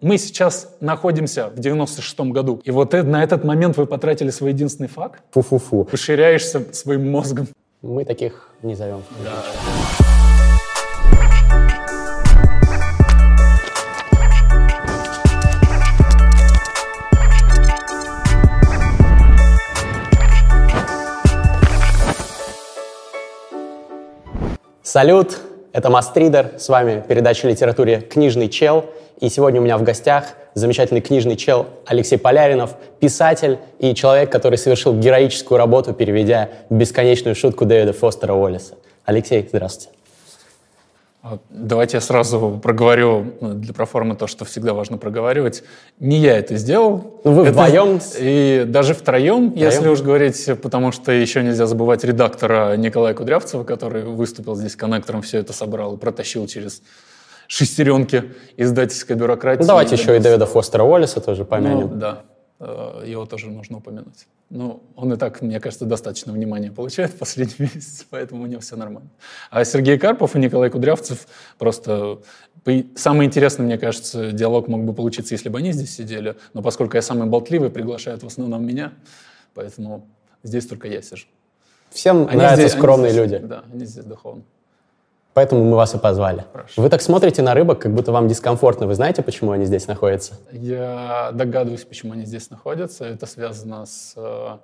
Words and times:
мы 0.00 0.16
сейчас 0.16 0.76
находимся 0.80 1.48
в 1.48 1.58
96-м 1.58 2.30
году, 2.32 2.60
и 2.64 2.70
вот 2.70 2.92
на 2.92 3.24
этот 3.24 3.44
момент 3.44 3.76
вы 3.76 3.86
потратили 3.86 4.30
свой 4.30 4.52
единственный 4.52 4.88
факт? 4.88 5.22
Фу-фу-фу. 5.32 5.84
Поширяешься 5.84 6.72
своим 6.72 7.10
мозгом. 7.10 7.48
Мы 7.82 8.04
таких 8.04 8.50
не 8.62 8.74
зовем. 8.74 9.02
Да. 9.24 9.42
Салют, 24.82 25.38
это 25.78 25.90
Мастридер, 25.90 26.54
с 26.58 26.68
вами 26.68 27.04
передача 27.06 27.48
литературе 27.48 28.00
«Книжный 28.00 28.48
чел». 28.48 28.86
И 29.20 29.28
сегодня 29.28 29.60
у 29.60 29.64
меня 29.64 29.78
в 29.78 29.84
гостях 29.84 30.34
замечательный 30.54 31.00
книжный 31.00 31.36
чел 31.36 31.66
Алексей 31.86 32.18
Поляринов, 32.18 32.74
писатель 32.98 33.58
и 33.78 33.94
человек, 33.94 34.30
который 34.30 34.58
совершил 34.58 34.92
героическую 34.92 35.56
работу, 35.56 35.92
переведя 35.92 36.48
бесконечную 36.68 37.36
шутку 37.36 37.64
Дэвида 37.64 37.92
Фостера 37.92 38.32
Уоллеса. 38.32 38.74
Алексей, 39.04 39.48
здравствуйте. 39.52 39.97
А, 41.20 41.38
давайте 41.50 41.96
я 41.96 42.00
сразу 42.00 42.60
проговорю 42.62 43.34
ну, 43.40 43.54
для 43.54 43.74
проформы 43.74 44.14
то, 44.14 44.28
что 44.28 44.44
всегда 44.44 44.72
важно 44.72 44.98
проговаривать. 44.98 45.64
Не 45.98 46.18
я 46.18 46.38
это 46.38 46.56
сделал. 46.56 47.20
Ну, 47.24 47.32
вы 47.32 47.42
это, 47.42 47.52
вдвоем? 47.52 48.00
И 48.20 48.64
даже 48.66 48.94
втроем, 48.94 49.50
втроем, 49.50 49.68
если 49.70 49.88
уж 49.88 50.00
говорить, 50.00 50.48
потому 50.62 50.92
что 50.92 51.10
еще 51.10 51.42
нельзя 51.42 51.66
забывать 51.66 52.04
редактора 52.04 52.76
Николая 52.76 53.14
Кудрявцева, 53.14 53.64
который 53.64 54.04
выступил 54.04 54.54
здесь 54.54 54.76
коннектором, 54.76 55.22
все 55.22 55.38
это 55.38 55.52
собрал 55.52 55.96
и 55.96 55.98
протащил 55.98 56.46
через 56.46 56.82
шестеренки 57.48 58.32
издательской 58.56 59.16
бюрократии. 59.16 59.62
Ну, 59.62 59.68
давайте 59.68 59.96
еще 59.96 60.16
и 60.16 60.20
Дэвида 60.20 60.46
Фостера 60.46 60.84
Уоллеса 60.84 61.20
тоже 61.20 61.44
помянем. 61.44 61.88
Ну, 61.88 61.96
да. 61.96 62.22
Э, 62.60 63.04
его 63.06 63.24
тоже 63.26 63.50
нужно 63.50 63.78
упомянуть. 63.78 64.26
Ну, 64.50 64.82
он 64.96 65.12
и 65.12 65.16
так, 65.16 65.42
мне 65.42 65.60
кажется, 65.60 65.84
достаточно 65.84 66.32
внимания 66.32 66.72
получает 66.72 67.12
в 67.12 67.18
последний 67.18 67.54
месяц, 67.74 68.04
поэтому 68.08 68.42
у 68.42 68.46
него 68.46 68.60
все 68.60 68.76
нормально. 68.76 69.10
А 69.50 69.64
Сергей 69.64 69.98
Карпов 69.98 70.34
и 70.36 70.38
Николай 70.38 70.70
Кудрявцев 70.70 71.26
просто... 71.58 72.20
Самый 72.96 73.26
интересный, 73.26 73.64
мне 73.64 73.78
кажется, 73.78 74.30
диалог 74.32 74.68
мог 74.68 74.84
бы 74.84 74.92
получиться, 74.92 75.32
если 75.32 75.48
бы 75.48 75.58
они 75.58 75.72
здесь 75.72 75.94
сидели, 75.94 76.36
но 76.52 76.60
поскольку 76.60 76.96
я 76.96 77.02
самый 77.02 77.26
болтливый, 77.26 77.70
приглашают 77.70 78.22
в 78.22 78.26
основном 78.26 78.66
меня, 78.66 78.92
поэтому 79.54 80.06
здесь 80.42 80.66
только 80.66 80.86
я 80.88 81.00
сижу. 81.00 81.28
Всем 81.88 82.26
они 82.28 82.36
нравятся 82.36 82.68
здесь, 82.68 82.72
скромные 82.72 83.12
здесь, 83.12 83.22
люди. 83.22 83.38
Да, 83.38 83.64
они 83.72 83.86
здесь 83.86 84.04
духовно. 84.04 84.42
Поэтому 85.38 85.62
мы 85.62 85.76
вас 85.76 85.94
и 85.94 85.98
позвали. 85.98 86.44
Прошу. 86.52 86.82
Вы 86.82 86.88
так 86.88 87.00
смотрите 87.00 87.42
на 87.42 87.54
рыбок, 87.54 87.78
как 87.78 87.94
будто 87.94 88.10
вам 88.10 88.26
дискомфортно. 88.26 88.88
Вы 88.88 88.96
знаете, 88.96 89.22
почему 89.22 89.52
они 89.52 89.66
здесь 89.66 89.86
находятся? 89.86 90.34
Я 90.50 91.30
догадываюсь, 91.32 91.84
почему 91.84 92.14
они 92.14 92.24
здесь 92.24 92.50
находятся. 92.50 93.04
Это 93.04 93.24
связано 93.26 93.86
с 93.86 94.14
э, 94.16 94.56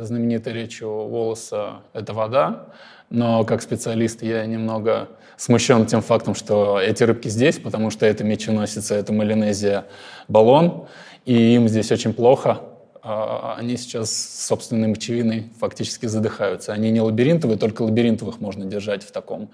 знаменитой 0.00 0.54
речью 0.54 0.88
Волоса 0.88 1.82
«Это 1.92 2.14
вода». 2.14 2.68
Но 3.10 3.44
как 3.44 3.60
специалист 3.60 4.22
я 4.22 4.46
немного 4.46 5.08
смущен 5.36 5.84
тем 5.84 6.00
фактом, 6.00 6.34
что 6.34 6.80
эти 6.80 7.02
рыбки 7.02 7.28
здесь, 7.28 7.58
потому 7.58 7.90
что 7.90 8.06
это 8.06 8.24
меченосица, 8.24 8.94
это 8.94 9.12
Малинезия 9.12 9.84
баллон, 10.26 10.86
и 11.26 11.54
им 11.54 11.68
здесь 11.68 11.92
очень 11.92 12.14
плохо. 12.14 12.60
А, 13.02 13.56
они 13.58 13.76
сейчас 13.76 14.10
собственной 14.46 14.88
мочевиной 14.88 15.50
фактически 15.60 16.06
задыхаются. 16.06 16.72
Они 16.72 16.90
не 16.90 17.02
лабиринтовые, 17.02 17.58
только 17.58 17.82
лабиринтовых 17.82 18.40
можно 18.40 18.64
держать 18.64 19.02
в 19.02 19.12
таком 19.12 19.50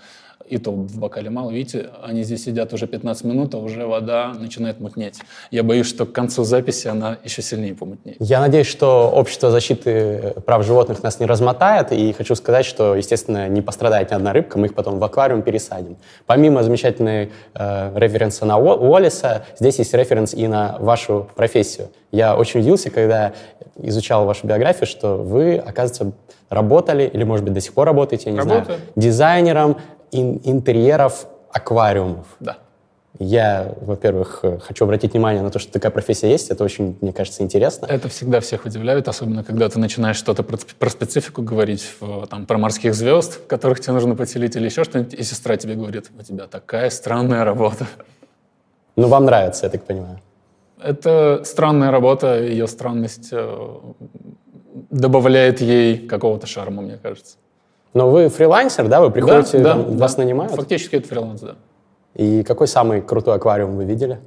и 0.51 0.59
то 0.59 0.73
в 0.73 0.99
бокале 0.99 1.31
мало. 1.31 1.51
Видите, 1.51 1.91
они 2.03 2.25
здесь 2.25 2.45
сидят 2.45 2.73
уже 2.73 2.87
15 2.87 3.25
минут, 3.25 3.55
а 3.55 3.59
уже 3.59 3.87
вода 3.87 4.33
начинает 4.39 4.81
мутнеть. 4.81 5.21
Я 5.51 5.63
боюсь, 5.63 5.87
что 5.87 6.07
к 6.07 6.13
концу 6.13 6.45
записи 6.45 6.89
она 6.89 7.19
еще 7.25 7.41
сильнее 7.41 7.75
помутнеет. 7.75 8.17
Я 8.21 8.41
надеюсь, 8.41 8.67
что 8.67 9.11
общество 9.11 9.51
защиты 9.51 10.35
прав 10.45 10.65
животных 10.65 11.03
нас 11.03 11.21
не 11.21 11.27
размотает, 11.27 11.93
и 11.93 12.13
хочу 12.13 12.35
сказать, 12.35 12.67
что, 12.67 12.97
естественно, 12.97 13.49
не 13.49 13.63
пострадает 13.63 14.11
ни 14.11 14.15
одна 14.15 14.33
рыбка, 14.33 14.59
мы 14.59 14.67
их 14.67 14.75
потом 14.75 14.99
в 14.99 15.05
аквариум 15.05 15.43
пересадим. 15.43 15.97
Помимо 16.27 16.63
замечательной 16.63 17.31
э, 17.55 17.93
референса 17.95 18.45
на 18.45 18.59
Уоллиса, 18.59 19.45
здесь 19.59 19.79
есть 19.79 19.95
референс 19.95 20.35
и 20.35 20.49
на 20.49 20.77
вашу 20.81 21.29
профессию. 21.37 21.89
Я 22.11 22.37
очень 22.37 22.61
удивился, 22.61 22.91
когда 22.91 23.33
изучал 23.77 24.27
вашу 24.27 24.47
биографию, 24.47 24.87
что 24.87 25.17
вы, 25.17 25.57
оказывается, 25.57 26.13
работали, 26.49 27.05
или, 27.05 27.23
может 27.23 27.45
быть, 27.45 27.55
до 27.55 27.61
сих 27.61 27.73
пор 27.73 27.87
работаете, 27.87 28.25
я 28.27 28.33
не 28.33 28.39
Работаю. 28.39 28.65
знаю, 28.65 28.81
дизайнером 28.97 29.77
ин- 30.13 30.41
интерьеров 30.45 31.27
аквариумов. 31.53 32.27
Да. 32.41 32.59
Я, 33.19 33.75
во-первых, 33.81 34.45
хочу 34.63 34.85
обратить 34.85 35.13
внимание 35.13 35.43
на 35.43 35.51
то, 35.51 35.59
что 35.59 35.73
такая 35.73 35.91
профессия 35.91 36.31
есть. 36.31 36.49
Это 36.51 36.65
очень, 36.65 36.97
мне 37.01 37.13
кажется, 37.13 37.43
интересно. 37.43 37.87
Это 37.87 38.09
всегда 38.09 38.41
всех 38.41 38.65
удивляет, 38.65 39.09
особенно 39.09 39.43
когда 39.43 39.69
ты 39.69 39.79
начинаешь 39.79 40.17
что-то 40.17 40.43
про, 40.43 40.57
про 40.79 40.91
специфику 40.91 41.43
говорить, 41.43 41.85
там, 42.31 42.47
про 42.47 42.57
морских 42.57 42.95
звезд, 42.95 43.41
которых 43.47 43.81
тебе 43.81 43.95
нужно 43.95 44.15
поселить, 44.15 44.57
или 44.57 44.67
еще 44.67 44.85
что-нибудь, 44.85 45.15
и 45.15 45.23
сестра 45.23 45.57
тебе 45.57 45.75
говорит, 45.75 46.11
у 46.19 46.23
тебя 46.23 46.47
такая 46.47 46.89
странная 46.89 47.45
работа. 47.45 47.87
Ну, 48.97 49.09
вам 49.09 49.25
нравится, 49.25 49.67
я 49.67 49.71
так 49.71 49.85
понимаю. 49.85 50.21
Это 50.83 51.43
странная 51.45 51.91
работа, 51.91 52.41
ее 52.41 52.67
странность 52.67 53.29
э, 53.33 53.79
добавляет 54.91 55.61
ей 55.61 55.99
какого-то 55.99 56.47
шарма, 56.47 56.81
мне 56.81 56.97
кажется. 56.97 57.37
Но 57.95 58.11
вы 58.11 58.29
фрилансер, 58.29 58.89
да? 58.89 59.01
Вы 59.01 59.11
приходите, 59.11 59.59
да, 59.59 59.73
там, 59.73 59.93
да, 59.93 59.99
вас 59.99 60.15
да. 60.15 60.23
нанимают? 60.23 60.53
Фактически 60.55 60.97
это 60.97 61.09
фриланс, 61.09 61.41
да. 61.41 61.57
И 62.15 62.43
какой 62.43 62.69
самый 62.69 63.03
крутой 63.03 63.37
аквариум 63.37 63.77
вы 63.77 63.85
видели? 63.85 64.21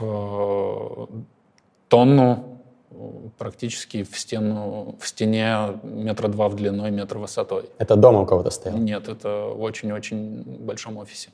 Э, 0.00 1.06
тонну 1.88 2.56
практически 3.38 4.02
в 4.02 4.18
стену, 4.18 4.96
в 4.98 5.06
стене 5.06 5.78
метра 5.82 6.28
два 6.28 6.48
в 6.48 6.56
длиной, 6.56 6.90
метр 6.90 7.18
высотой. 7.18 7.68
Это 7.78 7.96
дома 7.96 8.20
у 8.20 8.26
кого-то 8.26 8.50
стоял? 8.50 8.78
Нет, 8.78 9.08
это 9.08 9.52
в 9.54 9.60
очень-очень 9.60 10.42
большом 10.60 10.96
офисе. 10.96 11.30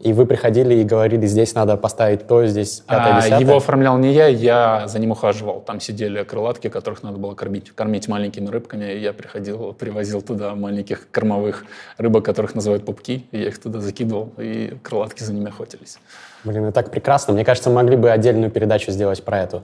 И 0.00 0.12
вы 0.12 0.26
приходили 0.26 0.74
и 0.74 0.84
говорили, 0.84 1.26
здесь 1.26 1.54
надо 1.54 1.76
поставить 1.76 2.26
то, 2.26 2.44
здесь 2.46 2.80
пятое, 2.80 3.16
десятое? 3.16 3.38
А, 3.38 3.40
его 3.40 3.56
оформлял 3.56 3.98
не 3.98 4.12
я, 4.12 4.26
я 4.26 4.88
за 4.88 4.98
ним 4.98 5.12
ухаживал. 5.12 5.60
Там 5.60 5.80
сидели 5.80 6.24
крылатки, 6.24 6.68
которых 6.68 7.02
надо 7.02 7.18
было 7.18 7.34
кормить, 7.34 7.70
кормить 7.70 8.08
маленькими 8.08 8.48
рыбками. 8.48 8.92
И 8.92 8.98
я 8.98 9.12
приходил, 9.12 9.72
привозил 9.72 10.22
туда 10.22 10.54
маленьких 10.54 11.08
кормовых 11.10 11.64
рыбок, 11.98 12.24
которых 12.24 12.54
называют 12.54 12.84
пупки. 12.84 13.26
И 13.30 13.38
я 13.38 13.48
их 13.48 13.60
туда 13.60 13.80
закидывал, 13.80 14.32
и 14.38 14.76
крылатки 14.82 15.22
за 15.22 15.32
ними 15.32 15.48
охотились. 15.48 15.98
Блин, 16.44 16.64
это 16.64 16.72
так 16.72 16.90
прекрасно. 16.90 17.32
Мне 17.34 17.44
кажется, 17.44 17.70
могли 17.70 17.96
бы 17.96 18.10
отдельную 18.10 18.50
передачу 18.50 18.90
сделать 18.90 19.22
про 19.24 19.42
эту. 19.42 19.62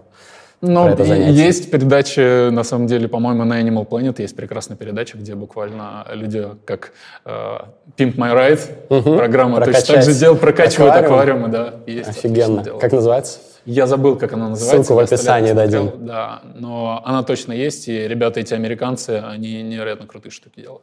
Ну, 0.61 0.89
есть 1.05 1.71
передачи, 1.71 2.51
на 2.51 2.65
самом 2.65 2.89
деле, 2.89 3.07
по-моему, 3.07 3.45
на 3.45 3.63
Animal 3.63 3.87
Planet 3.87 4.21
есть 4.21 4.35
прекрасная 4.35 4.77
передача, 4.77 5.17
где 5.17 5.37
буквально 5.37 6.05
люди, 6.13 6.45
как 6.65 6.93
э, 7.25 7.59
Pimp 7.97 8.17
My 8.17 8.35
Ride, 8.35 8.61
угу. 8.89 9.17
программа 9.17 9.59
Прокачать 9.59 9.87
точно 9.87 9.95
так 9.95 10.05
же 10.05 10.19
делал, 10.19 10.37
прокачивают 10.37 10.97
аквариумы, 10.97 11.49
да. 11.49 11.75
Есть 11.87 12.09
Офигенно. 12.09 12.65
Как 12.65 12.91
называется? 12.91 13.39
Я 13.67 13.87
забыл, 13.87 14.17
как 14.17 14.33
она 14.33 14.49
называется. 14.49 14.83
Ссылку 14.83 15.01
в 15.01 15.05
описании 15.05 15.53
дадим. 15.53 15.93
Да, 16.07 16.43
но 16.55 17.03
она 17.05 17.23
точно 17.23 17.53
есть, 17.53 17.87
и 17.87 18.09
ребята 18.09 18.41
эти 18.41 18.55
американцы, 18.55 19.23
они 19.25 19.63
невероятно 19.63 20.07
крутые 20.09 20.33
штуки 20.33 20.61
делают. 20.61 20.83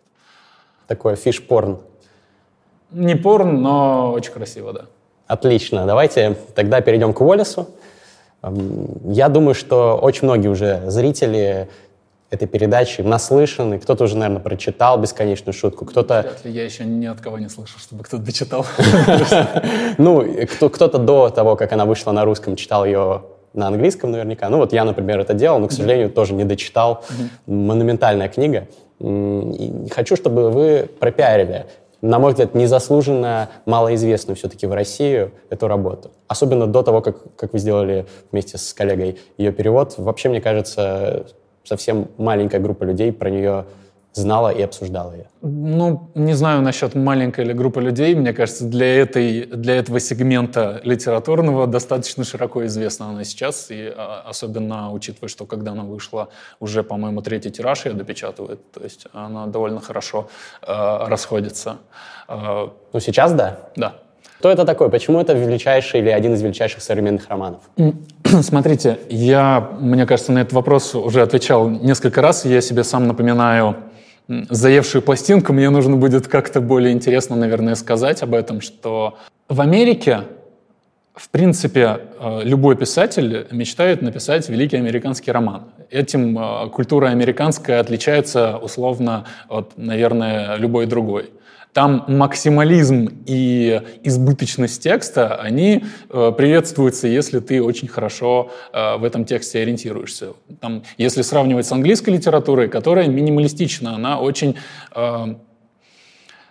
Такое 0.88 1.16
фиш-порн. 1.18 1.80
Не 2.91 3.16
порн, 3.16 3.62
но 3.62 4.14
очень 4.14 4.31
красиво, 4.31 4.72
да. 4.72 4.85
Отлично. 5.28 5.85
Давайте 5.85 6.38
тогда 6.53 6.80
перейдем 6.80 7.14
к 7.14 7.19
Уоллесу. 7.19 7.68
Я 9.06 9.29
думаю, 9.29 9.56
что 9.56 9.97
очень 10.01 10.23
многие 10.23 10.47
уже 10.50 10.81
зрители 10.88 11.69
этой 12.29 12.47
передачи 12.47 13.01
наслышаны. 13.01 13.79
Кто-то 13.79 14.06
уже, 14.06 14.17
наверное, 14.17 14.41
прочитал 14.41 15.00
бесконечную 15.00 15.53
шутку, 15.53 15.85
кто-то... 15.85 16.33
Я 16.44 16.63
еще 16.63 16.84
ни 16.84 17.05
от 17.05 17.22
кого 17.22 17.39
не 17.39 17.50
слышал, 17.50 17.79
чтобы 17.79 18.03
кто-то 18.03 18.23
дочитал. 18.23 18.66
Ну, 19.97 20.25
кто-то 20.73 20.97
до 20.97 21.29
того, 21.29 21.55
как 21.55 21.72
она 21.72 21.85
вышла 21.85 22.11
на 22.11 22.25
русском, 22.25 22.55
читал 22.55 22.85
ее 22.85 23.22
на 23.53 23.67
английском 23.67 24.11
наверняка. 24.11 24.49
Ну 24.49 24.58
вот 24.58 24.73
я, 24.73 24.84
например, 24.84 25.20
это 25.20 25.34
делал, 25.34 25.59
но, 25.59 25.67
к 25.67 25.72
сожалению, 25.72 26.09
тоже 26.09 26.34
не 26.34 26.43
дочитал. 26.43 27.03
Монументальная 27.46 28.28
книга. 28.28 28.67
хочу, 28.99 30.16
чтобы 30.16 30.52
вы 30.52 30.90
пропиарили 30.99 31.66
на 32.05 32.19
мой 32.19 32.31
взгляд, 32.31 32.53
незаслуженно 32.53 33.49
малоизвестную 33.66 34.35
все-таки 34.35 34.67
в 34.67 34.73
Россию 34.73 35.31
эту 35.49 35.67
работу. 35.67 36.11
Особенно 36.28 36.67
до 36.67 36.84
того, 36.84 37.02
как, 37.02 37.17
как 37.35 37.53
вы 37.53 37.59
сделали 37.59 38.05
вместе 38.31 38.57
с 38.57 38.73
коллегой 38.73 39.17
ее 39.37 39.52
перевод. 39.52 39.96
Вообще, 39.97 40.29
мне 40.29 40.40
кажется, 40.40 41.25
совсем 41.63 42.09
маленькая 42.17 42.59
группа 42.59 42.84
людей 42.84 43.11
про 43.11 43.29
нее 43.29 43.66
знала 44.16 44.50
и 44.50 44.62
обсуждала 44.62 45.12
ее? 45.12 45.28
Ну, 45.41 46.09
не 46.16 46.34
знаю 46.34 46.62
насчет 46.62 46.96
маленькой 46.96 47.46
или 47.46 47.53
группы 47.53 47.82
людей. 47.82 48.16
Мне 48.16 48.34
кажется, 48.34 48.66
для, 48.66 48.88
этой, 49.02 49.46
для 49.46 49.76
этого 49.76 50.00
сегмента 50.00 50.82
литературного 50.84 51.67
достаточно 51.67 52.23
широко 52.23 52.66
известна 52.66 53.09
она 53.09 53.23
сейчас. 53.23 53.67
И 53.70 53.94
а, 53.96 54.23
особенно 54.26 54.91
учитывая, 54.91 55.29
что 55.29 55.46
когда 55.46 55.72
она 55.72 55.84
вышла, 55.84 56.29
уже, 56.59 56.84
по-моему, 56.84 57.22
третий 57.22 57.52
тираж 57.52 57.85
ее 57.85 57.94
допечатывает. 57.94 58.72
То 58.72 58.84
есть 58.84 59.06
она 59.14 59.47
довольно 59.47 59.82
хорошо 59.82 60.29
э, 60.61 60.68
расходится. 61.08 61.78
Э, 62.28 62.70
ну, 62.94 63.00
сейчас 63.00 63.34
да? 63.34 63.59
Да. 63.76 63.96
Кто 64.40 64.50
это 64.50 64.66
такой? 64.66 64.90
Почему 64.90 65.20
это 65.20 65.34
величайший 65.34 66.00
или 66.02 66.09
один 66.09 66.34
из 66.34 66.41
величайших 66.41 66.82
современных 66.82 67.28
романов? 67.29 67.61
Смотрите, 68.41 69.00
я, 69.09 69.72
мне 69.79 70.06
кажется, 70.06 70.32
на 70.32 70.40
этот 70.40 70.53
вопрос 70.53 70.96
уже 70.96 71.22
отвечал 71.22 71.70
несколько 71.70 72.22
раз, 72.22 72.46
я 72.46 72.61
себе 72.61 72.84
сам 72.84 73.08
напоминаю 73.08 73.76
заевшую 74.27 75.01
пластинку, 75.01 75.53
мне 75.53 75.69
нужно 75.69 75.97
будет 75.97 76.27
как-то 76.27 76.61
более 76.61 76.93
интересно, 76.93 77.35
наверное, 77.35 77.75
сказать 77.75 78.23
об 78.23 78.33
этом, 78.33 78.61
что 78.61 79.17
в 79.49 79.61
Америке, 79.61 80.22
в 81.13 81.29
принципе, 81.29 81.99
э, 82.19 82.41
любой 82.43 82.75
писатель 82.75 83.47
мечтает 83.51 84.01
написать 84.01 84.49
великий 84.49 84.77
американский 84.77 85.31
роман. 85.31 85.66
Этим 85.91 86.37
э, 86.37 86.69
культура 86.69 87.07
американская 87.07 87.79
отличается 87.79 88.57
условно 88.57 89.25
от, 89.47 89.77
наверное, 89.77 90.55
любой 90.55 90.87
другой 90.87 91.29
там 91.75 92.05
максимализм 92.07 93.09
и 93.25 93.81
избыточность 94.01 94.81
текста, 94.81 95.35
они 95.35 95.83
э, 96.09 96.31
приветствуются, 96.37 97.09
если 97.09 97.41
ты 97.41 97.61
очень 97.61 97.89
хорошо 97.89 98.49
э, 98.72 98.95
в 98.95 99.03
этом 99.03 99.25
тексте 99.25 99.59
ориентируешься. 99.59 100.27
Там, 100.61 100.83
если 100.97 101.22
сравнивать 101.22 101.66
с 101.66 101.73
английской 101.73 102.11
литературой, 102.11 102.69
которая 102.69 103.09
минималистична, 103.09 103.93
она 103.93 104.22
очень 104.22 104.55
э, 104.95 105.35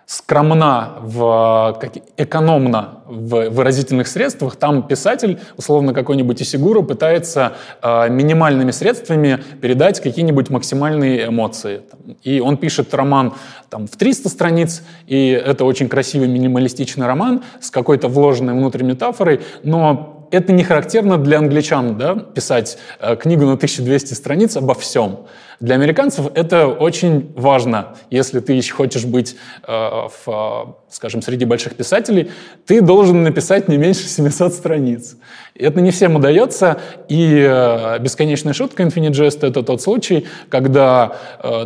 скромна, 0.05 0.97
в, 1.01 1.77
как, 1.79 1.93
экономна 2.17 2.99
в 3.05 3.49
выразительных 3.49 4.07
средствах, 4.07 4.55
там 4.55 4.83
писатель, 4.87 5.39
условно 5.57 5.93
какой-нибудь 5.93 6.41
Исигуру, 6.41 6.83
пытается 6.83 7.53
э, 7.81 8.09
минимальными 8.09 8.71
средствами 8.71 9.43
передать 9.61 9.99
какие-нибудь 9.99 10.49
максимальные 10.49 11.27
эмоции. 11.27 11.81
И 12.23 12.39
он 12.39 12.57
пишет 12.57 12.93
роман 12.93 13.33
там, 13.69 13.87
в 13.87 13.95
300 13.97 14.29
страниц, 14.29 14.83
и 15.07 15.29
это 15.29 15.65
очень 15.65 15.89
красивый 15.89 16.27
минималистичный 16.27 17.07
роман 17.07 17.43
с 17.59 17.71
какой-то 17.71 18.07
вложенной 18.07 18.53
внутрь 18.53 18.83
метафорой, 18.83 19.41
но 19.63 20.27
это 20.31 20.53
не 20.53 20.63
характерно 20.63 21.17
для 21.17 21.39
англичан, 21.39 21.97
да, 21.97 22.15
писать 22.15 22.77
э, 22.99 23.15
книгу 23.15 23.45
на 23.45 23.53
1200 23.53 24.13
страниц 24.13 24.55
обо 24.57 24.75
всем. 24.75 25.19
Для 25.59 25.75
американцев 25.75 26.27
это 26.35 26.67
очень 26.67 27.31
важно. 27.35 27.95
Если 28.09 28.39
ты 28.39 28.61
хочешь 28.69 29.05
быть, 29.05 29.35
э, 29.67 30.07
в, 30.25 30.75
скажем, 30.89 31.21
среди 31.21 31.45
больших 31.45 31.75
писателей, 31.75 32.31
ты 32.65 32.81
должен 32.81 33.23
написать 33.23 33.67
не 33.67 33.77
меньше 33.77 34.01
700 34.07 34.53
страниц. 34.53 35.17
Это 35.57 35.79
не 35.79 35.91
всем 35.91 36.17
удается, 36.17 36.81
и 37.07 37.45
э, 37.47 37.99
бесконечная 37.99 38.51
шутка 38.53 38.83
Infinite 38.83 39.11
Jest— 39.11 39.39
это 39.47 39.63
тот 39.63 39.81
случай, 39.81 40.25
когда 40.49 41.15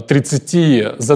30, 0.08 0.54
э, 0.54 0.60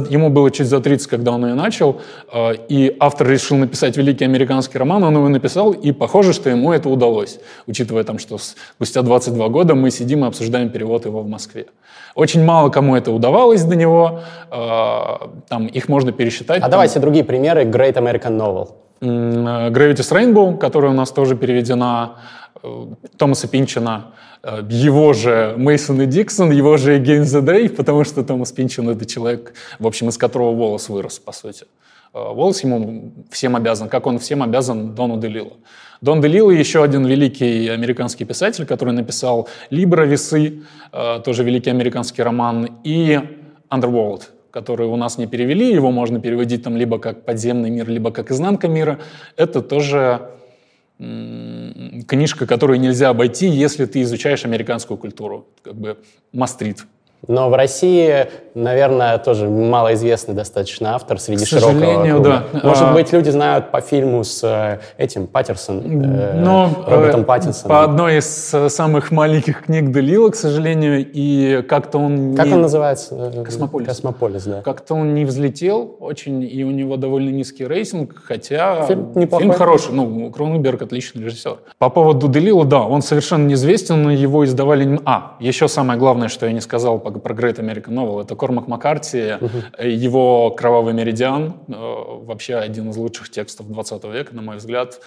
ему 0.09 0.29
было 0.29 0.49
чуть 0.49 0.67
за 0.67 0.79
30, 0.79 1.07
когда 1.07 1.31
он 1.33 1.45
ее 1.45 1.53
начал, 1.53 2.01
э, 2.31 2.55
и 2.69 2.95
автор 2.99 3.27
решил 3.27 3.57
написать 3.57 3.95
великий 3.95 4.25
американский 4.25 4.79
роман, 4.79 5.03
он 5.03 5.15
его 5.15 5.29
написал, 5.29 5.71
и 5.71 5.91
похоже, 5.91 6.33
что 6.33 6.49
ему 6.49 6.73
это 6.73 6.89
удалось, 6.89 7.39
учитывая 7.67 8.03
там, 8.03 8.17
что 8.17 8.39
спустя 8.39 9.03
22 9.03 9.49
года 9.49 9.75
мы 9.75 9.91
сидим 9.91 10.25
и 10.25 10.27
обсуждаем 10.27 10.69
перевод 10.69 11.05
его 11.05 11.21
в 11.21 11.27
Москве. 11.27 11.67
Очень 12.15 12.43
мало 12.43 12.62
кому 12.69 12.95
это 12.95 13.11
удавалось 13.11 13.63
до 13.63 13.75
него, 13.75 14.21
там 14.49 15.67
их 15.67 15.89
можно 15.89 16.11
пересчитать. 16.11 16.59
А 16.59 16.61
там... 16.61 16.71
давайте 16.71 16.99
другие 16.99 17.23
примеры 17.23 17.63
Great 17.63 17.95
American 17.95 18.37
Novel. 18.37 18.69
Gravity's 19.01 20.11
Rainbow, 20.11 20.57
которая 20.57 20.91
у 20.91 20.95
нас 20.95 21.11
тоже 21.11 21.35
переведена, 21.35 22.15
Э, 22.63 22.87
Томаса 23.17 23.47
Пинчина, 23.47 24.13
э, 24.41 24.63
его 24.69 25.13
же 25.13 25.53
Мейсон 25.57 26.01
и 26.01 26.05
Диксон, 26.05 26.51
его 26.51 26.77
же 26.77 26.97
Against 26.97 27.35
the 27.35 27.41
Day, 27.41 27.69
потому 27.69 28.05
что 28.05 28.23
Томас 28.23 28.51
Пинчин— 28.51 28.89
это 28.89 29.05
человек, 29.05 29.53
в 29.79 29.87
общем, 29.87 30.09
из 30.09 30.17
которого 30.17 30.55
Волос 30.55 30.89
вырос, 30.89 31.19
по 31.19 31.33
сути. 31.33 31.65
Э, 32.13 32.19
Волос 32.19 32.63
ему 32.63 33.11
всем 33.31 33.55
обязан, 33.55 33.89
как 33.89 34.07
он 34.07 34.17
всем 34.17 34.41
обязан 34.41 34.95
Дону 34.95 35.17
Делило. 35.19 35.53
Дон 36.03 36.19
Делило 36.19 36.51
еще 36.51 36.83
один 36.83 37.05
великий 37.05 37.69
американский 37.69 38.25
писатель, 38.25 38.65
который 38.65 38.93
написал 38.93 39.47
«Либра. 39.69 40.03
Весы», 40.03 40.63
тоже 41.23 41.45
великий 41.45 41.69
американский 41.69 42.21
роман, 42.21 42.81
и 42.83 43.21
«Underworld», 43.69 44.23
который 44.51 44.85
у 44.85 44.97
нас 44.97 45.17
не 45.17 45.27
перевели, 45.27 45.73
его 45.73 45.91
можно 45.91 46.19
переводить 46.19 46.61
там 46.61 46.75
либо 46.75 46.99
как 46.99 47.23
«Подземный 47.23 47.69
мир», 47.69 47.87
либо 47.87 48.11
как 48.11 48.31
«Изнанка 48.31 48.67
мира». 48.67 48.99
Это 49.37 49.61
тоже 49.61 50.31
книжка, 50.97 52.47
которую 52.47 52.81
нельзя 52.81 53.07
обойти, 53.07 53.47
если 53.47 53.85
ты 53.85 54.01
изучаешь 54.01 54.43
американскую 54.43 54.97
культуру, 54.97 55.47
как 55.61 55.75
бы 55.75 55.97
must-read. 56.33 56.85
Но 57.27 57.49
в 57.49 57.53
России, 57.53 58.27
наверное, 58.53 59.17
тоже 59.17 59.47
малоизвестный 59.47 60.35
достаточно 60.35 60.93
автор 60.95 61.19
среди 61.19 61.45
К 61.45 61.47
широкого 61.47 62.05
круга. 62.05 62.43
да. 62.51 62.59
Может 62.63 62.83
а... 62.83 62.93
быть, 62.93 63.13
люди 63.13 63.29
знают 63.29 63.71
по 63.71 63.79
фильму 63.79 64.25
с 64.25 64.43
э, 64.43 64.79
этим 64.97 65.27
Паттерсон, 65.27 66.03
э, 66.03 66.41
Но, 66.41 66.83
Робертом 66.85 67.21
э, 67.21 67.23
Паттинсоном. 67.23 67.69
По 67.69 67.83
одной 67.83 68.17
из 68.17 68.53
э, 68.53 68.67
самых 68.67 69.11
маленьких 69.11 69.63
книг 69.63 69.91
Делилло, 69.91 70.31
к 70.31 70.35
сожалению, 70.35 71.05
и 71.13 71.61
как-то 71.61 71.99
он... 71.99 72.35
Как 72.35 72.47
не... 72.47 72.55
он 72.55 72.61
называется? 72.61 73.31
Космополис. 73.45 73.87
Космополис, 73.87 74.43
да. 74.43 74.61
Как-то 74.61 74.95
он 74.95 75.13
не 75.13 75.23
взлетел 75.23 75.95
очень, 76.01 76.43
и 76.43 76.63
у 76.65 76.71
него 76.71 76.97
довольно 76.97 77.29
низкий 77.29 77.65
рейтинг, 77.65 78.21
хотя 78.25 78.85
фильм, 78.85 79.13
неплохой. 79.15 79.45
фильм 79.45 79.53
хороший. 79.53 79.93
Ну, 79.93 80.29
Кроненберг 80.29 80.81
отличный 80.81 81.23
режиссер. 81.23 81.55
По 81.77 81.89
поводу 81.89 82.27
Делила, 82.27 82.65
да, 82.65 82.81
он 82.81 83.01
совершенно 83.01 83.47
неизвестен, 83.47 84.09
его 84.09 84.43
издавали... 84.43 84.99
А, 85.05 85.37
еще 85.39 85.69
самое 85.69 85.97
главное, 85.97 86.27
что 86.27 86.47
я 86.47 86.51
не 86.51 86.59
сказал 86.59 86.99
по 86.99 87.12
про 87.19 87.33
Great 87.33 87.59
American 87.59 87.93
Novel. 87.93 88.23
Это 88.23 88.35
Кормак 88.35 88.67
Маккарти, 88.67 89.33
угу. 89.39 89.83
его 89.83 90.51
«Кровавый 90.51 90.93
меридиан», 90.93 91.55
э, 91.67 91.73
вообще 91.73 92.55
один 92.55 92.89
из 92.89 92.97
лучших 92.97 93.29
текстов 93.29 93.67
20 93.67 94.03
века, 94.05 94.35
на 94.35 94.41
мой 94.41 94.57
взгляд. 94.57 95.01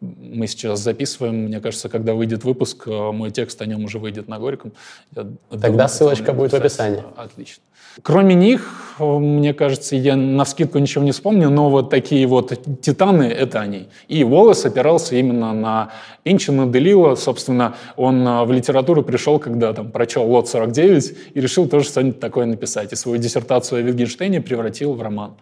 Мы 0.00 0.46
сейчас 0.46 0.80
записываем, 0.80 1.46
мне 1.46 1.60
кажется, 1.60 1.88
когда 1.88 2.14
выйдет 2.14 2.44
выпуск, 2.44 2.86
э, 2.86 3.12
мой 3.12 3.30
текст 3.30 3.60
о 3.62 3.66
нем 3.66 3.84
уже 3.84 3.98
выйдет 3.98 4.28
на 4.28 4.38
Горьком. 4.38 4.72
Я 5.14 5.26
Тогда 5.50 5.68
думаю, 5.68 5.88
ссылочка 5.88 6.32
будет 6.32 6.52
в 6.52 6.54
описании. 6.54 7.02
Отлично. 7.16 7.62
Кроме 8.02 8.34
них, 8.34 8.94
мне 9.00 9.54
кажется, 9.54 9.96
я 9.96 10.16
на 10.16 10.44
вскидку 10.44 10.78
ничего 10.78 11.04
не 11.04 11.12
вспомню, 11.12 11.50
но 11.50 11.70
вот 11.70 11.90
такие 11.90 12.26
вот 12.26 12.80
титаны— 12.80 13.22
это 13.24 13.60
они. 13.60 13.88
И 14.08 14.24
Волос 14.24 14.64
опирался 14.64 15.16
именно 15.16 15.52
на 15.52 15.90
Пинчина, 16.22 16.66
Делила. 16.66 17.14
Собственно, 17.14 17.76
он 17.96 18.26
а, 18.26 18.44
в 18.44 18.52
литературу 18.52 19.02
пришел, 19.02 19.38
когда 19.38 19.72
там 19.72 19.90
прочел 19.90 20.24
«Лот 20.24 20.46
49» 20.46 21.16
и 21.34 21.40
решил 21.40 21.68
тоже 21.68 21.86
что-нибудь 21.86 22.20
такое 22.20 22.46
написать. 22.46 22.92
И 22.92 22.96
свою 22.96 23.18
диссертацию 23.18 23.80
о 23.80 23.82
Витгенштейне 23.82 24.40
превратил 24.40 24.94
в 24.94 25.02
роман. 25.02 25.34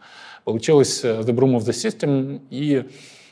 Получилось 0.45 1.01
э, 1.03 1.21
«The 1.21 1.33
Broom 1.33 1.57
of 1.57 1.65
the 1.65 1.73
System», 1.73 2.41
и 2.51 2.85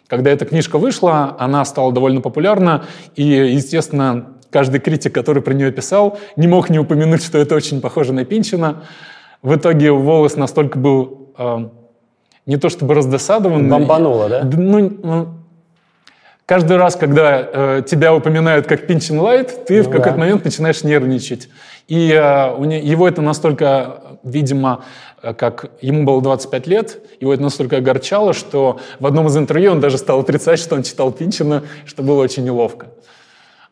когда 0.07 0.31
эта 0.31 0.45
книжка 0.45 0.79
вышла, 0.79 1.37
она 1.39 1.65
стала 1.65 1.93
довольно 1.93 2.21
популярна, 2.21 2.85
и, 3.17 3.23
естественно, 3.23 4.35
каждый 4.51 4.81
критик, 4.81 5.15
который 5.15 5.43
про 5.43 5.55
нее 5.55 5.73
писал, 5.73 6.19
не 6.37 6.47
мог 6.47 6.71
не 6.71 6.79
упомянуть, 6.79 7.23
что 7.23 7.39
это 7.39 7.55
очень 7.55 7.81
похоже 7.81 8.13
на 8.13 8.25
Пинчина. 8.25 8.85
В 9.45 9.55
итоге 9.57 9.93
волос 9.93 10.37
настолько 10.37 10.79
был 10.79 11.35
э, 11.37 11.69
не 12.47 12.57
то 12.57 12.71
чтобы 12.71 12.95
раздосадован. 12.95 13.69
Бомбануло, 13.69 14.31
да? 14.31 14.43
Ну, 14.43 14.91
ну, 15.03 15.29
каждый 16.47 16.79
раз, 16.79 16.97
когда 16.97 17.47
э, 17.53 17.83
тебя 17.87 18.15
упоминают 18.15 18.67
как 18.67 18.87
Пинчин 18.87 19.21
Лайт, 19.21 19.67
ты 19.67 19.83
ну, 19.83 19.83
в 19.83 19.93
какой-то 19.93 20.13
да. 20.13 20.17
момент 20.17 20.47
начинаешь 20.47 20.83
нервничать. 20.83 21.51
И 21.89 22.11
э, 22.11 22.55
у 22.55 22.65
не, 22.65 22.81
его 22.81 23.07
это 23.07 23.21
настолько, 23.21 24.17
видимо, 24.23 24.83
э, 25.23 25.35
как 25.35 25.73
ему 25.83 26.05
было 26.05 26.23
25 26.23 26.67
лет, 26.67 27.03
его 27.21 27.35
это 27.35 27.43
настолько 27.43 27.77
огорчало, 27.77 28.33
что 28.33 28.81
в 28.99 29.07
одном 29.07 29.27
из 29.27 29.37
интервью 29.37 29.73
он 29.73 29.81
даже 29.81 29.99
стал 29.99 30.21
отрицать, 30.21 30.59
что 30.59 30.75
он 30.75 30.85
читал 30.85 31.13
Пинчина, 31.13 31.65
что 31.85 32.03
было 32.03 32.23
очень 32.23 32.45
неловко. 32.45 32.87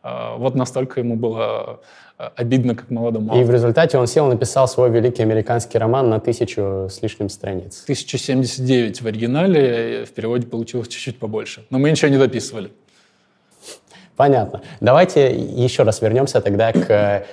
Э, 0.03 0.35
вот 0.37 0.53
настолько 0.53 0.99
ему 0.99 1.15
было 1.15 1.79
обидно 2.35 2.75
как 2.75 2.89
молодому. 2.89 3.39
И 3.39 3.43
в 3.43 3.51
результате 3.51 3.97
он 3.97 4.07
сел 4.07 4.27
и 4.27 4.29
написал 4.29 4.67
свой 4.67 4.89
великий 4.89 5.23
американский 5.23 5.77
роман 5.77 6.09
на 6.09 6.19
тысячу 6.19 6.87
с 6.89 7.01
лишним 7.01 7.29
страниц. 7.29 7.81
1079 7.83 9.01
в 9.01 9.07
оригинале, 9.07 10.05
в 10.05 10.11
переводе 10.11 10.47
получилось 10.47 10.87
чуть-чуть 10.87 11.19
побольше. 11.19 11.65
Но 11.69 11.79
мы 11.79 11.91
ничего 11.91 12.09
не 12.09 12.17
дописывали. 12.17 12.71
Понятно. 14.15 14.61
Давайте 14.79 15.35
еще 15.35 15.83
раз 15.83 16.01
вернемся 16.01 16.39
тогда 16.39 16.71
к 16.71 16.89
э, 16.89 17.25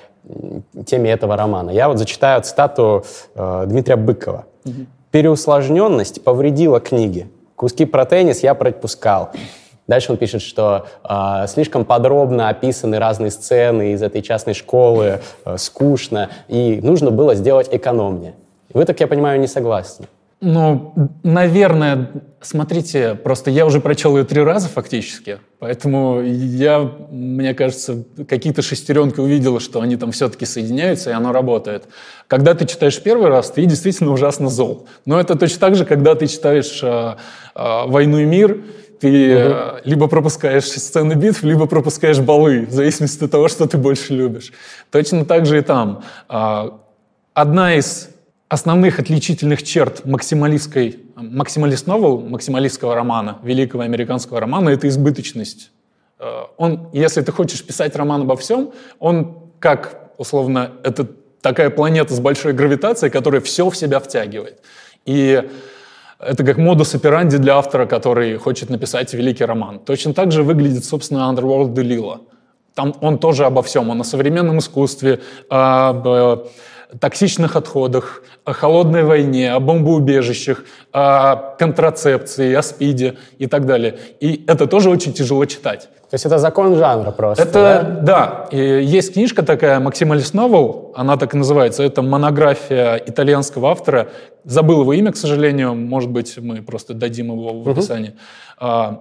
теме 0.87 1.11
этого 1.11 1.37
романа. 1.37 1.71
Я 1.71 1.89
вот 1.89 1.99
зачитаю 1.99 2.43
цитату 2.43 3.05
э, 3.35 3.65
Дмитрия 3.67 3.97
Быкова. 3.97 4.47
Угу. 4.65 4.87
«Переусложненность 5.11 6.25
повредила 6.25 6.81
книге. 6.81 7.29
Куски 7.57 7.85
про 7.85 8.07
теннис 8.07 8.43
я 8.43 8.55
пропускал. 8.55 9.33
Дальше 9.87 10.13
он 10.13 10.19
пишет, 10.19 10.43
что 10.43 10.87
э, 11.03 11.47
слишком 11.49 11.85
подробно 11.85 12.49
описаны 12.49 12.99
разные 12.99 13.31
сцены 13.31 13.93
из 13.93 14.03
этой 14.03 14.23
частной 14.23 14.55
школы, 14.55 15.21
э, 15.45 15.57
скучно, 15.57 16.31
и 16.49 16.81
нужно 16.83 17.11
было 17.11 17.35
сделать 17.35 17.69
экономнее. 17.73 18.35
Вы, 18.73 18.85
так 18.85 19.01
я 19.01 19.09
понимаю, 19.09 19.41
не 19.41 19.49
согласны. 19.49 20.07
Ну, 20.43 20.95
наверное, 21.23 22.11
смотрите, 22.41 23.15
просто 23.15 23.51
я 23.51 23.67
уже 23.67 23.79
прочел 23.81 24.17
ее 24.17 24.25
три 24.25 24.43
раза 24.43 24.69
фактически, 24.69 25.39
поэтому 25.59 26.23
я, 26.23 26.79
мне 27.11 27.53
кажется, 27.53 28.05
какие-то 28.27 28.63
шестеренки 28.63 29.21
увидел, 29.21 29.61
что 29.61 29.83
они 29.83 29.97
там 29.97 30.13
все-таки 30.13 30.47
соединяются, 30.47 31.11
и 31.11 31.13
оно 31.13 31.33
работает. 31.33 31.89
Когда 32.27 32.55
ты 32.55 32.65
читаешь 32.65 33.03
первый 33.03 33.29
раз, 33.29 33.51
ты 33.51 33.67
действительно 33.67 34.13
ужасно 34.13 34.49
зол. 34.49 34.87
Но 35.05 35.21
это 35.21 35.37
точно 35.37 35.59
так 35.59 35.75
же, 35.75 35.85
когда 35.85 36.15
ты 36.15 36.27
читаешь 36.27 36.81
э, 36.83 37.17
э, 37.55 37.87
«Войну 37.87 38.21
и 38.21 38.25
мир», 38.25 38.63
Ты 39.01 39.47
угу. 39.47 39.81
либо 39.85 40.07
пропускаешь 40.09 40.65
сцены 40.65 41.15
битв, 41.15 41.43
либо 41.43 41.67
пропускаешь 41.67 42.19
балы, 42.19 42.67
в 42.67 42.73
зависимости 42.73 43.25
от 43.25 43.31
того, 43.31 43.49
что 43.49 43.67
ты 43.67 43.79
больше 43.79 44.15
любишь. 44.15 44.53
Точно 44.91 45.25
так 45.25 45.47
же 45.47 45.59
и 45.59 45.63
там. 45.63 46.03
А, 46.29 46.79
одна 47.33 47.75
из 47.75 48.11
основных 48.51 48.99
отличительных 48.99 49.63
черт 49.63 50.05
максималистской, 50.05 50.99
максималист 51.17 51.87
новел, 51.87 52.19
максималистского 52.19 52.95
романа, 52.95 53.39
великого 53.43 53.85
американского 53.85 54.41
романа, 54.41 54.71
это 54.71 54.89
избыточность. 54.89 55.71
Э, 56.19 56.43
он, 56.57 56.89
если 56.93 57.23
ты 57.23 57.33
хочешь 57.33 57.65
писать 57.65 57.95
роман 57.97 58.23
обо 58.23 58.37
всем, 58.37 58.73
он 58.99 59.39
как, 59.61 60.11
условно, 60.19 60.73
это 60.83 61.07
такая 61.41 61.71
планета 61.71 62.13
с 62.13 62.21
большой 62.21 62.53
гравитацией, 62.53 63.11
которая 63.11 63.41
все 63.41 63.71
в 63.71 63.77
себя 63.77 64.01
втягивает. 64.01 64.61
И 65.07 65.49
это 66.21 66.45
как 66.45 66.59
модус 66.59 66.95
операнди 66.95 67.39
для 67.39 67.57
автора, 67.57 67.87
который 67.87 68.37
хочет 68.37 68.71
написать 68.71 69.15
великий 69.15 69.45
роман. 69.45 69.79
Точно 69.79 70.15
так 70.15 70.33
же 70.33 70.43
выглядит, 70.43 70.85
собственно, 70.85 71.31
Underworld 71.33 71.73
Делила. 71.75 72.21
Там 72.75 72.95
он 73.01 73.19
тоже 73.19 73.45
обо 73.47 73.63
всем, 73.63 73.91
он 73.91 74.01
о 74.01 74.05
современном 74.05 74.59
искусстве, 74.59 75.21
об 75.49 76.07
токсичных 76.99 77.57
отходах, 77.57 78.23
о 78.45 78.53
холодной 78.53 79.05
войне, 79.05 79.53
о 79.53 79.61
бомбоубежищах, 79.61 80.65
о 80.93 81.55
контрацепции, 81.59 82.53
о 82.55 82.63
СПИДе 82.63 83.17
и 83.39 83.47
так 83.47 83.67
далее. 83.67 83.99
И 84.21 84.45
это 84.47 84.67
тоже 84.67 84.91
очень 84.91 85.13
тяжело 85.13 85.45
читать. 85.45 85.89
То 86.11 86.15
есть 86.15 86.27
это 86.27 86.39
закон 86.39 86.75
жанра 86.75 87.13
просто, 87.13 87.45
Это, 87.45 88.01
да? 88.03 88.49
да. 88.49 88.49
И 88.51 88.85
есть 88.85 89.13
книжка 89.13 89.45
такая, 89.45 89.79
«Максималист 89.79 90.35
Новел», 90.35 90.93
она 90.97 91.17
так 91.17 91.35
и 91.35 91.37
называется. 91.37 91.85
Это 91.85 92.03
монография 92.03 92.97
итальянского 92.97 93.71
автора. 93.71 94.09
Забыл 94.43 94.81
его 94.81 94.93
имя, 94.93 95.13
к 95.13 95.17
сожалению. 95.17 95.77
Может 95.77 96.11
быть, 96.11 96.37
мы 96.37 96.63
просто 96.63 96.95
дадим 96.95 97.27
его 97.27 97.63
в 97.63 97.69
описании. 97.69 98.15
Uh-huh. 98.61 98.99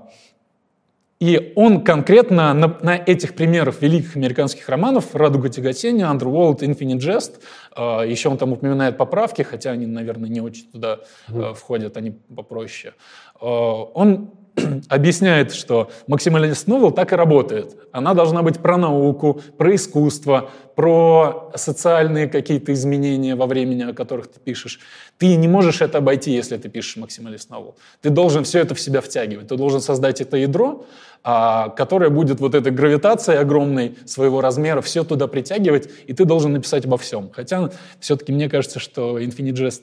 И 1.20 1.52
он 1.56 1.84
конкретно 1.84 2.54
на, 2.54 2.78
на 2.82 2.96
этих 2.96 3.36
примерах 3.36 3.82
великих 3.82 4.16
американских 4.16 4.70
романов 4.70 5.14
«Радуга 5.16 5.50
тяготения», 5.50 6.06
«Underworld», 6.06 6.60
«Infinite 6.60 7.00
Jest», 7.00 7.42
э, 7.76 8.10
еще 8.10 8.30
он 8.30 8.38
там 8.38 8.54
упоминает 8.54 8.98
поправки, 8.98 9.42
хотя 9.42 9.72
они, 9.72 9.86
наверное, 9.86 10.30
не 10.30 10.40
очень 10.40 10.72
туда 10.72 11.00
э, 11.28 11.54
входят, 11.56 11.98
они 11.98 12.12
попроще. 12.12 12.94
Э, 13.42 13.46
он 13.46 14.32
объясняет, 14.90 15.54
что 15.54 15.90
максималист 16.08 16.68
новел 16.68 16.92
так 16.92 17.14
и 17.14 17.16
работает. 17.16 17.76
Она 17.92 18.14
должна 18.14 18.42
быть 18.44 18.60
про 18.60 18.78
науку, 18.78 19.42
про 19.58 19.76
искусство, 19.76 20.50
про 20.76 21.52
социальные 21.56 22.28
какие-то 22.28 22.72
изменения 22.74 23.36
во 23.36 23.48
времени, 23.48 23.84
о 23.84 23.94
которых 23.94 24.28
ты 24.28 24.40
пишешь. 24.40 24.80
Ты 25.18 25.36
не 25.36 25.48
можешь 25.48 25.82
это 25.82 25.98
обойти, 25.98 26.32
если 26.32 26.58
ты 26.58 26.70
пишешь 26.70 26.98
максималист 26.98 27.50
новел. 27.50 27.76
Ты 28.02 28.10
должен 28.10 28.44
все 28.44 28.60
это 28.60 28.76
в 28.76 28.80
себя 28.80 29.02
втягивать. 29.02 29.48
Ты 29.48 29.58
должен 29.58 29.82
создать 29.82 30.22
это 30.22 30.38
ядро, 30.38 30.86
а, 31.24 31.70
которое 31.70 32.10
будет 32.10 32.40
вот 32.40 32.56
этой 32.56 32.72
гравитацией 32.72 33.40
огромной 33.40 33.98
своего 34.06 34.40
размера, 34.40 34.82
все 34.82 35.04
туда 35.04 35.28
притягивать, 35.28 35.90
и 36.08 36.14
ты 36.14 36.26
должен 36.26 36.54
написать 36.54 36.86
обо 36.86 36.98
всем. 36.98 37.30
Хотя 37.34 37.72
все-таки 38.00 38.32
мне 38.32 38.50
кажется, 38.50 38.80
что 38.80 39.20
Infinite 39.20 39.56
Jest 39.56 39.82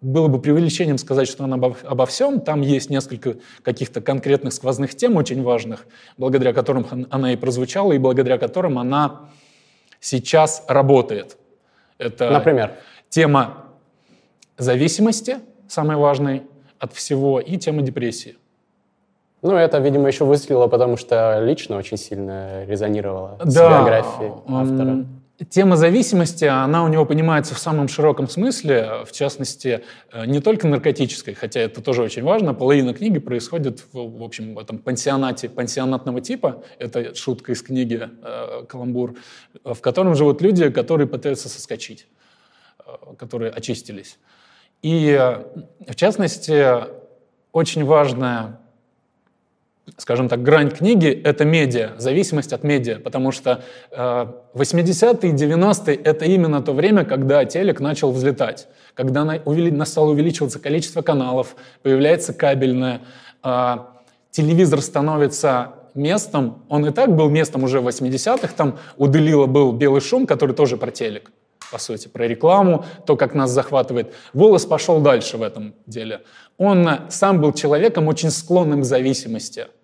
было 0.00 0.28
бы 0.28 0.40
преувеличением 0.40 0.98
сказать, 0.98 1.28
что 1.28 1.44
она 1.44 1.56
обо, 1.56 1.76
обо 1.82 2.06
всем. 2.06 2.40
Там 2.40 2.62
есть 2.62 2.90
несколько 2.90 3.36
каких-то 3.62 4.00
конкретных 4.00 4.52
сквозных 4.52 4.94
тем 4.94 5.16
очень 5.16 5.42
важных, 5.42 5.86
благодаря 6.16 6.52
которым 6.52 7.06
она 7.10 7.32
и 7.32 7.36
прозвучала, 7.36 7.92
и 7.92 7.98
благодаря 7.98 8.38
которым 8.38 8.78
она 8.78 9.28
сейчас 10.00 10.64
работает. 10.68 11.36
Это 11.98 12.30
Например? 12.30 12.72
тема 13.10 13.66
зависимости, 14.56 15.38
самой 15.68 15.96
важной 15.96 16.44
от 16.78 16.94
всего, 16.94 17.40
и 17.40 17.58
тема 17.58 17.82
депрессии. 17.82 18.36
Ну, 19.42 19.54
это, 19.54 19.78
видимо, 19.78 20.08
еще 20.08 20.24
выстрелило, 20.24 20.66
потому 20.66 20.96
что 20.96 21.40
лично 21.42 21.76
очень 21.76 21.96
сильно 21.96 22.64
резонировало 22.64 23.38
да, 23.38 23.50
с 23.50 23.54
биографией 23.54 24.32
автора. 24.46 25.06
Тема 25.48 25.76
зависимости, 25.76 26.44
она 26.44 26.84
у 26.84 26.88
него 26.88 27.06
понимается 27.06 27.54
в 27.54 27.58
самом 27.58 27.88
широком 27.88 28.28
смысле, 28.28 29.04
в 29.06 29.12
частности, 29.12 29.82
э, 30.12 30.26
не 30.26 30.40
только 30.40 30.68
наркотической, 30.68 31.32
хотя 31.32 31.60
это 31.60 31.80
тоже 31.80 32.02
очень 32.02 32.22
важно. 32.22 32.52
Половина 32.52 32.92
книги 32.92 33.18
происходит 33.18 33.82
в, 33.92 34.18
в 34.18 34.22
общем, 34.22 34.54
в 34.54 34.58
этом 34.58 34.78
пансионате 34.78 35.48
пансионатного 35.48 36.20
типа. 36.20 36.62
Это 36.78 37.14
шутка 37.14 37.52
из 37.52 37.62
книги 37.62 38.06
э, 38.22 38.64
«Каламбур», 38.68 39.14
в 39.64 39.80
котором 39.80 40.14
живут 40.14 40.42
люди, 40.42 40.68
которые 40.68 41.06
пытаются 41.06 41.48
соскочить, 41.48 42.06
э, 42.84 43.14
которые 43.16 43.50
очистились. 43.50 44.18
И, 44.82 45.18
в 45.86 45.94
частности, 45.94 46.84
очень 47.52 47.84
важная 47.84 48.60
скажем 49.96 50.28
так, 50.28 50.42
грань 50.42 50.70
книги— 50.70 51.08
это 51.24 51.44
медиа, 51.44 51.92
зависимость 51.98 52.52
от 52.52 52.64
медиа, 52.64 52.98
потому 52.98 53.32
что 53.32 53.62
э, 53.90 54.26
80-е, 54.54 55.32
90-е— 55.32 55.96
это 56.04 56.24
именно 56.24 56.62
то 56.62 56.72
время, 56.72 57.04
когда 57.04 57.44
телек 57.44 57.80
начал 57.80 58.12
взлетать, 58.12 58.68
когда 58.94 59.24
на, 59.24 59.40
увели, 59.44 59.84
стало 59.84 60.10
увеличиваться 60.10 60.58
количество 60.58 61.02
каналов, 61.02 61.56
появляется 61.82 62.32
кабельное, 62.32 63.02
э, 63.42 63.76
телевизор 64.30 64.80
становится 64.80 65.74
местом, 65.94 66.62
он 66.68 66.86
и 66.86 66.90
так 66.92 67.14
был 67.14 67.28
местом 67.28 67.64
уже 67.64 67.80
в 67.80 67.88
80-х, 67.88 68.52
там 68.56 68.78
у 68.96 69.06
Делила 69.08 69.46
был 69.46 69.72
«Белый 69.72 70.00
шум», 70.00 70.26
который 70.26 70.54
тоже 70.54 70.76
про 70.76 70.90
телек, 70.90 71.32
по 71.72 71.78
сути, 71.78 72.08
про 72.08 72.26
рекламу, 72.26 72.84
то, 73.06 73.16
как 73.16 73.34
нас 73.34 73.50
захватывает. 73.50 74.12
Волос 74.32 74.66
пошел 74.66 75.00
дальше 75.00 75.36
в 75.36 75.42
этом 75.42 75.74
деле. 75.86 76.22
Он 76.58 76.88
сам 77.08 77.40
был 77.40 77.52
человеком 77.52 78.08
очень 78.08 78.30
склонным 78.30 78.82
к 78.82 78.84
зависимости— 78.84 79.66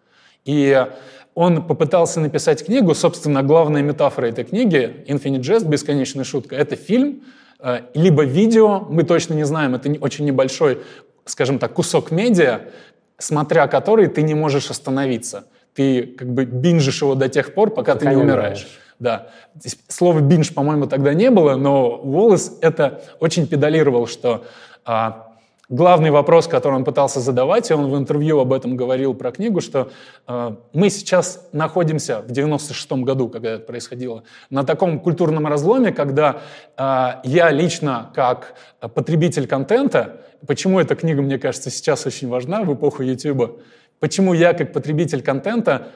и 0.47 0.87
он 1.35 1.63
попытался 1.63 2.21
написать 2.21 2.65
книгу, 2.65 2.95
собственно, 2.95 3.43
главная 3.43 3.83
метафора 3.83 4.27
этой 4.27 4.45
книги 4.45 5.05
«Infinite 5.07 5.41
Jest. 5.41 5.69
Бесконечная 5.69 6.25
шутка»— 6.25 6.57
это 6.57 6.77
фильм, 6.77 7.25
э, 7.61 7.81
либо 7.93 8.25
видео, 8.25 8.81
мы 8.89 9.03
точно 9.03 9.35
не 9.35 9.45
знаем, 9.45 9.75
это 9.75 9.91
очень 10.01 10.25
небольшой, 10.25 10.79
скажем 11.27 11.59
так, 11.59 11.75
кусок 11.75 12.11
медиа, 12.11 12.61
смотря 13.19 13.67
который 13.67 14.07
ты 14.07 14.23
не 14.23 14.35
можешь 14.35 14.71
остановиться. 14.71 15.45
Ты 15.75 16.07
как 16.07 16.33
бы 16.33 16.47
бинжишь 16.47 17.03
его 17.03 17.15
до 17.15 17.29
тех 17.29 17.53
пор, 17.53 17.69
пока, 17.69 17.95
пока 17.95 18.07
ты 18.07 18.07
не, 18.07 18.17
умираешь. 18.17 18.63
умираешь. 18.63 18.81
Да. 18.99 19.29
Слова 19.89 20.21
«бинж», 20.21 20.55
по-моему, 20.55 20.87
тогда 20.87 21.13
не 21.13 21.31
было, 21.31 21.57
но 21.57 21.99
Уоллес 21.99 22.57
это 22.63 23.03
очень 23.21 23.47
педалировал, 23.47 24.07
что 24.07 24.47
а, 24.87 25.26
главный 25.69 26.11
вопрос, 26.11 26.47
который 26.47 26.75
он 26.75 26.85
пытался 26.85 27.21
задавать, 27.21 27.71
и 27.71 27.75
он 27.75 27.91
в 27.91 27.97
интервью 27.97 28.39
об 28.39 28.53
этом 28.53 28.77
говорил 28.77 29.15
про 29.15 29.33
книгу, 29.33 29.61
что 29.61 29.91
э, 30.27 30.57
мы 30.73 30.91
сейчас 30.91 31.49
находимся 31.53 32.23
в 32.23 32.31
96-м 32.31 33.03
году, 33.03 33.29
когда 33.29 33.53
это 33.53 33.65
происходило, 33.65 34.23
на 34.51 34.65
таком 34.65 35.01
культурном 35.01 35.47
разломе, 35.47 35.93
когда 35.93 36.41
э, 36.77 37.09
я 37.25 37.51
лично, 37.51 38.11
как 38.15 38.55
потребитель 38.95 39.47
контента, 39.47 40.21
почему 40.47 40.79
эта 40.79 40.95
книга, 40.95 41.23
мне 41.23 41.39
кажется, 41.39 41.71
сейчас 41.71 42.07
очень 42.07 42.29
важна 42.29 42.63
в 42.63 42.73
эпоху 42.73 43.03
YouTube, 43.03 43.61
почему 43.99 44.35
я, 44.35 44.53
как 44.53 44.73
потребитель 44.73 45.23
контента, 45.23 45.89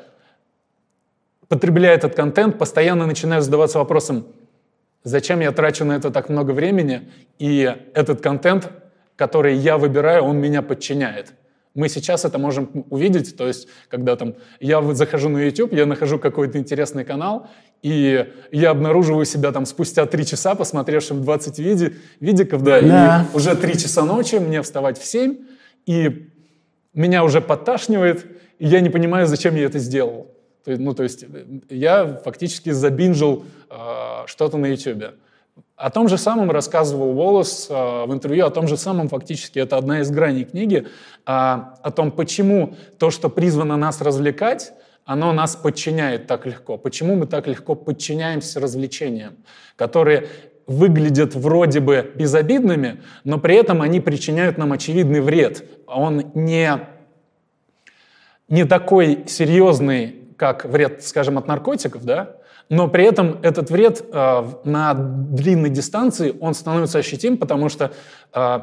потребляя 1.49 1.95
этот 1.95 2.15
контент, 2.15 2.59
постоянно 2.59 3.07
начинаю 3.07 3.43
задаваться 3.43 3.79
вопросом, 3.79 4.27
зачем 5.05 5.41
я 5.41 5.53
трачу 5.53 5.85
на 5.85 5.93
это 5.93 6.11
так 6.11 6.29
много 6.29 6.51
времени, 6.51 7.09
и 7.39 7.77
этот 7.95 8.21
контент 8.21 8.71
который 9.21 9.55
я 9.55 9.77
выбираю, 9.77 10.25
он 10.25 10.39
меня 10.39 10.63
подчиняет. 10.63 11.35
Мы 11.75 11.91
сейчас 11.91 12.25
это 12.25 12.39
можем 12.39 12.87
увидеть, 12.89 13.37
то 13.37 13.47
есть, 13.47 13.69
когда 13.91 14.17
там 14.17 14.35
я 14.61 14.81
захожу 14.95 15.29
на 15.29 15.37
YouTube, 15.37 15.75
я 15.75 15.85
нахожу 15.85 16.19
какой-то 16.19 16.57
интересный 16.57 17.05
канал, 17.05 17.47
и 17.83 18.27
я 18.51 18.71
обнаруживаю 18.71 19.27
себя 19.27 19.53
там 19.53 19.67
спустя 19.67 20.07
три 20.07 20.25
часа, 20.25 20.55
посмотревшим 20.55 21.23
20 21.23 21.59
види, 21.59 21.97
видиков, 22.19 22.63
да, 22.63 22.81
да, 22.81 23.27
и 23.31 23.37
уже 23.37 23.55
три 23.57 23.75
часа 23.75 24.05
ночи, 24.05 24.37
мне 24.37 24.63
вставать 24.63 24.99
в 24.99 25.05
7, 25.05 25.37
и 25.85 26.31
меня 26.95 27.23
уже 27.23 27.43
подташнивает, 27.43 28.25
и 28.59 28.67
я 28.67 28.81
не 28.81 28.89
понимаю, 28.89 29.27
зачем 29.27 29.55
я 29.55 29.67
это 29.67 29.79
сделал. 29.79 30.29
Ну, 30.65 30.95
то 30.95 31.03
есть 31.03 31.27
я 31.69 32.21
фактически 32.25 32.71
забинжил 32.71 33.45
э, 33.69 33.77
что-то 34.27 34.57
на 34.57 34.65
YouTube. 34.65 35.13
О 35.81 35.89
том 35.89 36.09
же 36.09 36.19
самом 36.19 36.51
рассказывал 36.51 37.15
Волос 37.15 37.69
э, 37.71 38.05
в 38.05 38.13
интервью, 38.13 38.45
о 38.45 38.51
том 38.51 38.69
же 38.69 38.77
самом 38.77 39.09
фактически, 39.09 39.59
это 39.59 39.79
одна 39.79 40.01
из 40.01 40.11
граней 40.11 40.45
книги, 40.45 40.87
э, 40.87 40.87
о 41.25 41.91
том, 41.91 42.11
почему 42.11 42.75
то, 42.99 43.11
что 43.11 43.31
призвано 43.31 43.79
нас 43.79 44.03
развлекать, 44.03 44.75
оно 45.07 45.33
нас 45.33 45.57
подчиняет 45.57 46.27
так 46.27 46.45
легко. 46.45 46.77
Почему 46.77 47.17
мы 47.17 47.25
так 47.25 47.47
легко 47.47 47.75
подчиняемся 47.75 48.61
развлечениям, 48.61 49.37
которые 49.77 50.29
выглядят 50.67 51.35
вроде 51.35 51.81
бы 51.81 52.13
безобидными, 52.15 53.01
но 53.25 53.39
при 53.39 53.57
этом 53.57 53.81
они 53.81 54.01
причиняют 54.01 54.59
нам 54.59 54.73
очевидный 54.73 55.23
вред. 55.23 55.65
Он 55.87 56.31
не, 56.35 56.79
не 58.49 58.67
такой 58.67 59.25
серьезный, 59.27 60.20
как 60.41 60.65
вред, 60.65 61.05
скажем, 61.05 61.37
от 61.37 61.47
наркотиков, 61.47 62.03
да, 62.03 62.37
но 62.71 62.89
при 62.89 63.05
этом 63.05 63.39
этот 63.43 63.71
вред 63.71 64.03
э, 64.11 64.45
на 64.65 64.95
длинной 64.95 65.69
дистанции, 65.69 66.35
он 66.41 66.55
становится 66.55 66.99
ощутим, 66.99 67.37
потому 67.37 67.69
что 67.69 67.93
э, 68.33 68.61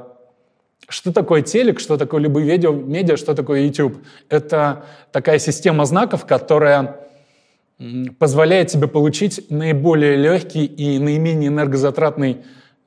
что 0.90 1.14
такое 1.14 1.44
телек, 1.44 1.80
что 1.80 1.98
такое 1.98 2.20
любые 2.22 2.48
видео, 2.48 2.72
медиа, 2.72 3.16
что 3.16 3.36
такое 3.36 3.62
YouTube? 3.62 3.96
Это 4.28 4.86
такая 5.12 5.38
система 5.38 5.86
знаков, 5.86 6.26
которая 6.26 7.02
позволяет 8.18 8.70
тебе 8.70 8.88
получить 8.88 9.52
наиболее 9.52 10.16
легкий 10.16 10.66
и 10.66 10.98
наименее 10.98 11.50
энергозатратный 11.50 12.38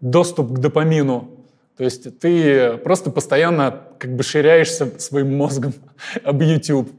доступ 0.01 0.53
к 0.53 0.59
допамину. 0.59 1.31
То 1.77 1.85
есть 1.85 2.19
ты 2.19 2.77
просто 2.79 3.11
постоянно 3.13 3.83
как 4.01 4.17
бы 4.17 4.25
ширяешься 4.25 4.99
своим 4.99 5.37
мозгом 5.37 5.75
об 6.25 6.43
YouTube 6.43 6.91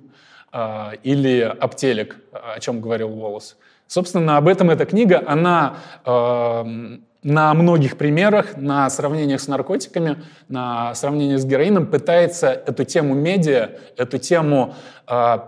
или 1.03 1.41
об 1.41 1.75
телек, 1.75 2.17
о 2.31 2.59
чем 2.59 2.81
говорил 2.81 3.09
Волос. 3.09 3.57
Собственно, 3.87 4.37
об 4.37 4.47
этом 4.47 4.69
эта 4.69 4.85
книга, 4.85 5.21
она 5.25 5.77
э, 6.05 6.63
на 7.23 7.53
многих 7.53 7.97
примерах, 7.97 8.57
на 8.57 8.89
сравнениях 8.89 9.41
с 9.41 9.47
наркотиками, 9.47 10.23
на 10.47 10.95
сравнениях 10.95 11.39
с 11.39 11.45
героином 11.45 11.87
пытается 11.87 12.49
эту 12.49 12.83
тему 12.85 13.13
медиа, 13.13 13.71
эту 13.97 14.17
тему 14.17 14.75
э, 15.07 15.39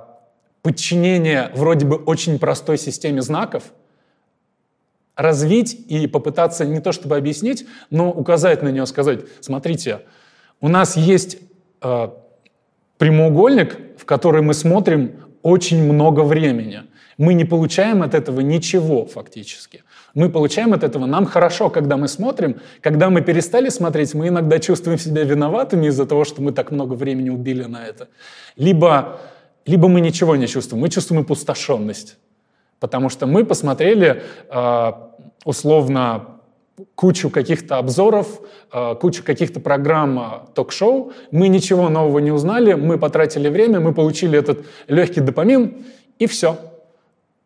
подчинения 0.61 1.51
вроде 1.55 1.85
бы 1.85 1.95
очень 1.95 2.37
простой 2.37 2.77
системе 2.77 3.21
знаков 3.21 3.63
развить 5.15 5.73
и 5.87 6.07
попытаться 6.07 6.65
не 6.65 6.79
то 6.79 6.91
чтобы 6.91 7.17
объяснить, 7.17 7.65
но 7.89 8.11
указать 8.11 8.61
на 8.61 8.69
нее, 8.69 8.85
сказать, 8.85 9.21
смотрите, 9.41 10.01
у 10.59 10.67
нас 10.67 10.97
есть 10.97 11.37
прямоугольник, 13.03 13.77
в 13.97 14.05
который 14.05 14.41
мы 14.41 14.53
смотрим 14.53 15.11
очень 15.41 15.83
много 15.83 16.21
времени. 16.23 16.83
Мы 17.17 17.33
не 17.33 17.43
получаем 17.43 18.01
от 18.01 18.13
этого 18.13 18.39
ничего 18.39 19.05
фактически. 19.05 19.83
Мы 20.15 20.29
получаем 20.29 20.73
от 20.73 20.83
этого, 20.83 21.05
нам 21.05 21.25
хорошо, 21.25 21.69
когда 21.69 21.97
мы 21.97 22.07
смотрим. 22.07 22.55
Когда 22.79 23.09
мы 23.09 23.21
перестали 23.21 23.69
смотреть, 23.69 24.13
мы 24.13 24.29
иногда 24.29 24.57
чувствуем 24.57 24.97
себя 24.97 25.25
виноватыми 25.25 25.87
из-за 25.87 26.05
того, 26.05 26.23
что 26.23 26.41
мы 26.41 26.53
так 26.53 26.71
много 26.71 26.93
времени 26.93 27.29
убили 27.29 27.65
на 27.65 27.85
это. 27.85 28.07
Либо, 28.55 29.19
либо 29.65 29.89
мы 29.89 29.99
ничего 29.99 30.37
не 30.37 30.47
чувствуем, 30.47 30.81
мы 30.81 30.89
чувствуем 30.89 31.23
опустошенность. 31.23 32.17
Потому 32.79 33.09
что 33.09 33.27
мы 33.27 33.43
посмотрели 33.43 34.23
э, 34.49 34.91
условно 35.43 36.32
кучу 36.95 37.29
каких-то 37.29 37.77
обзоров, 37.77 38.41
э, 38.71 38.95
кучу 38.99 39.23
каких-то 39.23 39.59
программ 39.59 40.19
э, 40.19 40.23
ток-шоу, 40.55 41.13
мы 41.31 41.47
ничего 41.47 41.89
нового 41.89 42.19
не 42.19 42.31
узнали, 42.31 42.73
мы 42.73 42.97
потратили 42.97 43.49
время, 43.49 43.79
мы 43.79 43.93
получили 43.93 44.37
этот 44.37 44.65
легкий 44.87 45.21
допамин, 45.21 45.85
и 46.19 46.27
все 46.27 46.57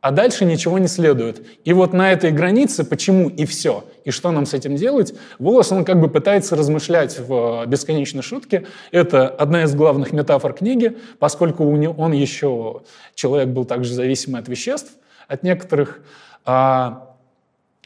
а 0.08 0.12
дальше 0.12 0.46
ничего 0.46 0.78
не 0.78 0.88
следует. 0.88 1.46
И 1.66 1.74
вот 1.74 1.92
на 1.92 2.12
этой 2.12 2.32
границе, 2.32 2.86
почему 2.86 3.30
и 3.30 3.46
все, 3.46 3.84
и 4.06 4.12
что 4.12 4.32
нам 4.32 4.46
с 4.46 4.54
этим 4.54 4.76
делать, 4.76 5.14
Волос, 5.40 5.72
он 5.72 5.84
как 5.84 6.00
бы 6.00 6.08
пытается 6.08 6.56
размышлять 6.56 7.20
в 7.20 7.66
бесконечной 7.66 8.22
шутке. 8.22 8.68
Это 8.92 9.28
одна 9.28 9.64
из 9.64 9.76
главных 9.76 10.14
метафор 10.14 10.54
книги, 10.54 10.98
поскольку 11.20 11.66
он 11.66 12.14
еще, 12.14 12.84
человек 13.16 13.50
был 13.50 13.66
также 13.66 13.94
зависимый 13.94 14.40
от 14.40 14.48
веществ, 14.48 14.94
от 15.28 15.44
некоторых, 15.44 16.00
а, 16.46 17.16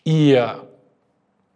и 0.03 0.47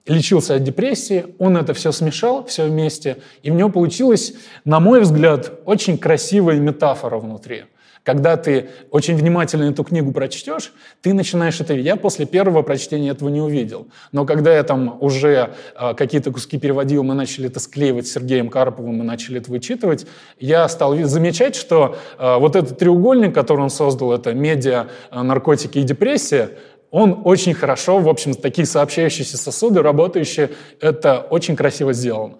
лечился 0.05 0.55
от 0.55 0.63
депрессии, 0.63 1.35
он 1.39 1.57
это 1.57 1.73
все 1.73 1.91
смешал, 1.91 2.45
все 2.45 2.65
вместе, 2.65 3.17
и 3.43 3.51
в 3.51 3.53
него 3.55 3.69
получилась, 3.69 4.33
на 4.63 4.79
мой 4.79 5.01
взгляд, 5.01 5.59
очень 5.65 5.97
красивая 5.97 6.59
метафора 6.59 7.17
внутри– 7.17 7.65
когда 8.05 8.37
ты 8.37 8.69
очень 8.91 9.15
внимательно 9.15 9.63
эту 9.63 9.83
книгу 9.83 10.11
прочтешь, 10.11 10.71
ты 11.01 11.13
начинаешь 11.13 11.59
это 11.59 11.73
видеть. 11.73 11.87
Я 11.87 11.95
после 11.95 12.27
первого 12.27 12.61
прочтения 12.61 13.09
этого 13.09 13.29
не 13.29 13.41
увидел. 13.41 13.87
Но 14.11 14.25
когда 14.25 14.55
я 14.55 14.61
там 14.61 15.01
уже 15.01 15.55
э, 15.75 15.93
какие-то 15.95 16.31
куски 16.31 16.59
переводил, 16.59 17.03
мы 17.03 17.15
начали 17.15 17.47
это 17.47 17.59
склеивать 17.59 18.05
с 18.05 18.13
Сергеем 18.13 18.49
Карповым, 18.49 18.97
мы 18.97 19.03
начали 19.03 19.39
это 19.39 19.49
вычитывать, 19.49 20.05
я 20.39 20.69
стал 20.69 20.95
замечать, 20.95 21.55
что 21.55 21.97
э, 22.19 22.37
вот 22.37 22.55
этот 22.55 22.77
треугольник, 22.77 23.33
который 23.33 23.61
он 23.61 23.71
создал, 23.71 24.13
это 24.13 24.35
медиа, 24.35 24.85
э, 25.09 25.21
наркотики 25.23 25.79
и 25.79 25.83
депрессия, 25.83 26.51
он 26.95 27.23
очень 27.25 27.53
хорошо, 27.53 27.99
в 27.99 28.07
общем, 28.07 28.35
такие 28.35 28.65
сообщающиеся 28.65 29.37
сосуды, 29.37 29.81
работающие, 29.81 30.51
это 30.79 31.19
очень 31.19 31.57
красиво 31.57 31.91
сделано. 31.91 32.37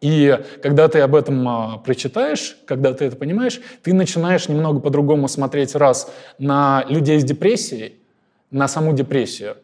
И 0.00 0.40
когда 0.62 0.88
ты 0.88 1.00
об 1.00 1.14
этом 1.14 1.46
а, 1.46 1.76
прочитаешь, 1.76 2.56
когда 2.66 2.94
ты 2.94 3.04
это 3.04 3.16
понимаешь, 3.16 3.60
ты 3.82 3.92
начинаешь 3.92 4.48
немного 4.48 4.80
по-другому 4.80 5.28
смотреть 5.28 5.74
раз 5.74 6.10
на 6.38 6.86
людей 6.88 7.20
с 7.20 7.24
депрессией, 7.24 7.96
на 8.50 8.66
саму 8.66 8.94
депрессию. 8.94 9.58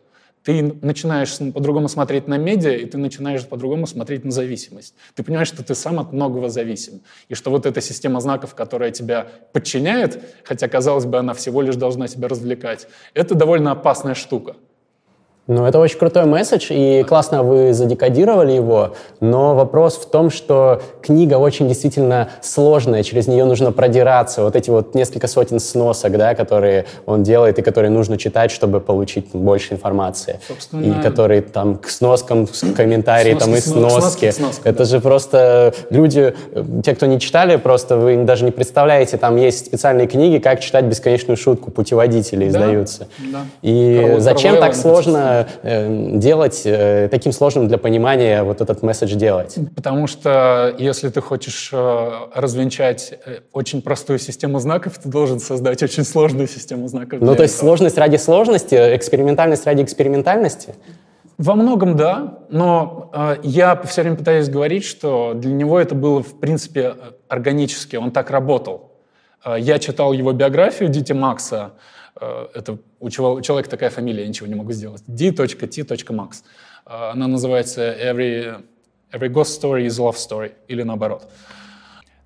Ты 0.44 0.62
начинаешь 0.82 1.38
по-другому 1.38 1.88
смотреть 1.88 2.28
на 2.28 2.36
медиа, 2.36 2.76
и 2.76 2.84
ты 2.84 2.98
начинаешь 2.98 3.46
по-другому 3.46 3.86
смотреть 3.86 4.24
на 4.24 4.30
зависимость. 4.30 4.94
Ты 5.14 5.22
понимаешь, 5.22 5.48
что 5.48 5.64
ты 5.64 5.74
сам 5.74 5.98
от 5.98 6.12
многого 6.12 6.50
зависим. 6.50 7.00
И 7.28 7.34
что 7.34 7.50
вот 7.50 7.64
эта 7.64 7.80
система 7.80 8.20
знаков, 8.20 8.54
которая 8.54 8.90
тебя 8.90 9.26
подчиняет, 9.52 10.22
хотя, 10.44 10.68
казалось 10.68 11.06
бы, 11.06 11.18
она 11.18 11.32
всего 11.32 11.62
лишь 11.62 11.76
должна 11.76 12.08
тебя 12.08 12.28
развлекать, 12.28 12.88
это 13.14 13.34
довольно 13.34 13.72
опасная 13.72 14.14
штука. 14.14 14.56
Ну, 15.46 15.66
это 15.66 15.78
очень 15.78 15.98
крутой 15.98 16.24
месседж, 16.24 16.68
и 16.70 17.04
классно 17.06 17.42
вы 17.42 17.74
задекодировали 17.74 18.52
его, 18.52 18.94
но 19.20 19.54
вопрос 19.54 19.96
в 19.98 20.06
том, 20.06 20.30
что 20.30 20.80
книга 21.02 21.34
очень 21.34 21.68
действительно 21.68 22.30
сложная, 22.40 23.02
через 23.02 23.26
нее 23.26 23.44
нужно 23.44 23.70
продираться, 23.70 24.42
вот 24.42 24.56
эти 24.56 24.70
вот 24.70 24.94
несколько 24.94 25.26
сотен 25.28 25.60
сносок, 25.60 26.12
да, 26.12 26.34
которые 26.34 26.86
он 27.04 27.22
делает 27.24 27.58
и 27.58 27.62
которые 27.62 27.90
нужно 27.90 28.16
читать, 28.16 28.50
чтобы 28.50 28.80
получить 28.80 29.32
больше 29.34 29.74
информации. 29.74 30.40
Собственно, 30.48 30.82
и 30.82 31.02
которые 31.02 31.42
там 31.42 31.76
к 31.76 31.90
сноскам, 31.90 32.46
к 32.46 32.74
комментарии 32.74 33.34
там 33.34 33.54
и 33.54 33.60
сноски. 33.60 34.00
сноски, 34.00 34.30
сноски 34.30 34.62
это 34.64 34.78
да. 34.78 34.84
же 34.86 35.00
просто 35.00 35.74
люди, 35.90 36.34
те, 36.82 36.94
кто 36.94 37.04
не 37.04 37.20
читали, 37.20 37.56
просто 37.56 37.98
вы 37.98 38.16
даже 38.24 38.46
не 38.46 38.50
представляете, 38.50 39.18
там 39.18 39.36
есть 39.36 39.66
специальные 39.66 40.06
книги, 40.06 40.38
как 40.38 40.60
читать 40.60 40.86
бесконечную 40.86 41.36
шутку, 41.36 41.70
путеводители 41.70 42.48
да, 42.48 42.48
издаются. 42.48 43.08
Да. 43.30 43.40
И 43.60 44.00
Карл, 44.00 44.20
зачем 44.20 44.56
так 44.56 44.74
сложно 44.74 45.33
э, 45.62 46.18
делать 46.18 46.62
э, 46.64 47.08
таким 47.10 47.32
сложным 47.32 47.68
для 47.68 47.78
понимания 47.78 48.42
вот 48.42 48.60
этот 48.60 48.82
месседж 48.82 49.14
делать? 49.14 49.56
Потому 49.74 50.06
что 50.06 50.74
если 50.78 51.08
ты 51.08 51.20
хочешь 51.20 51.70
э, 51.72 52.10
развенчать 52.34 53.18
очень 53.52 53.82
простую 53.82 54.18
систему 54.18 54.58
знаков, 54.58 54.98
ты 54.98 55.08
должен 55.08 55.40
создать 55.40 55.82
очень 55.82 56.04
сложную 56.04 56.48
систему 56.48 56.88
знаков. 56.88 57.20
Ну, 57.20 57.34
то 57.34 57.42
есть 57.42 57.54
этого. 57.54 57.68
сложность 57.68 57.98
ради 57.98 58.16
сложности, 58.16 58.74
экспериментальность 58.74 59.66
ради 59.66 59.82
экспериментальности? 59.82 60.74
Во 61.36 61.56
многом 61.56 61.96
да, 61.96 62.38
но 62.48 63.10
э, 63.12 63.36
я 63.42 63.74
все 63.82 64.02
время 64.02 64.16
пытаюсь 64.16 64.48
говорить, 64.48 64.84
что 64.84 65.32
для 65.34 65.52
него 65.52 65.80
это 65.80 65.94
было 65.96 66.22
в 66.22 66.38
принципе 66.38 66.94
органически, 67.28 67.96
он 67.96 68.12
так 68.12 68.30
работал. 68.30 68.92
Э, 69.44 69.56
я 69.58 69.80
читал 69.80 70.12
его 70.12 70.32
биографию 70.32 70.88
Дити 70.88 71.12
Макса, 71.12 71.72
это 72.20 72.78
у 73.00 73.10
человека 73.10 73.68
такая 73.68 73.90
фамилия, 73.90 74.22
я 74.22 74.28
ничего 74.28 74.46
не 74.46 74.54
могу 74.54 74.72
сделать. 74.72 75.02
d.t.max. 75.06 76.44
Э, 76.86 77.10
она 77.12 77.26
называется 77.26 77.82
Every, 77.82 78.64
Every 79.12 79.28
Ghost 79.28 79.60
Story 79.60 79.86
is 79.86 79.98
Love 79.98 80.16
Story, 80.16 80.52
или 80.68 80.82
наоборот. 80.82 81.28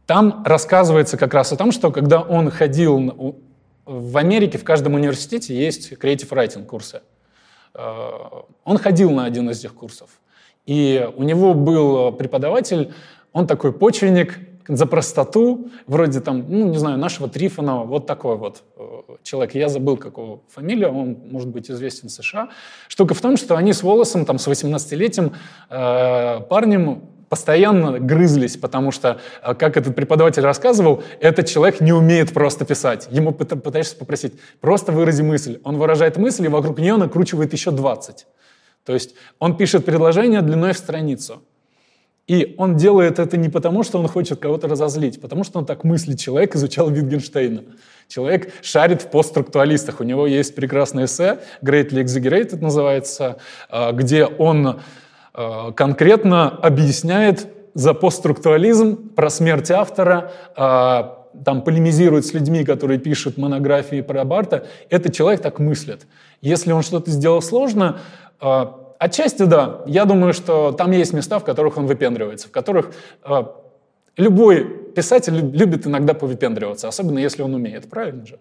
Там 0.07 0.43
рассказывается 0.45 1.17
как 1.17 1.35
раз 1.35 1.53
о 1.53 1.57
том, 1.57 1.73
что 1.73 1.91
когда 1.91 2.21
он 2.21 2.51
ходил 2.51 3.37
в 3.85 4.17
Америке, 4.17 4.59
в 4.59 4.65
каждом 4.65 4.95
университете 4.95 5.55
есть 5.55 5.93
Creative 5.93 6.29
Writing 6.29 6.65
курсы. 6.65 7.03
Э, 7.75 8.11
он 8.65 8.79
ходил 8.79 9.11
на 9.11 9.25
один 9.25 9.51
из 9.51 9.61
этих 9.61 9.75
курсов. 9.75 10.11
И 10.67 11.09
у 11.17 11.23
него 11.23 11.55
был 11.55 12.13
преподаватель, 12.13 12.93
он 13.33 13.47
такой 13.47 13.73
почвенник, 13.73 14.39
за 14.69 14.87
простоту, 14.87 15.71
вроде 15.87 16.21
там, 16.21 16.45
ну, 16.49 16.69
не 16.69 16.79
знаю, 16.79 16.99
нашего 16.99 17.29
Трифонова, 17.29 17.85
вот 17.85 18.07
такой 18.07 18.37
вот 18.37 18.63
э, 18.77 19.17
человек. 19.23 19.55
Я 19.55 19.69
забыл, 19.69 19.97
какого 19.97 20.41
фамилия, 20.49 20.89
он 20.89 21.19
может 21.31 21.49
быть 21.49 21.71
известен 21.71 22.09
в 22.09 22.13
США. 22.13 22.51
Штука 22.89 23.15
в 23.15 23.21
том, 23.21 23.37
что 23.37 23.57
они 23.57 23.73
с 23.73 23.83
Волосом, 23.83 24.25
там, 24.25 24.39
с 24.39 24.47
18-летним 24.47 25.33
э, 25.71 26.41
парнем 26.49 27.03
постоянно 27.29 27.99
грызлись, 27.99 28.57
потому 28.57 28.91
что, 28.91 29.21
э, 29.43 29.55
как 29.55 29.77
этот 29.77 29.95
преподаватель 29.95 30.43
рассказывал, 30.43 31.03
этот 31.21 31.47
человек 31.47 31.81
не 31.81 31.93
умеет 31.93 32.33
просто 32.33 32.65
писать. 32.65 33.09
Ему 33.11 33.33
пытаешься 33.33 33.97
попросить, 33.97 34.35
просто 34.61 34.93
вырази 34.93 35.23
мысль. 35.23 35.61
Он 35.65 35.79
выражает 35.79 36.17
мысль, 36.19 36.45
и 36.45 36.49
вокруг 36.49 36.79
нее 36.79 36.97
накручивает 36.97 37.53
еще 37.53 37.71
20. 37.71 38.27
То 38.85 38.95
есть 38.95 39.15
он 39.39 39.57
пишет 39.57 39.85
предложение 39.85 40.43
длиной 40.43 40.73
в 40.73 40.79
страницу. 40.79 41.43
И 42.29 42.55
он 42.59 42.77
делает 42.77 43.19
это 43.19 43.39
не 43.39 43.49
потому, 43.49 43.83
что 43.83 43.99
он 43.99 44.07
хочет 44.07 44.39
кого-то 44.39 44.69
разозлить, 44.69 45.19
потому 45.19 45.45
что 45.45 45.59
он 45.59 45.67
так 45.67 45.83
мыслит. 45.83 46.21
Человек 46.21 46.55
изучал 46.55 46.91
Витгенштейна. 46.91 47.63
Человек 48.07 48.53
шарит 48.63 49.03
в 49.03 49.11
постструктуалистах. 49.11 50.01
У 50.01 50.05
него 50.05 50.27
есть 50.27 50.55
прекрасное 50.55 51.07
эссе, 51.07 51.39
Greatly 51.63 52.05
Exaggerated 52.05 52.61
называется, 52.61 53.39
а, 53.71 53.93
где 53.93 54.27
он 54.27 54.81
а, 55.33 55.73
конкретно 55.73 56.51
объясняет 56.51 57.49
за 57.73 57.95
постструктуализм, 57.95 59.09
про 59.11 59.31
смерть 59.31 59.71
автора, 59.71 60.33
а, 60.55 61.27
там 61.45 61.63
полемизирует 61.63 62.27
с 62.27 62.35
людьми, 62.35 62.63
которые 62.63 62.99
пишут 62.99 63.39
монографии 63.39 64.03
про 64.03 64.25
Барта. 64.25 64.67
Этот 64.91 65.15
человек 65.15 65.41
так 65.41 65.61
мыслит. 65.61 66.07
Если 66.43 66.73
он 66.73 66.83
что-то 66.83 67.11
сделал 67.11 67.41
сложно, 67.41 68.01
отчасти 68.99 69.45
да. 69.45 69.81
Я 69.87 70.05
думаю, 70.05 70.33
что 70.33 70.73
там 70.73 70.91
есть 70.91 71.13
места, 71.13 71.39
в 71.39 71.45
которых 71.45 71.77
он 71.77 71.87
выпендривается, 71.87 72.49
в 72.49 72.51
которых 72.51 72.91
э, 73.25 73.43
Любой 74.19 74.65
писатель 74.97 75.33
любит 75.33 75.87
иногда 75.87 76.13
повыпендриваться, 76.13 76.89
особенно 76.89 77.21
если 77.21 77.43
он 77.43 77.55
умеет, 77.55 77.89
правильно 77.89 78.27
же? 78.27 78.41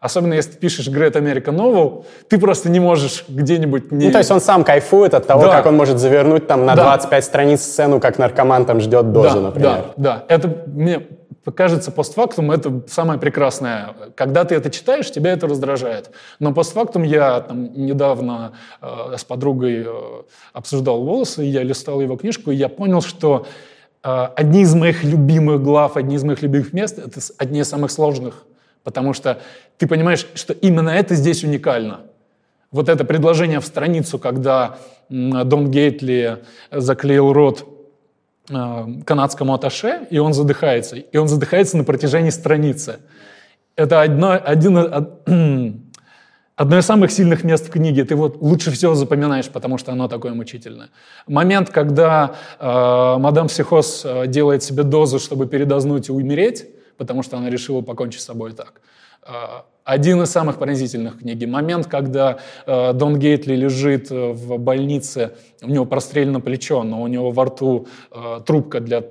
Особенно 0.00 0.32
если 0.32 0.52
ты 0.52 0.58
пишешь 0.58 0.88
Great 0.88 1.12
American 1.12 1.56
Novel, 1.56 2.06
ты 2.28 2.38
просто 2.38 2.70
не 2.70 2.80
можешь 2.80 3.24
где-нибудь... 3.28 3.92
Не... 3.92 4.06
Ну, 4.06 4.12
то 4.12 4.18
есть 4.18 4.30
он 4.30 4.40
сам 4.40 4.64
кайфует 4.64 5.12
от 5.12 5.26
того, 5.26 5.42
да. 5.42 5.52
как 5.52 5.66
он 5.66 5.76
может 5.76 5.98
завернуть 5.98 6.46
там 6.46 6.64
на 6.64 6.74
да. 6.74 6.84
25 6.96 7.24
страниц 7.24 7.60
сцену, 7.60 8.00
как 8.00 8.18
наркоман 8.18 8.64
там 8.64 8.80
ждет 8.80 9.12
дозу, 9.12 9.34
да, 9.34 9.40
например. 9.40 9.70
Да, 9.96 10.24
да. 10.24 10.24
Это 10.28 10.48
мне 10.66 11.02
кажется 11.52 11.90
постфактум 11.90 12.50
это 12.50 12.82
самое 12.88 13.18
прекрасное. 13.18 13.94
Когда 14.14 14.44
ты 14.44 14.54
это 14.54 14.70
читаешь, 14.70 15.10
тебя 15.10 15.32
это 15.32 15.46
раздражает. 15.46 16.10
Но 16.38 16.52
постфактум 16.52 17.02
я 17.02 17.40
там, 17.40 17.72
недавно 17.74 18.52
э, 18.80 19.16
с 19.16 19.24
подругой 19.24 19.84
э, 19.86 20.22
обсуждал 20.52 21.02
волосы, 21.04 21.42
я 21.42 21.62
листал 21.62 22.00
его 22.00 22.16
книжку, 22.16 22.50
и 22.50 22.56
я 22.56 22.68
понял, 22.68 23.00
что 23.02 23.46
э, 24.02 24.28
одни 24.36 24.62
из 24.62 24.74
моих 24.74 25.04
любимых 25.04 25.62
глав, 25.62 25.96
одни 25.96 26.16
из 26.16 26.24
моих 26.24 26.42
любимых 26.42 26.72
мест— 26.72 26.98
это 26.98 27.20
одни 27.38 27.60
из 27.60 27.68
самых 27.68 27.90
сложных 27.90 28.44
Потому 28.88 29.12
что 29.12 29.38
ты 29.76 29.86
понимаешь, 29.86 30.26
что 30.34 30.54
именно 30.54 30.88
это 30.88 31.14
здесь 31.14 31.44
уникально. 31.44 32.00
Вот 32.70 32.88
это 32.88 33.04
предложение 33.04 33.60
в 33.60 33.66
страницу, 33.66 34.18
когда 34.18 34.78
Дон 35.10 35.70
Гейтли 35.70 36.38
заклеил 36.70 37.34
рот 37.34 37.66
канадскому 38.48 39.54
аташе, 39.54 40.06
и 40.10 40.18
он 40.18 40.32
задыхается. 40.32 40.96
И 40.96 41.16
он 41.16 41.28
задыхается 41.28 41.76
на 41.76 41.84
протяжении 41.84 42.30
страницы. 42.30 43.00
Это 43.76 44.00
одно, 44.02 44.32
один, 44.32 44.78
одно 46.56 46.78
из 46.78 46.84
самых 46.84 47.12
сильных 47.12 47.44
мест 47.44 47.68
в 47.68 47.70
книге. 47.70 48.04
Ты 48.04 48.16
вот 48.16 48.36
лучше 48.40 48.70
всего 48.70 48.94
запоминаешь, 48.94 49.48
потому 49.48 49.78
что 49.78 49.92
оно 49.92 50.08
такое 50.08 50.34
мучительное. 50.34 50.88
Момент, 51.26 51.70
когда 51.70 52.34
э, 52.58 53.16
мадам 53.18 53.48
Психоз 53.48 54.02
э, 54.04 54.26
делает 54.26 54.62
себе 54.62 54.82
дозу, 54.82 55.18
чтобы 55.18 55.46
передознуть 55.46 56.08
и 56.08 56.12
умереть, 56.12 56.66
потому 56.96 57.22
что 57.22 57.36
она 57.36 57.50
решила 57.50 57.82
покончить 57.82 58.20
с 58.20 58.24
собой 58.24 58.52
так. 58.52 58.80
Один 59.88 60.20
из 60.20 60.28
самых 60.28 60.58
пронзительных 60.58 61.20
книги. 61.20 61.46
Момент, 61.46 61.86
когда 61.86 62.40
э, 62.66 62.92
Дон 62.92 63.18
Гейтли 63.18 63.54
лежит 63.54 64.10
э, 64.10 64.32
в 64.32 64.58
больнице, 64.58 65.32
у 65.62 65.70
него 65.70 65.86
прострелено 65.86 66.40
плечо, 66.40 66.82
но 66.82 67.00
у 67.00 67.06
него 67.06 67.30
во 67.30 67.46
рту 67.46 67.86
э, 68.10 68.40
трубка 68.44 68.80
для 68.80 69.02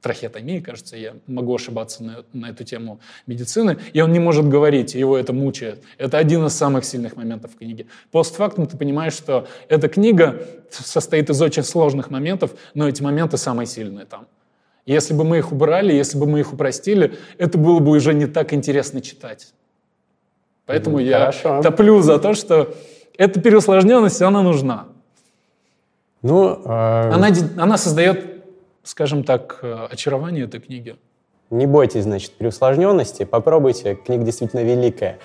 трахеотомии, 0.00 0.60
кажется, 0.60 0.96
я 0.96 1.14
могу 1.26 1.56
ошибаться 1.56 2.04
на, 2.04 2.24
на 2.32 2.50
эту 2.50 2.62
тему 2.62 3.00
медицины, 3.26 3.78
и 3.92 4.00
он 4.00 4.12
не 4.12 4.20
может 4.20 4.48
говорить, 4.48 4.94
его 4.94 5.18
это 5.18 5.32
мучает. 5.32 5.82
Это 5.98 6.18
один 6.18 6.46
из 6.46 6.52
самых 6.52 6.84
сильных 6.84 7.16
моментов 7.16 7.54
в 7.54 7.58
книге. 7.58 7.86
Постфактум 8.12 8.68
ты 8.68 8.76
понимаешь, 8.76 9.14
что 9.14 9.48
эта 9.68 9.88
книга 9.88 10.40
состоит 10.70 11.30
из 11.30 11.42
очень 11.42 11.64
сложных 11.64 12.10
моментов, 12.10 12.52
но 12.74 12.88
эти 12.88 13.02
моменты 13.02 13.38
самые 13.38 13.66
сильные 13.66 14.06
там. 14.06 14.28
Если 14.84 15.14
бы 15.14 15.24
мы 15.24 15.38
их 15.38 15.50
убрали, 15.50 15.92
если 15.92 16.16
бы 16.16 16.26
мы 16.26 16.38
их 16.38 16.52
упростили, 16.52 17.18
это 17.38 17.58
было 17.58 17.80
бы 17.80 17.90
уже 17.90 18.14
не 18.14 18.26
так 18.26 18.52
интересно 18.52 19.00
читать. 19.00 19.52
Поэтому 20.66 21.00
mm, 21.00 21.04
я 21.04 21.18
хорошо. 21.18 21.62
топлю 21.62 22.02
за 22.02 22.18
то, 22.18 22.34
что 22.34 22.74
эта 23.16 23.40
переусложненность, 23.40 24.20
она 24.20 24.42
нужна. 24.42 24.86
Ну, 26.22 26.60
э... 26.64 27.10
она, 27.12 27.28
она 27.56 27.78
создает, 27.78 28.44
скажем 28.82 29.22
так, 29.22 29.60
э, 29.62 29.86
очарование 29.90 30.44
этой 30.44 30.60
книги. 30.60 30.96
Не 31.50 31.66
бойтесь, 31.66 32.02
значит, 32.02 32.32
переусложненности, 32.32 33.24
попробуйте, 33.24 33.94
книга 33.94 34.24
действительно 34.24 34.64
великая. 34.64 35.18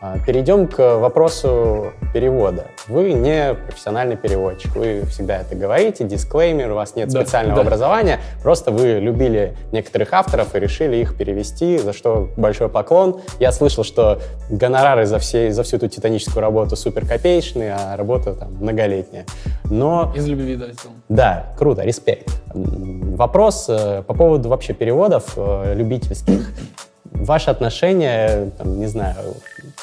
А, 0.00 0.16
перейдем 0.20 0.68
к 0.68 0.98
вопросу 0.98 1.92
перевода. 2.14 2.66
Вы 2.86 3.14
не 3.14 3.54
профессиональный 3.54 4.16
переводчик, 4.16 4.76
вы 4.76 5.02
всегда 5.06 5.38
это 5.38 5.56
говорите, 5.56 6.04
дисклеймер, 6.04 6.70
у 6.70 6.76
вас 6.76 6.94
нет 6.94 7.08
да, 7.08 7.22
специального 7.22 7.56
да. 7.56 7.62
образования, 7.62 8.20
просто 8.40 8.70
вы 8.70 9.00
любили 9.00 9.56
некоторых 9.72 10.12
авторов 10.12 10.54
и 10.54 10.60
решили 10.60 10.98
их 10.98 11.16
перевести, 11.16 11.78
за 11.78 11.92
что 11.92 12.28
большой 12.36 12.68
поклон. 12.68 13.22
Я 13.40 13.50
слышал, 13.50 13.82
что 13.82 14.20
гонорары 14.50 15.04
за, 15.04 15.18
все, 15.18 15.50
за 15.50 15.64
всю 15.64 15.78
эту 15.78 15.88
титаническую 15.88 16.42
работу 16.42 16.76
супер 16.76 17.04
копеечные, 17.04 17.74
а 17.74 17.96
работа 17.96 18.34
там 18.34 18.54
многолетняя. 18.54 19.26
Но... 19.64 20.12
Из 20.14 20.28
любви, 20.28 20.54
да, 20.54 20.66
Да, 21.08 21.46
круто, 21.58 21.82
респект. 21.82 22.30
Вопрос 22.54 23.66
э, 23.68 24.04
по 24.06 24.14
поводу 24.14 24.48
вообще 24.48 24.74
переводов 24.74 25.32
э, 25.36 25.74
любительских. 25.74 26.52
Ваше 27.04 27.50
отношение, 27.50 28.52
там, 28.58 28.78
не 28.78 28.86
знаю, 28.86 29.16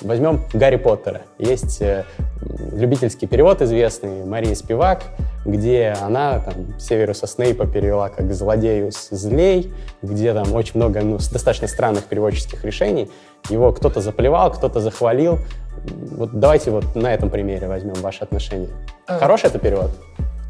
возьмем 0.01 0.41
Гарри 0.53 0.77
Поттера. 0.77 1.21
Есть 1.37 1.81
э, 1.81 2.05
любительский 2.73 3.27
перевод 3.27 3.61
известный 3.61 4.25
Мария 4.25 4.55
Спивак, 4.55 5.03
где 5.45 5.95
она 6.01 6.39
там, 6.39 6.79
Северуса 6.79 7.27
Снейпа 7.27 7.67
перевела 7.67 8.09
как 8.09 8.33
злодею 8.33 8.91
с 8.91 9.09
злей, 9.09 9.73
где 10.01 10.33
там 10.33 10.53
очень 10.53 10.73
много 10.75 11.01
ну, 11.01 11.17
достаточно 11.17 11.67
странных 11.67 12.05
переводческих 12.05 12.63
решений. 12.63 13.09
Его 13.49 13.71
кто-то 13.71 14.01
заплевал, 14.01 14.51
кто-то 14.51 14.79
захвалил. 14.79 15.39
Вот 15.85 16.31
давайте 16.33 16.71
вот 16.71 16.95
на 16.95 17.13
этом 17.13 17.29
примере 17.29 17.67
возьмем 17.67 17.93
ваше 17.95 18.23
отношение. 18.23 18.69
А... 19.07 19.19
Хороший 19.19 19.47
это 19.47 19.59
перевод? 19.59 19.91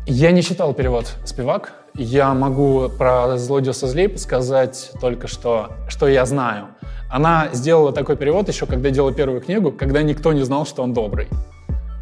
Я 0.08 0.32
не 0.32 0.44
читал 0.44 0.74
перевод 0.74 1.16
Спивак. 1.26 1.74
Я 1.96 2.34
могу 2.34 2.90
про 2.90 3.38
«Злодея 3.38 3.74
со 3.74 3.88
злей» 3.88 4.16
сказать 4.18 4.92
только 5.02 5.28
что, 5.28 5.70
что 5.88 6.08
я 6.08 6.26
знаю. 6.26 6.68
Она 7.15 7.47
сделала 7.54 7.93
такой 7.93 8.17
перевод 8.17 8.49
еще, 8.49 8.65
когда 8.65 8.89
делала 8.89 9.13
первую 9.13 9.39
книгу, 9.39 9.71
когда 9.71 10.04
никто 10.04 10.34
не 10.34 10.43
знал, 10.43 10.65
что 10.65 10.84
он 10.84 10.91
добрый. 10.91 11.30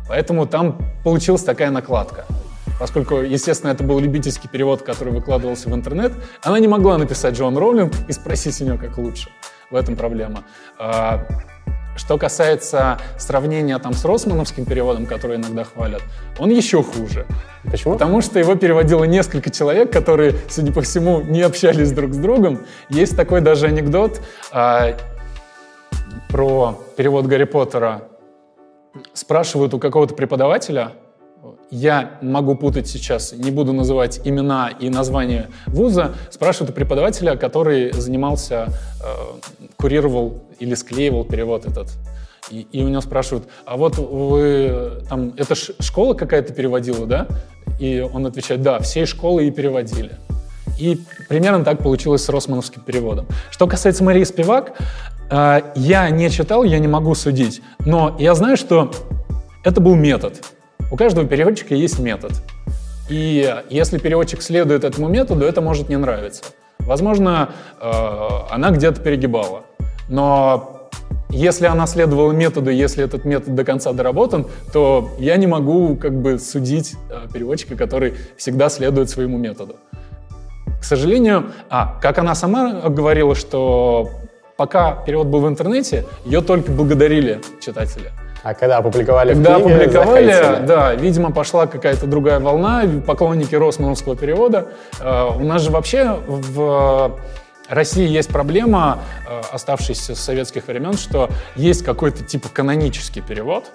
Поэтому 0.09 0.47
там 0.47 0.79
получилась 1.03 1.43
такая 1.43 1.69
накладка. 1.69 2.25
Поскольку, 2.79 3.17
естественно, 3.17 3.69
это 3.69 3.83
был 3.83 3.99
любительский 3.99 4.47
перевод, 4.47 4.81
который 4.81 5.13
выкладывался 5.13 5.69
в 5.69 5.75
интернет, 5.75 6.13
она 6.41 6.57
не 6.57 6.67
могла 6.67 6.97
написать 6.97 7.35
Джон 7.35 7.55
Роулинг 7.55 7.93
и 8.07 8.11
спросить 8.11 8.59
у 8.61 8.65
нее, 8.65 8.79
как 8.79 8.97
лучше. 8.97 9.29
В 9.69 9.75
этом 9.75 9.95
проблема. 9.95 10.45
Что 11.95 12.17
касается 12.17 12.97
сравнения 13.17 13.77
там 13.77 13.93
с 13.93 14.03
Росмановским 14.03 14.65
переводом, 14.65 15.05
который 15.05 15.37
иногда 15.37 15.63
хвалят, 15.63 16.01
он 16.39 16.49
еще 16.49 16.81
хуже. 16.81 17.25
Почему? 17.69 17.93
Потому 17.93 18.21
что 18.21 18.39
его 18.39 18.55
переводило 18.55 19.03
несколько 19.03 19.49
человек, 19.51 19.91
которые, 19.91 20.35
судя 20.49 20.73
по 20.73 20.81
всему, 20.81 21.21
не 21.21 21.41
общались 21.41 21.91
друг 21.91 22.13
с 22.13 22.17
другом. 22.17 22.65
Есть 22.89 23.15
такой 23.15 23.41
даже 23.41 23.67
анекдот 23.67 24.21
а, 24.51 24.97
про 26.29 26.79
перевод 26.97 27.27
Гарри 27.27 27.45
Поттера. 27.45 28.03
Спрашивают 29.13 29.73
у 29.73 29.79
какого-то 29.79 30.13
преподавателя, 30.13 30.93
я 31.71 32.17
могу 32.21 32.55
путать 32.55 32.87
сейчас, 32.87 33.33
не 33.33 33.51
буду 33.51 33.73
называть 33.73 34.21
имена 34.23 34.69
и 34.69 34.89
название 34.89 35.47
вуза, 35.65 36.13
спрашивают 36.29 36.71
у 36.71 36.73
преподавателя, 36.73 37.35
который 37.35 37.91
занимался, 37.93 38.67
э, 39.01 39.67
курировал 39.77 40.43
или 40.59 40.75
склеивал 40.75 41.25
перевод 41.25 41.65
этот. 41.65 41.89
И, 42.49 42.67
и 42.71 42.83
у 42.83 42.89
него 42.89 43.01
спрашивают, 43.01 43.47
а 43.65 43.77
вот 43.77 43.97
вы 43.97 45.03
там, 45.09 45.33
это 45.37 45.55
школа 45.55 46.13
какая-то 46.13 46.53
переводила, 46.53 47.05
да? 47.05 47.27
И 47.79 47.99
он 47.99 48.25
отвечает, 48.25 48.61
да, 48.61 48.79
всей 48.79 49.05
школы 49.05 49.47
и 49.47 49.51
переводили. 49.51 50.11
И 50.79 50.99
примерно 51.29 51.63
так 51.63 51.79
получилось 51.79 52.23
с 52.23 52.29
Росмановским 52.29 52.81
переводом. 52.81 53.27
Что 53.49 53.67
касается 53.67 54.03
Марии 54.03 54.23
Спивак, 54.23 54.77
э, 55.29 55.61
я 55.75 56.09
не 56.09 56.29
читал, 56.29 56.63
я 56.63 56.79
не 56.79 56.87
могу 56.87 57.15
судить, 57.15 57.61
но 57.85 58.15
я 58.19 58.35
знаю, 58.35 58.57
что 58.57 58.91
это 59.63 59.81
был 59.81 59.95
метод. 59.95 60.41
У 60.91 60.95
каждого 60.95 61.27
переводчика 61.27 61.75
есть 61.75 61.99
метод. 61.99 62.31
И 63.09 63.53
если 63.69 63.97
переводчик 63.97 64.41
следует 64.41 64.83
этому 64.83 65.07
методу, 65.07 65.45
это 65.45 65.61
может 65.61 65.89
не 65.89 65.97
нравиться. 65.97 66.43
Возможно, 66.79 67.49
э, 67.79 67.91
она 68.51 68.71
где-то 68.71 69.01
перегибала. 69.01 69.63
Но 70.09 70.89
если 71.29 71.65
она 71.65 71.87
следовала 71.87 72.31
методу, 72.31 72.69
если 72.69 73.03
этот 73.03 73.25
метод 73.25 73.55
до 73.55 73.63
конца 73.63 73.91
доработан, 73.93 74.45
то 74.71 75.09
я 75.17 75.35
не 75.37 75.47
могу 75.47 75.95
как 75.95 76.13
бы 76.13 76.37
судить 76.37 76.95
э, 77.09 77.27
переводчика, 77.33 77.75
который 77.75 78.13
всегда 78.37 78.69
следует 78.69 79.09
своему 79.09 79.37
методу. 79.37 79.77
К 80.79 80.83
сожалению, 80.83 81.51
а, 81.69 81.97
как 82.01 82.17
она 82.17 82.35
сама 82.35 82.89
говорила, 82.89 83.35
что 83.35 84.09
пока 84.57 85.03
перевод 85.05 85.27
был 85.27 85.39
в 85.41 85.47
интернете, 85.47 86.05
ее 86.25 86.41
только 86.41 86.71
благодарили 86.71 87.39
читатели. 87.61 88.11
А 88.43 88.53
когда 88.53 88.77
опубликовали 88.77 89.33
когда 89.33 89.57
в 89.57 89.61
книге, 89.63 89.75
опубликовали, 89.75 90.33
захотели. 90.33 90.65
да, 90.65 90.93
видимо, 90.95 91.31
пошла 91.31 91.65
какая-то 91.65 92.07
другая 92.07 92.39
волна, 92.39 92.83
поклонники 93.07 93.55
Росмановского 93.55 94.17
перевода. 94.17 94.67
Э, 94.99 95.29
у 95.33 95.43
нас 95.43 95.61
же 95.61 95.71
вообще 95.71 96.19
в 96.27 97.17
России 97.69 98.07
есть 98.07 98.29
проблема, 98.29 98.99
э, 99.29 99.41
оставшаяся 99.51 100.15
с 100.15 100.19
советских 100.19 100.67
времен, 100.67 100.93
что 100.93 101.29
есть 101.55 101.83
какой-то 101.83 102.23
типа 102.25 102.49
канонический 102.49 103.21
перевод, 103.21 103.71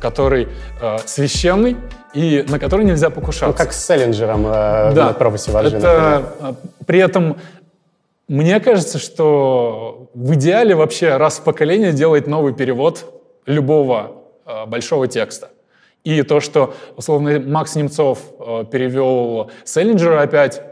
который 0.00 0.48
э, 0.80 0.98
священный 1.04 1.76
и 2.14 2.44
на 2.48 2.60
который 2.60 2.84
нельзя 2.84 3.10
покушаться. 3.10 3.46
Ну, 3.46 3.52
как 3.52 3.72
с 3.72 3.84
Селлинджером 3.84 4.46
э, 4.46 4.92
да. 4.94 5.06
на 5.08 5.12
пропасе 5.12 5.50
вожжи, 5.50 5.76
Это, 5.76 6.22
например. 6.40 6.56
При 6.86 7.00
этом 7.00 7.36
мне 8.28 8.60
кажется, 8.60 8.98
что 8.98 10.08
в 10.14 10.34
идеале 10.34 10.74
вообще 10.74 11.16
раз 11.16 11.38
в 11.38 11.42
поколение 11.42 11.92
делать 11.92 12.26
новый 12.26 12.54
перевод 12.54 13.17
любого 13.48 14.12
э, 14.46 14.66
большого 14.66 15.08
текста. 15.08 15.48
И 16.04 16.22
то, 16.22 16.40
что, 16.40 16.74
условно, 16.96 17.40
Макс 17.40 17.74
Немцов 17.74 18.20
э, 18.38 18.64
перевел 18.70 19.50
Селлинджера 19.64 20.22
опять, 20.22 20.62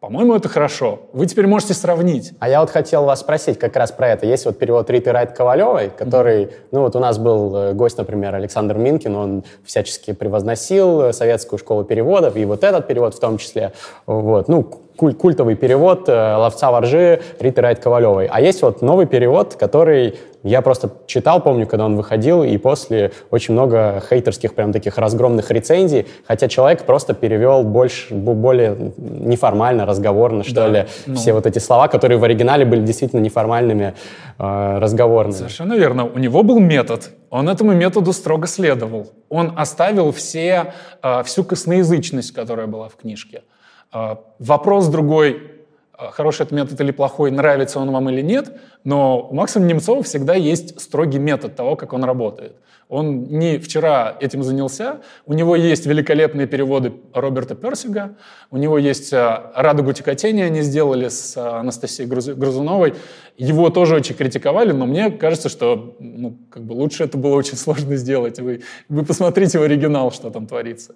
по-моему, 0.00 0.36
это 0.36 0.48
хорошо. 0.48 1.00
Вы 1.12 1.26
теперь 1.26 1.48
можете 1.48 1.74
сравнить. 1.74 2.32
А 2.38 2.48
я 2.48 2.60
вот 2.60 2.70
хотел 2.70 3.04
вас 3.04 3.18
спросить 3.18 3.58
как 3.58 3.74
раз 3.74 3.90
про 3.90 4.10
это. 4.10 4.26
Есть 4.26 4.44
вот 4.44 4.56
перевод 4.56 4.88
Риты 4.88 5.10
Райт 5.10 5.32
Ковалевой, 5.32 5.90
который, 5.90 6.44
mm-hmm. 6.44 6.52
ну 6.70 6.80
вот 6.82 6.94
у 6.94 7.00
нас 7.00 7.18
был 7.18 7.56
э, 7.56 7.72
гость, 7.72 7.98
например, 7.98 8.34
Александр 8.36 8.78
Минкин, 8.78 9.16
он 9.16 9.44
всячески 9.64 10.12
превозносил 10.12 11.00
э, 11.00 11.12
советскую 11.12 11.58
школу 11.58 11.82
переводов, 11.82 12.36
и 12.36 12.44
вот 12.44 12.62
этот 12.62 12.86
перевод 12.86 13.14
в 13.14 13.18
том 13.18 13.38
числе. 13.38 13.72
Вот, 14.06 14.46
ну, 14.46 14.70
куль 14.98 15.14
культовый 15.14 15.54
перевод 15.54 16.08
э, 16.08 16.12
«Ловца 16.12 16.72
воржи» 16.72 17.20
Риты 17.38 17.60
Райт 17.60 17.78
Ковалевой. 17.78 18.26
А 18.26 18.40
есть 18.40 18.62
вот 18.62 18.82
новый 18.82 19.06
перевод, 19.06 19.54
который 19.54 20.16
я 20.42 20.60
просто 20.60 20.90
читал, 21.06 21.40
помню, 21.40 21.68
когда 21.68 21.84
он 21.84 21.96
выходил, 21.96 22.42
и 22.42 22.56
после 22.58 23.12
очень 23.30 23.54
много 23.54 24.02
хейтерских 24.08 24.54
прям 24.54 24.72
таких 24.72 24.98
разгромных 24.98 25.52
рецензий, 25.52 26.06
хотя 26.26 26.48
человек 26.48 26.82
просто 26.82 27.14
перевел 27.14 27.62
больше, 27.62 28.12
более 28.12 28.92
неформально, 28.98 29.86
разговорно, 29.86 30.42
что 30.42 30.54
да, 30.54 30.68
ли, 30.68 30.86
ну... 31.06 31.14
все 31.14 31.32
вот 31.32 31.46
эти 31.46 31.60
слова, 31.60 31.86
которые 31.86 32.18
в 32.18 32.24
оригинале 32.24 32.64
были 32.64 32.80
действительно 32.80 33.20
неформальными, 33.20 33.94
э, 34.38 34.78
разговорными. 34.78 35.36
Совершенно 35.36 35.74
верно. 35.74 36.06
У 36.06 36.18
него 36.18 36.42
был 36.42 36.58
метод, 36.58 37.10
он 37.30 37.48
этому 37.48 37.72
методу 37.72 38.12
строго 38.12 38.46
следовал. 38.46 39.12
Он 39.28 39.52
оставил 39.56 40.10
все, 40.12 40.72
э, 41.02 41.22
всю 41.22 41.44
косноязычность, 41.44 42.32
которая 42.32 42.66
была 42.66 42.88
в 42.88 42.96
книжке. 42.96 43.42
А, 43.90 44.20
вопрос 44.38 44.88
другой, 44.88 45.52
а, 45.92 46.10
хороший 46.10 46.42
это 46.42 46.54
метод 46.54 46.80
или 46.80 46.90
плохой, 46.90 47.30
нравится 47.30 47.78
он 47.78 47.90
вам 47.90 48.10
или 48.10 48.20
нет, 48.20 48.52
но 48.84 49.28
у 49.30 49.34
Максима 49.34 49.64
Немцова 49.64 50.02
всегда 50.02 50.34
есть 50.34 50.80
строгий 50.80 51.18
метод 51.18 51.56
того, 51.56 51.74
как 51.76 51.92
он 51.92 52.04
работает. 52.04 52.56
Он 52.90 53.24
не 53.24 53.58
вчера 53.58 54.16
этим 54.18 54.42
занялся, 54.42 55.00
у 55.26 55.34
него 55.34 55.56
есть 55.56 55.84
великолепные 55.84 56.46
переводы 56.46 56.94
Роберта 57.12 57.54
Персига, 57.54 58.16
у 58.50 58.58
него 58.58 58.78
есть 58.78 59.12
а, 59.12 59.52
«Радугу 59.54 59.94
текотения» 59.94 60.44
они 60.44 60.60
сделали 60.60 61.08
с 61.08 61.36
Анастасией 61.36 62.08
Грузуновой. 62.08 62.94
Его 63.38 63.70
тоже 63.70 63.94
очень 63.94 64.14
критиковали, 64.14 64.72
но 64.72 64.84
мне 64.84 65.10
кажется, 65.10 65.48
что 65.48 65.96
ну, 65.98 66.36
как 66.50 66.62
бы 66.64 66.74
лучше 66.74 67.04
это 67.04 67.16
было 67.16 67.36
очень 67.36 67.56
сложно 67.56 67.96
сделать. 67.96 68.38
Вы, 68.38 68.62
вы 68.90 69.04
посмотрите 69.04 69.58
в 69.58 69.62
оригинал, 69.62 70.12
что 70.12 70.30
там 70.30 70.46
творится. 70.46 70.94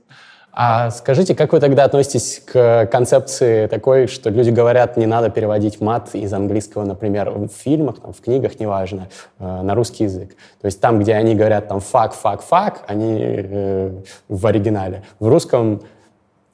А 0.54 0.90
скажите, 0.90 1.34
как 1.34 1.54
вы 1.54 1.60
тогда 1.60 1.84
относитесь 1.84 2.42
к 2.44 2.86
концепции 2.92 3.66
такой, 3.68 4.06
что 4.06 4.28
люди 4.28 4.50
говорят, 4.50 4.98
не 4.98 5.06
надо 5.06 5.30
переводить 5.30 5.80
мат 5.80 6.10
из 6.12 6.30
английского, 6.34 6.84
например, 6.84 7.30
в 7.30 7.48
фильмах, 7.48 8.00
там, 8.00 8.12
в 8.12 8.20
книгах, 8.20 8.60
неважно, 8.60 9.08
э, 9.38 9.62
на 9.62 9.74
русский 9.74 10.04
язык. 10.04 10.36
То 10.60 10.66
есть 10.66 10.78
там, 10.78 11.00
где 11.00 11.14
они 11.14 11.34
говорят 11.34 11.68
там 11.68 11.80
fuck, 11.80 12.12
fuck, 12.12 12.42
fuck, 12.42 12.84
они 12.86 13.16
э, 13.18 13.90
в 14.28 14.46
оригинале. 14.46 15.04
В 15.20 15.28
русском, 15.28 15.80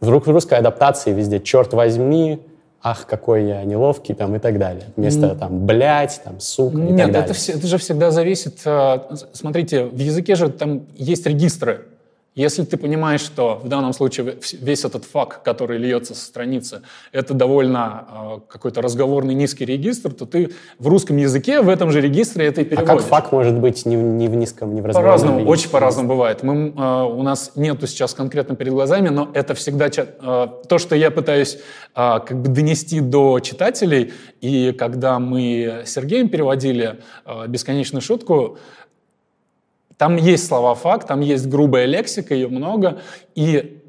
в 0.00 0.08
русской 0.08 0.58
адаптации 0.58 1.12
везде 1.12 1.40
черт 1.40 1.74
возьми, 1.74 2.40
ах, 2.80 3.04
какой 3.04 3.46
я 3.46 3.64
неловкий, 3.64 4.14
там, 4.14 4.36
и 4.36 4.38
так 4.38 4.60
далее. 4.60 4.84
Вместо, 4.94 5.34
там, 5.34 5.66
блядь, 5.66 6.20
там, 6.22 6.38
сука, 6.38 6.78
и 6.78 6.82
Нет, 6.82 6.98
так 6.98 7.06
далее. 7.06 7.24
Это, 7.24 7.34
все, 7.34 7.52
это 7.54 7.66
же 7.66 7.78
всегда 7.78 8.12
зависит... 8.12 8.60
Э, 8.64 9.00
смотрите, 9.32 9.86
в 9.86 9.98
языке 9.98 10.36
же 10.36 10.50
там 10.50 10.86
есть 10.94 11.26
регистры. 11.26 11.86
Если 12.38 12.62
ты 12.62 12.76
понимаешь, 12.76 13.20
что 13.20 13.60
в 13.64 13.66
данном 13.66 13.92
случае 13.92 14.36
весь 14.60 14.84
этот 14.84 15.04
факт, 15.04 15.42
который 15.42 15.76
льется 15.76 16.14
со 16.14 16.24
страницы, 16.24 16.82
это 17.10 17.34
довольно 17.34 18.06
э, 18.08 18.40
какой-то 18.48 18.80
разговорный 18.80 19.34
низкий 19.34 19.64
регистр, 19.64 20.12
то 20.12 20.24
ты 20.24 20.52
в 20.78 20.86
русском 20.86 21.16
языке 21.16 21.62
в 21.62 21.68
этом 21.68 21.90
же 21.90 22.00
регистре 22.00 22.46
это 22.46 22.60
и 22.60 22.64
переводишь. 22.64 22.90
А 22.90 22.96
как 22.98 23.04
факт 23.04 23.32
может 23.32 23.58
быть 23.58 23.84
не, 23.86 23.96
не 23.96 24.28
в 24.28 24.36
низком, 24.36 24.72
не 24.72 24.80
в 24.80 24.86
разговорном 24.86 25.10
По-разному, 25.10 25.38
регистре? 25.40 25.52
очень 25.52 25.70
по-разному 25.70 26.08
бывает. 26.10 26.44
Мы, 26.44 26.72
э, 26.76 27.02
у 27.02 27.22
нас 27.24 27.50
нету 27.56 27.88
сейчас 27.88 28.14
конкретно 28.14 28.54
перед 28.54 28.72
глазами, 28.72 29.08
но 29.08 29.28
это 29.34 29.54
всегда 29.54 29.88
э, 29.88 30.46
то, 30.68 30.78
что 30.78 30.94
я 30.94 31.10
пытаюсь 31.10 31.58
как 31.94 32.40
бы 32.40 32.48
донести 32.50 33.00
до 33.00 33.40
читателей. 33.40 34.12
И 34.40 34.70
когда 34.70 35.18
мы 35.18 35.82
с 35.84 35.90
Сергеем 35.90 36.28
переводили 36.28 37.00
«Бесконечную 37.48 38.02
шутку», 38.02 38.58
там 39.98 40.16
есть 40.16 40.46
слова 40.46 40.74
факт, 40.74 41.08
там 41.08 41.20
есть 41.20 41.46
грубая 41.48 41.84
лексика, 41.84 42.34
ее 42.34 42.48
много, 42.48 43.00
и 43.34 43.82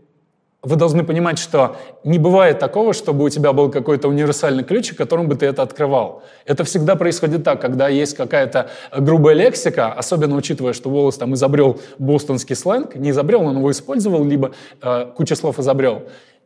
вы 0.61 0.75
должны 0.75 1.05
понимать, 1.05 1.39
что 1.39 1.77
не 2.03 2.19
бывает 2.19 2.59
такого, 2.59 2.93
чтобы 2.93 3.23
у 3.23 3.29
тебя 3.29 3.53
был 3.53 3.71
какой-то 3.71 4.09
универсальный 4.09 4.63
ключ, 4.63 4.93
которым 4.93 5.29
бы 5.29 5.35
ты 5.35 5.45
это 5.45 5.61
открывал. 5.61 6.23
Это 6.45 6.65
всегда 6.65 6.95
происходит 6.95 7.45
так, 7.45 7.61
когда 7.61 7.87
есть 7.87 8.17
какая-то 8.17 8.69
грубая 8.97 9.35
лексика, 9.35 9.93
особенно 9.93 10.35
учитывая, 10.35 10.73
что 10.73 10.89
Волос 10.89 11.17
там 11.17 11.33
изобрел 11.35 11.79
бостонский 11.97 12.57
сленг, 12.57 12.95
не 12.95 13.11
изобрел, 13.11 13.43
он 13.43 13.57
его 13.57 13.71
использовал, 13.71 14.25
либо 14.25 14.51
э, 14.81 15.05
куча 15.15 15.35
слов 15.35 15.59
изобрел. 15.59 16.03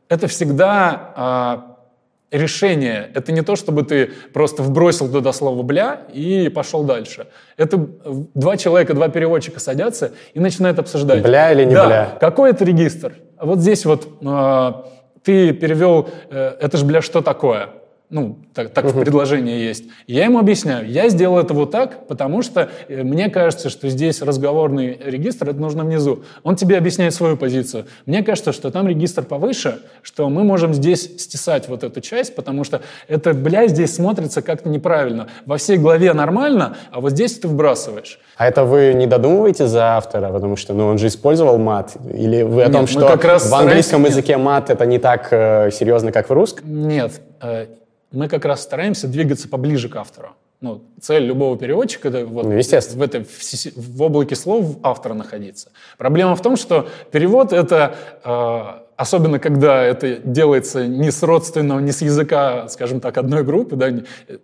Это 0.10 0.28
всегда 0.28 1.66
э, 1.66 1.73
решение. 2.34 3.10
Это 3.14 3.32
не 3.32 3.42
то, 3.42 3.56
чтобы 3.56 3.84
ты 3.84 4.12
просто 4.34 4.64
вбросил 4.64 5.10
туда 5.10 5.32
слово 5.32 5.62
«бля» 5.62 6.02
и 6.12 6.50
пошел 6.50 6.84
дальше. 6.84 7.28
Это 7.56 7.78
два 8.34 8.58
человека, 8.58 8.94
два 8.94 9.08
переводчика 9.08 9.60
садятся 9.60 10.12
и 10.34 10.40
начинают 10.40 10.80
обсуждать. 10.80 11.22
Бля 11.22 11.52
или 11.52 11.64
не 11.64 11.76
да, 11.76 11.86
бля? 11.86 12.18
какой 12.20 12.50
это 12.50 12.66
регистр? 12.66 13.14
Вот 13.40 13.60
здесь 13.60 13.86
вот 13.86 14.08
э, 14.22 14.74
ты 15.24 15.54
перевел 15.54 16.10
э, 16.30 16.56
«это 16.60 16.78
ж 16.78 16.84
бля 16.84 17.02
что 17.02 17.22
такое?» 17.22 17.70
Ну, 18.14 18.38
так, 18.54 18.70
так 18.70 18.86
uh-huh. 18.86 18.92
в 18.92 19.00
предложении 19.00 19.58
есть. 19.58 19.86
я 20.06 20.26
ему 20.26 20.38
объясняю, 20.38 20.88
я 20.88 21.10
сделал 21.10 21.40
это 21.40 21.56
вот 21.56 21.72
так, 21.72 22.06
потому 22.08 22.44
что 22.44 22.70
э, 22.88 23.02
мне 23.02 23.28
кажется, 23.30 23.70
что 23.70 23.90
здесь 23.90 24.22
разговорный 24.22 25.00
регистр, 25.04 25.50
это 25.50 25.60
нужно 25.60 25.84
внизу. 25.84 26.24
Он 26.44 26.56
тебе 26.56 26.78
объясняет 26.78 27.16
свою 27.16 27.38
позицию. 27.38 27.88
Мне 28.06 28.22
кажется, 28.22 28.54
что 28.54 28.70
там 28.70 28.88
регистр 28.88 29.24
повыше, 29.24 29.80
что 30.04 30.30
мы 30.30 30.44
можем 30.44 30.76
здесь 30.76 31.10
стесать 31.18 31.68
вот 31.68 31.84
эту 31.84 32.02
часть, 32.02 32.36
потому 32.36 32.64
что 32.64 32.82
это, 33.08 33.34
бля, 33.34 33.66
здесь 33.66 33.96
смотрится 33.96 34.44
как-то 34.44 34.70
неправильно. 34.70 35.28
Во 35.48 35.58
всей 35.58 35.78
главе 35.78 36.14
нормально, 36.14 36.78
а 36.92 37.02
вот 37.02 37.14
здесь 37.14 37.40
ты 37.40 37.48
вбрасываешь. 37.48 38.20
А 38.38 38.48
это 38.48 38.64
вы 38.64 38.94
не 38.94 39.08
додумываете 39.08 39.66
за 39.66 39.98
автора, 39.98 40.32
потому 40.32 40.56
что 40.56 40.76
ну, 40.76 40.86
он 40.86 41.00
же 41.00 41.08
использовал 41.08 41.58
мат? 41.58 41.94
Или 42.14 42.44
вы 42.44 42.62
о 42.62 42.70
том, 42.70 42.82
Нет, 42.82 42.92
что 42.92 43.08
как 43.08 43.26
раз 43.26 43.50
в 43.50 43.56
английском 43.56 44.06
языке 44.06 44.38
мат 44.38 44.70
это 44.70 44.86
не 44.86 45.00
так 45.00 45.30
э, 45.32 45.72
серьезно, 45.72 46.12
как 46.12 46.30
в 46.30 46.32
русском? 46.32 46.88
Нет. 46.88 47.20
Э, 47.42 47.66
мы 48.14 48.30
как 48.30 48.46
раз 48.46 48.62
стараемся 48.64 49.08
двигаться 49.08 49.50
поближе 49.50 49.90
к 49.90 49.96
автору. 49.96 50.30
Ну, 50.62 50.82
цель 51.02 51.24
любого 51.24 51.58
переводчика 51.58 52.08
это 52.08 52.26
вот 52.26 52.46
ну, 52.46 52.52
в, 52.52 53.02
этой, 53.02 53.26
в, 53.26 53.98
в 53.98 54.02
облаке 54.02 54.36
слов 54.36 54.78
автора 54.82 55.14
находиться. 55.14 55.72
Проблема 55.98 56.38
в 56.38 56.42
том, 56.42 56.56
что 56.56 56.88
перевод 57.12 57.52
это, 57.52 57.96
э, 58.24 58.84
особенно 58.96 59.40
когда 59.40 59.84
это 59.84 60.20
делается 60.24 60.88
не 60.88 61.12
с 61.12 61.22
родственного, 61.22 61.80
не 61.80 61.92
с 61.92 62.02
языка, 62.02 62.70
скажем 62.70 63.02
так, 63.02 63.18
одной 63.18 63.44
группы, 63.44 63.76
да, 63.76 63.90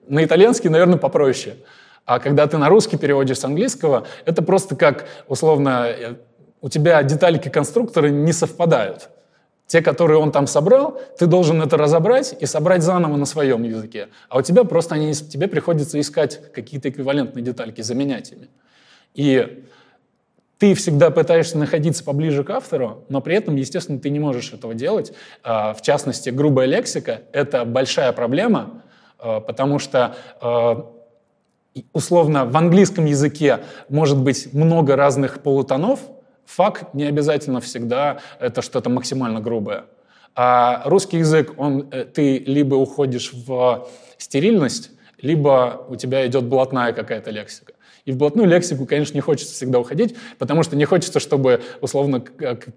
на 0.09 0.25
итальянский, 0.25 0.69
наверное, 0.69 0.97
попроще. 0.97 1.55
А 2.03 2.19
когда 2.19 2.47
ты 2.47 2.57
на 2.57 2.67
русский 2.67 2.97
переводишь 2.97 3.37
с 3.37 3.45
английского, 3.45 4.05
это 4.25 4.41
просто 4.41 4.75
как, 4.75 5.05
условно, 5.29 5.85
э, 5.87 6.15
у 6.59 6.67
тебя 6.67 7.01
детальки 7.03 7.47
конструктора 7.47 8.07
не 8.07 8.33
совпадают. 8.33 9.09
Те, 9.69 9.83
которые 9.83 10.17
он 10.17 10.31
там 10.31 10.47
собрал, 10.47 10.99
ты 11.19 11.27
должен 11.27 11.61
это 11.61 11.77
разобрать 11.77 12.35
и 12.39 12.47
собрать 12.47 12.81
заново 12.81 13.17
на 13.17 13.25
своем 13.25 13.61
языке. 13.61 14.07
А 14.27 14.39
у 14.39 14.41
тебя 14.41 14.63
просто 14.63 14.95
они, 14.95 15.13
тебе 15.13 15.47
приходится 15.47 15.99
искать 15.99 16.41
какие-то 16.53 16.89
эквивалентные 16.89 17.43
детальки, 17.45 17.81
заменять 17.81 18.31
ими. 18.31 18.47
И 19.13 19.63
ты 20.57 20.73
всегда 20.73 21.11
пытаешься 21.11 21.59
находиться 21.59 22.03
поближе 22.03 22.43
к 22.43 22.49
автору, 22.49 23.05
но 23.09 23.21
при 23.21 23.35
этом, 23.35 23.57
естественно, 23.57 23.99
ты 23.99 24.09
не 24.09 24.19
можешь 24.19 24.51
этого 24.53 24.73
делать. 24.73 25.13
А, 25.43 25.75
в 25.75 25.83
частности, 25.83 26.31
грубая 26.31 26.65
лексика— 26.65 27.21
это 27.31 27.63
большая 27.63 28.11
проблема, 28.11 28.81
а, 29.19 29.39
потому 29.39 29.77
что 29.77 30.15
а, 30.41 30.91
условно 31.93 32.45
в 32.45 32.57
английском 32.57 33.05
языке 33.05 33.59
может 33.87 34.17
быть 34.17 34.51
много 34.51 34.95
разных 34.95 35.43
полутонов, 35.43 35.99
Факт 36.55 36.95
не 36.95 37.03
обязательно 37.03 37.61
всегда 37.61 38.21
это 38.39 38.63
что-то 38.63 38.89
максимально 38.89 39.39
грубое. 39.39 39.85
А 40.35 40.81
русский 40.85 41.17
язык, 41.19 41.53
он, 41.57 41.89
э, 41.91 42.05
ты 42.05 42.39
либо 42.39 42.73
уходишь 42.73 43.33
в 43.33 43.87
стерильность, 44.17 44.91
либо 45.21 45.85
у 45.87 45.95
тебя 45.95 46.25
идет 46.25 46.45
блатная 46.45 46.91
какая-то 46.91 47.29
лексика. 47.29 47.73
И 48.09 48.11
в 48.11 48.17
блатную 48.17 48.47
лексику, 48.49 48.87
конечно, 48.87 49.13
не 49.13 49.21
хочется 49.21 49.53
всегда 49.53 49.77
уходить, 49.79 50.15
потому 50.39 50.63
что 50.63 50.75
не 50.75 50.85
хочется, 50.85 51.19
чтобы, 51.19 51.61
условно, 51.79 52.23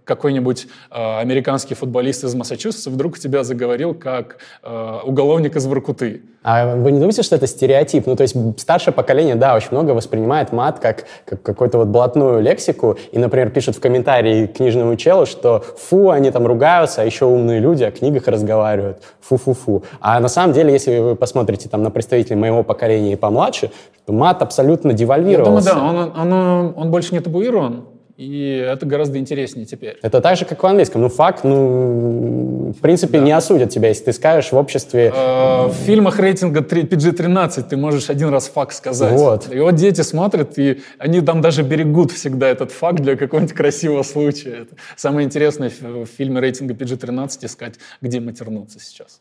какой-нибудь 0.05 0.67
э, 0.91 1.21
американский 1.21 1.75
футболист 1.75 2.23
из 2.25 2.35
Массачусетса 2.35 2.91
вдруг 2.91 3.19
тебя 3.19 3.43
заговорил 3.43 3.95
как 3.95 4.37
э, 4.63 4.99
уголовник 5.07 5.57
из 5.57 5.65
Воркуты. 5.65 6.21
А 6.43 6.75
вы 6.75 6.91
не 6.91 6.99
думаете, 6.99 7.23
что 7.23 7.37
это 7.37 7.47
стереотип? 7.47 8.07
Ну, 8.07 8.17
то 8.17 8.23
есть 8.23 8.37
старшее 8.59 8.93
поколение, 8.93 9.37
да, 9.37 9.55
очень 9.55 9.69
много 9.71 9.93
воспринимает 9.93 10.53
мат 10.53 10.81
как, 10.81 11.05
как 11.25 11.41
какую-то 11.43 11.79
вот 11.79 11.89
блатную 11.89 12.43
лексику, 12.43 12.99
и, 13.13 13.19
например, 13.19 13.51
пишут 13.51 13.77
в 13.77 13.81
комментарии 13.81 14.47
книжному 14.49 14.97
челу, 14.97 15.25
что 15.25 15.65
фу, 15.79 16.11
они 16.11 16.31
там 16.31 16.47
ругаются, 16.47 17.03
а 17.03 17.05
еще 17.05 17.27
умные 17.27 17.61
люди 17.61 17.85
о 17.85 17.93
книгах 17.93 18.27
разговаривают, 18.27 19.03
фу-фу-фу. 19.21 19.85
А 20.01 20.19
на 20.19 20.29
самом 20.29 20.53
деле, 20.53 20.73
если 20.73 20.99
вы 20.99 21.17
посмотрите 21.17 21.69
там 21.69 21.83
на 21.85 21.91
представителей 21.91 22.37
моего 22.37 22.65
поколения 22.65 23.13
и 23.13 23.17
помладше, 23.17 23.71
то 24.05 24.13
мат 24.13 24.43
абсолютно 24.43 24.93
девальвировался. 25.23 25.69
Я 25.71 25.75
думаю, 25.75 26.13
да, 26.15 26.23
он, 26.23 26.33
он, 26.33 26.75
он, 26.77 26.91
больше 26.91 27.15
не 27.15 27.21
табуирован, 27.21 27.75
и 27.75 27.93
и 28.23 28.65
это 28.69 28.87
гораздо 28.87 29.19
интереснее 29.19 29.67
теперь. 29.67 29.99
Это 30.03 30.21
так 30.21 30.37
же, 30.37 30.45
как 30.45 30.63
в 30.63 30.67
английском. 30.67 31.01
Ну, 31.01 31.09
факт, 31.09 31.45
ну, 31.45 32.73
в 32.77 32.81
принципе, 32.81 33.19
да. 33.19 33.25
не 33.25 33.33
осудят 33.33 33.71
тебя, 33.71 33.89
если 33.89 34.05
ты 34.05 34.13
скажешь 34.13 34.53
в 34.53 34.57
обществе... 34.57 35.13
Э, 35.15 35.67
в 35.67 35.73
фильмах 35.73 36.21
рейтинга 36.21 36.61
PG-13 36.61 37.65
ты 37.69 37.77
можешь 37.77 38.11
один 38.11 38.29
раз 38.29 38.49
факт 38.49 38.75
сказать. 38.75 39.13
Вот. 39.19 39.53
И 39.53 39.59
вот 39.59 39.75
дети 39.75 40.03
смотрят, 40.03 40.59
и 40.59 40.83
они 40.99 41.21
там 41.21 41.41
даже 41.41 41.63
берегут 41.63 42.13
всегда 42.13 42.49
этот 42.49 42.71
факт 42.71 43.01
для 43.01 43.17
какого-нибудь 43.17 43.55
красивого 43.55 44.03
случая. 44.03 44.63
Это 44.63 44.77
самое 44.97 45.27
интересное 45.27 45.71
в 45.71 46.07
фильме 46.07 46.41
рейтинга 46.41 46.75
PG-13 46.75 47.47
искать, 47.47 47.75
где 48.01 48.21
матернуться 48.21 48.79
сейчас. 48.79 49.21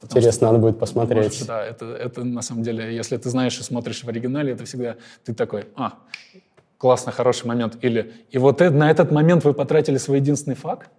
Потому 0.00 0.18
Интересно, 0.18 0.38
что, 0.38 0.46
надо 0.46 0.58
будет 0.58 0.78
посмотреть. 0.78 1.24
Можешь, 1.24 1.46
да, 1.46 1.64
это, 1.64 1.86
это 1.86 2.24
на 2.24 2.42
самом 2.42 2.62
деле, 2.62 2.94
если 2.94 3.16
ты 3.16 3.30
знаешь 3.30 3.58
и 3.58 3.62
смотришь 3.62 4.04
в 4.04 4.08
оригинале, 4.08 4.52
это 4.52 4.64
всегда 4.64 4.96
ты 5.24 5.32
такой, 5.32 5.66
а, 5.74 5.94
классно, 6.78 7.12
хороший 7.12 7.46
момент. 7.46 7.78
Или, 7.82 8.12
и 8.30 8.38
вот 8.38 8.60
это, 8.60 8.74
на 8.74 8.90
этот 8.90 9.10
момент 9.10 9.44
вы 9.44 9.54
потратили 9.54 9.96
свой 9.96 10.18
единственный 10.18 10.54
факт. 10.56 10.90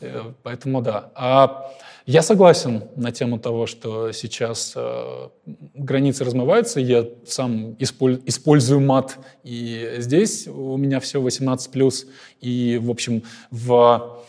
Э, 0.00 0.32
поэтому 0.42 0.82
да. 0.82 1.10
А 1.14 1.72
я 2.06 2.22
согласен 2.22 2.84
на 2.96 3.12
тему 3.12 3.38
того, 3.38 3.66
что 3.66 4.12
сейчас 4.12 4.72
э, 4.74 5.28
границы 5.74 6.24
размываются. 6.24 6.80
Я 6.80 7.06
сам 7.26 7.74
исполь, 7.78 8.20
использую 8.26 8.80
мат, 8.80 9.18
и 9.44 9.96
здесь 9.98 10.46
у 10.48 10.76
меня 10.76 11.00
все 11.00 11.22
18+. 11.22 12.06
И, 12.40 12.80
в 12.82 12.90
общем, 12.90 13.22
в 13.50 14.20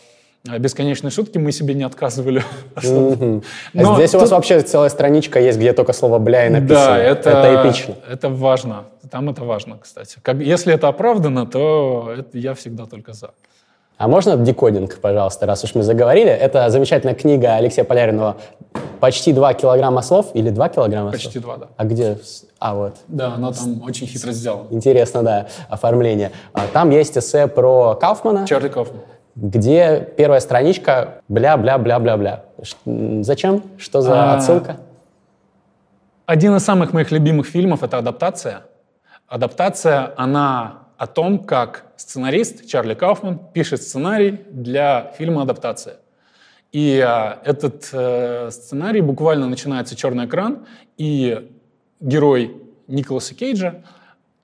а 0.48 0.58
бесконечные 0.58 1.12
шутки 1.12 1.38
мы 1.38 1.52
себе 1.52 1.74
не 1.74 1.84
отказывали. 1.84 2.42
Mm-hmm. 2.74 3.44
Но 3.74 3.94
здесь 3.96 4.10
тут... 4.10 4.18
у 4.18 4.20
вас 4.22 4.30
вообще 4.30 4.60
целая 4.62 4.88
страничка 4.88 5.38
есть, 5.38 5.58
где 5.58 5.72
только 5.72 5.92
слово 5.92 6.18
«бля» 6.18 6.46
и 6.46 6.50
написано. 6.50 6.86
Да, 6.86 6.98
это, 6.98 7.30
это 7.30 7.62
эпично. 7.62 7.94
Это 8.10 8.28
важно. 8.28 8.84
Там 9.10 9.28
это 9.28 9.44
важно, 9.44 9.78
кстати. 9.80 10.18
Как, 10.22 10.38
если 10.38 10.74
это 10.74 10.88
оправдано, 10.88 11.46
то 11.46 12.12
это, 12.18 12.38
я 12.38 12.54
всегда 12.54 12.86
только 12.86 13.12
за. 13.12 13.30
А 13.98 14.08
можно 14.08 14.36
декодинг, 14.36 14.98
пожалуйста, 15.00 15.46
раз 15.46 15.62
уж 15.62 15.74
мы 15.74 15.82
заговорили? 15.82 16.30
Это 16.30 16.70
замечательная 16.70 17.14
книга 17.14 17.54
Алексея 17.54 17.84
Поляринова 17.84 18.36
«Почти 19.00 19.32
два 19.32 19.54
килограмма 19.54 20.02
слов» 20.02 20.30
или 20.34 20.50
два 20.50 20.68
килограмма 20.68 21.12
Почти 21.12 21.38
слов? 21.38 21.44
два, 21.44 21.56
да. 21.58 21.68
А 21.76 21.84
где? 21.84 22.18
А, 22.58 22.74
вот. 22.74 22.96
Да, 23.06 23.34
оно 23.34 23.52
там 23.52 23.82
очень 23.82 24.06
хитро 24.08 24.32
сделано. 24.32 24.66
Интересно, 24.70 25.22
да, 25.22 25.46
оформление. 25.68 26.32
А, 26.52 26.62
там 26.72 26.90
есть 26.90 27.16
эссе 27.16 27.46
про 27.46 27.94
Кауфмана. 27.94 28.46
Чарли 28.46 28.68
Кауфман 28.68 29.02
где 29.34 30.08
первая 30.16 30.40
страничка 30.40 31.22
бля-бля-бля-бля-бля. 31.28 32.44
Зачем? 33.22 33.62
Что 33.78 34.00
за 34.00 34.32
а, 34.32 34.36
отсылка? 34.36 34.76
Один 36.26 36.54
из 36.56 36.64
самых 36.64 36.92
моих 36.92 37.10
любимых 37.10 37.46
фильмов— 37.46 37.82
это 37.84 37.98
«Адаптация». 37.98 38.62
«Адаптация», 39.26 40.12
она 40.16 40.84
о 40.98 41.06
том, 41.06 41.38
как 41.38 41.86
сценарист 41.96 42.68
Чарли 42.68 42.94
Кауфман 42.94 43.38
пишет 43.52 43.82
сценарий 43.82 44.40
для 44.50 45.12
фильма 45.16 45.42
«Адаптация». 45.42 45.96
И 46.70 47.00
а, 47.00 47.40
этот 47.44 47.90
э, 47.92 48.50
сценарий 48.50 49.02
буквально 49.02 49.46
начинается 49.46 49.94
черный 49.94 50.24
экран, 50.24 50.66
и 50.96 51.50
герой 52.00 52.56
Николаса 52.86 53.34
Кейджа 53.34 53.82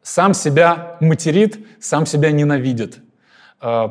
сам 0.03 0.35
себя 0.35 0.96
материт, 1.01 1.59
сам 1.81 2.05
себя 2.05 2.31
ненавидит. 2.31 2.98
Э, 3.62 3.88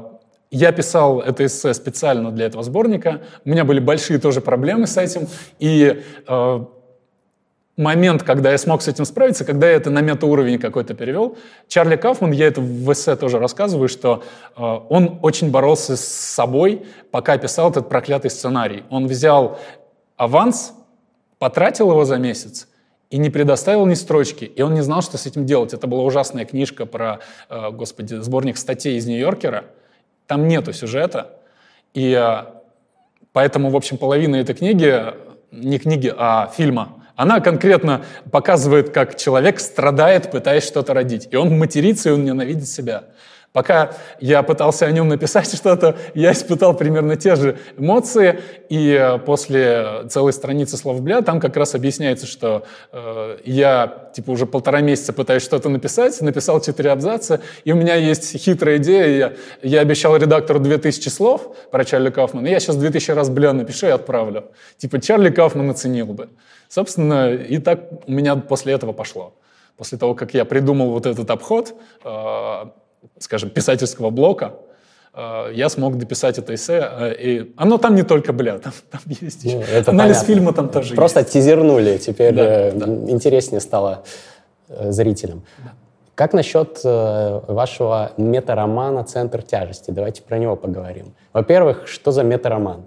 я 0.52 0.72
писал 0.72 1.20
это 1.20 1.46
эссе 1.46 1.74
специально 1.74 2.32
для 2.32 2.46
этого 2.46 2.64
сборника. 2.64 3.22
У 3.46 3.50
меня 3.50 3.66
были 3.66 3.80
большие 3.80 4.20
тоже 4.20 4.42
проблемы 4.42 4.88
с 4.88 4.98
этим. 4.98 5.28
И 5.60 6.04
э, 6.28 6.66
момент, 7.76 8.24
когда 8.24 8.52
я 8.52 8.58
смог 8.58 8.82
с 8.82 8.88
этим 8.88 9.06
справиться, 9.06 9.46
когда 9.46 9.70
я 9.70 9.76
это 9.76 9.90
на 9.90 10.02
метауровень 10.02 10.60
какой-то 10.60 10.94
перевел, 10.94 11.38
Чарли 11.68 11.96
Кафман, 11.96 12.32
я 12.32 12.48
это 12.48 12.62
в 12.62 12.92
эссе 12.92 13.16
тоже 13.16 13.40
рассказываю, 13.40 13.90
что 13.90 14.24
э, 14.56 14.62
он 14.90 15.20
очень 15.22 15.52
боролся 15.52 15.98
с 15.98 16.06
собой, 16.06 16.86
пока 17.12 17.38
писал 17.38 17.70
этот 17.70 17.90
проклятый 17.90 18.32
сценарий. 18.32 18.84
Он 18.90 19.08
взял 19.08 19.60
аванс, 20.16 20.74
потратил 21.40 21.92
его 21.92 22.06
за 22.06 22.18
месяц, 22.18 22.68
и 23.10 23.18
не 23.18 23.30
предоставил 23.30 23.86
ни 23.86 23.94
строчки, 23.94 24.44
и 24.44 24.62
он 24.62 24.74
не 24.74 24.82
знал, 24.82 25.02
что 25.02 25.18
с 25.18 25.26
этим 25.26 25.46
делать. 25.46 25.74
Это 25.74 25.88
была 25.88 26.04
ужасная 26.04 26.46
книжка 26.46 26.86
про, 26.86 27.20
э, 27.50 27.72
господи, 27.72 28.16
сборник 28.16 28.58
статей 28.58 28.98
из 28.98 29.06
Нью-Йоркера, 29.06 29.66
там 30.28 30.48
нету 30.48 30.74
сюжета, 30.74 31.38
и 31.94 32.14
э, 32.14 32.46
поэтому, 33.34 33.70
в 33.70 33.76
общем, 33.76 33.98
половина 33.98 34.36
этой 34.36 34.54
книги, 34.54 35.04
не 35.52 35.80
книги, 35.80 36.14
а 36.16 36.52
фильма, 36.56 36.98
она 37.16 37.40
конкретно 37.40 38.06
показывает, 38.32 38.92
как 38.92 39.18
человек 39.18 39.60
страдает, 39.60 40.30
пытаясь 40.30 40.68
что-то 40.68 40.94
родить. 40.94 41.28
И 41.32 41.36
он 41.36 41.58
матерится, 41.58 42.10
и 42.10 42.12
он 42.12 42.24
ненавидит 42.24 42.68
себя. 42.68 43.06
Пока 43.58 43.94
я 44.20 44.44
пытался 44.44 44.86
о 44.86 44.92
нем 44.92 45.08
написать 45.08 45.52
что-то, 45.56 45.98
я 46.14 46.32
испытал 46.32 46.76
примерно 46.78 47.16
те 47.16 47.36
же 47.36 47.58
эмоции, 47.76 48.40
и 48.70 48.92
э, 48.92 49.18
после 49.18 50.04
целой 50.10 50.32
страницы 50.32 50.78
слов 50.78 51.02
«бля» 51.02 51.24
там 51.24 51.40
как 51.40 51.58
раз 51.58 51.74
объясняется, 51.74 52.28
что 52.28 52.68
э, 52.92 53.40
я 53.46 54.12
типа 54.14 54.30
уже 54.30 54.46
полтора 54.46 54.82
месяца 54.82 55.12
пытаюсь 55.12 55.42
что-то 55.42 55.70
написать, 55.70 56.22
написал 56.22 56.62
четыре 56.62 56.92
абзаца, 56.92 57.42
и 57.64 57.72
у 57.72 57.76
меня 57.76 57.96
есть 57.96 58.38
хитрая 58.38 58.78
идея, 58.78 59.08
я, 59.08 59.34
я 59.64 59.80
обещал 59.80 60.16
редактору 60.16 60.60
2000 60.60 61.10
слов 61.10 61.56
про 61.72 61.84
Чарли 61.84 62.12
Кауфмана, 62.12 62.46
я 62.46 62.60
сейчас 62.60 62.76
2000 62.76 63.10
раз 63.10 63.32
«бля» 63.32 63.54
напишу 63.54 63.88
и 63.88 63.90
отправлю. 63.90 64.52
Типа 64.78 65.02
Чарли 65.02 65.32
Кауфман 65.32 65.72
оценил 65.72 66.14
бы. 66.14 66.30
Собственно, 66.70 67.34
и 67.34 67.58
так 67.58 67.90
у 68.06 68.12
меня 68.12 68.36
после 68.36 68.74
этого 68.74 68.94
пошло. 68.94 69.34
После 69.78 69.98
того, 69.98 70.14
как 70.14 70.36
я 70.36 70.46
придумал 70.46 70.92
вот 70.92 71.08
этот 71.08 71.32
обход, 71.32 71.74
э, 72.04 72.66
скажем, 73.20 73.50
писательского 73.50 74.10
блока, 74.10 74.54
э, 75.14 75.52
я 75.54 75.70
смог 75.70 75.98
дописать 75.98 76.38
это 76.38 76.56
эссе, 76.56 76.80
э, 76.80 77.16
и 77.20 77.54
оно 77.58 77.78
там 77.78 77.96
не 77.96 78.04
только 78.04 78.34
бля, 78.34 78.60
там, 78.60 78.74
там 78.92 79.02
есть 79.08 79.46
ну, 79.46 79.62
это 79.62 79.92
анализ 79.92 80.18
понятно. 80.18 80.34
фильма 80.34 80.54
там 80.54 80.70
тоже 80.70 80.96
Просто 80.96 81.22
есть. 81.22 81.34
тизернули, 81.34 81.98
теперь 81.98 82.34
да, 82.34 82.44
э, 82.44 82.72
да. 82.74 82.86
интереснее 83.12 83.62
стало 83.62 84.04
зрителям. 84.70 85.44
Да. 85.60 85.74
Как 86.16 86.34
насчет 86.34 86.84
вашего 86.84 88.12
метаромана 88.18 89.04
«Центр 89.04 89.44
тяжести»? 89.44 89.92
Давайте 89.92 90.24
про 90.24 90.40
него 90.40 90.56
поговорим. 90.56 91.14
Во-первых, 91.32 91.88
что 91.88 92.12
за 92.12 92.24
метароман 92.24 92.86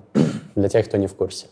для 0.56 0.68
тех, 0.68 0.86
кто 0.86 0.96
не 0.96 1.06
в 1.06 1.14
курсе? 1.14 1.46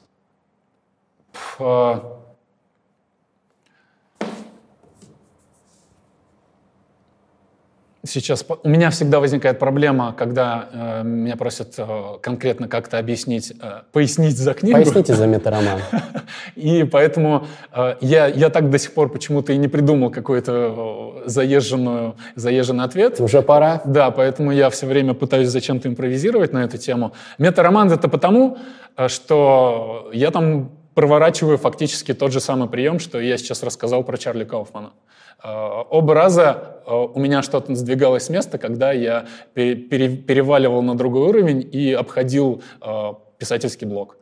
Сейчас 8.06 8.46
у 8.62 8.68
меня 8.68 8.90
всегда 8.90 9.18
возникает 9.18 9.58
проблема, 9.58 10.14
когда 10.16 10.68
э, 10.72 11.02
меня 11.02 11.36
просят 11.36 11.74
э, 11.78 12.18
конкретно 12.22 12.68
как-то 12.68 12.96
объяснить, 12.96 13.52
э, 13.60 13.82
пояснить 13.90 14.38
за 14.38 14.54
книгу. 14.54 14.78
Поясните 14.78 15.14
за 15.14 15.26
метароман. 15.26 15.80
И 16.54 16.84
поэтому 16.84 17.48
э, 17.72 17.96
я, 18.00 18.28
я 18.28 18.50
так 18.50 18.70
до 18.70 18.78
сих 18.78 18.94
пор 18.94 19.10
почему-то 19.10 19.52
и 19.52 19.56
не 19.56 19.66
придумал 19.66 20.10
какой-то 20.10 21.22
э, 21.24 21.28
заезженную, 21.28 22.14
заезженный 22.36 22.84
ответ. 22.84 23.20
Уже 23.20 23.42
пора. 23.42 23.82
Да, 23.84 24.12
поэтому 24.12 24.52
я 24.52 24.70
все 24.70 24.86
время 24.86 25.14
пытаюсь 25.14 25.48
зачем-то 25.48 25.88
импровизировать 25.88 26.52
на 26.52 26.64
эту 26.64 26.78
тему. 26.78 27.12
Метароман— 27.38 27.90
это 27.92 28.08
потому, 28.08 28.58
э, 28.96 29.08
что 29.08 30.08
я 30.12 30.30
там 30.30 30.70
проворачиваю 30.94 31.58
фактически 31.58 32.14
тот 32.14 32.32
же 32.32 32.38
самый 32.40 32.68
прием, 32.68 33.00
что 33.00 33.20
я 33.20 33.38
сейчас 33.38 33.64
рассказал 33.64 34.04
про 34.04 34.16
Чарли 34.16 34.44
Кауфмана. 34.44 34.90
Э, 35.42 35.82
оба 35.90 36.14
раза 36.14 36.80
э, 36.86 36.92
у 36.92 37.18
меня 37.18 37.42
что-то 37.42 37.74
сдвигалось 37.74 38.24
с 38.24 38.28
места, 38.28 38.58
когда 38.58 38.92
я 38.92 39.26
переваливал 39.54 40.82
на 40.82 40.96
другой 40.96 41.28
уровень 41.28 41.68
и 41.70 41.92
обходил 41.92 42.62
э, 42.80 43.12
писательский 43.38 43.86
блок. 43.86 44.16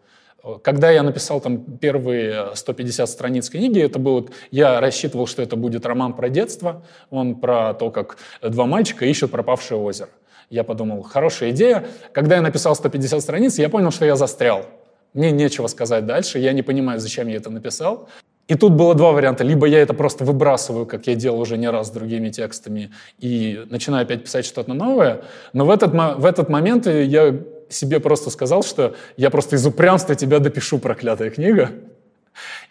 Когда 0.63 0.93
я 0.93 1.03
написал 1.03 1.41
там 1.41 1.59
первые 1.79 2.55
150 2.55 3.09
страниц 3.09 3.51
книги, 3.51 3.83
это 3.83 3.99
было, 3.99 4.27
я 4.53 4.81
рассчитывал, 4.81 5.27
что 5.27 5.43
это 5.43 5.57
будет 5.57 5.85
роман 5.85 6.13
про 6.13 6.29
детство, 6.29 6.85
он 7.11 7.35
про 7.35 7.75
то, 7.75 7.91
как 7.91 8.19
два 8.41 8.67
мальчика 8.67 9.07
ищут 9.07 9.33
пропавшее 9.33 9.79
озеро. 9.79 10.11
Я 10.49 10.63
подумал, 10.63 11.03
хорошая 11.03 11.51
идея. 11.51 11.85
Когда 12.13 12.37
я 12.37 12.43
написал 12.43 12.77
150 12.77 13.21
страниц, 13.21 13.59
я 13.59 13.69
понял, 13.69 13.91
что 13.91 14.05
я 14.05 14.15
застрял. 14.15 14.67
Мне 15.15 15.33
нечего 15.33 15.67
сказать 15.67 16.07
дальше, 16.07 16.39
я 16.39 16.53
не 16.53 16.63
понимаю, 16.63 17.01
зачем 17.01 17.27
я 17.27 17.37
это 17.37 17.51
написал. 17.51 18.09
И 18.49 18.55
тут 18.55 18.73
было 18.73 18.95
два 18.95 19.13
варианта. 19.13 19.45
Либо 19.45 19.67
я 19.67 19.81
это 19.81 19.93
просто 19.93 20.25
выбрасываю, 20.25 20.87
как 20.87 21.07
я 21.07 21.15
делал 21.15 21.41
уже 21.41 21.57
не 21.57 21.69
раз 21.69 21.89
с 21.89 21.91
другими 21.91 22.31
текстами, 22.31 22.93
и 23.19 23.65
начинаю 23.71 24.05
опять 24.05 24.23
писать 24.25 24.47
что-то 24.47 24.73
новое. 24.73 25.23
Но 25.53 25.65
в 25.65 25.71
этот, 25.71 25.93
в 25.93 26.25
этот 26.25 26.49
момент 26.49 26.87
я 26.87 27.35
себе 27.69 27.99
просто 27.99 28.31
сказал, 28.31 28.63
что 28.63 28.95
я 29.17 29.31
просто 29.31 29.57
из 29.57 29.67
упрямства 29.67 30.15
тебя 30.15 30.39
допишу, 30.39 30.79
проклятая 30.79 31.31
книга. 31.31 31.73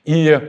И 0.05 0.39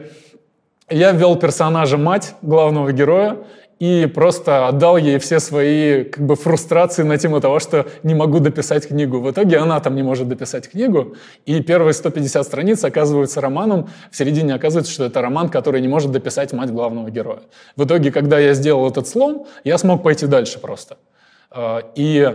я 0.89 1.13
ввел 1.13 1.37
персонажа 1.37 1.97
мать 1.97 2.35
главного 2.43 2.93
героя, 2.93 3.39
и 3.79 4.07
просто 4.07 4.69
отдал 4.69 4.97
ей 4.97 5.19
все 5.19 5.39
свои 5.39 6.05
как 6.05 6.25
бы 6.25 6.35
фрустрации 6.35 7.03
на 7.03 7.19
тему 7.19 7.41
того, 7.41 7.59
что 7.59 7.87
не 8.03 8.15
могу 8.15 8.39
дописать 8.39 8.89
книгу. 8.89 9.21
В 9.21 9.31
итоге 9.31 9.59
она 9.59 9.81
там 9.81 9.95
не 9.95 10.03
может 10.03 10.29
дописать 10.29 10.71
книгу, 10.71 11.15
и 11.45 11.61
первые 11.63 11.93
150 11.93 12.47
страниц 12.47 12.85
оказываются 12.85 13.41
романом, 13.43 13.91
в 14.11 14.17
середине 14.17 14.55
оказывается, 14.55 14.93
что 14.93 15.05
это 15.05 15.21
роман, 15.21 15.51
который 15.51 15.83
не 15.83 15.89
может 15.89 16.11
дописать 16.11 16.55
мать 16.55 16.71
главного 16.71 17.11
героя. 17.11 17.43
В 17.77 17.85
итоге, 17.85 18.11
когда 18.11 18.39
я 18.39 18.55
сделал 18.55 18.89
этот 18.89 19.09
слом, 19.09 19.47
я 19.63 19.77
смог 19.77 20.03
пойти 20.03 20.27
дальше 20.27 20.59
просто. 20.59 20.97
И 21.95 22.35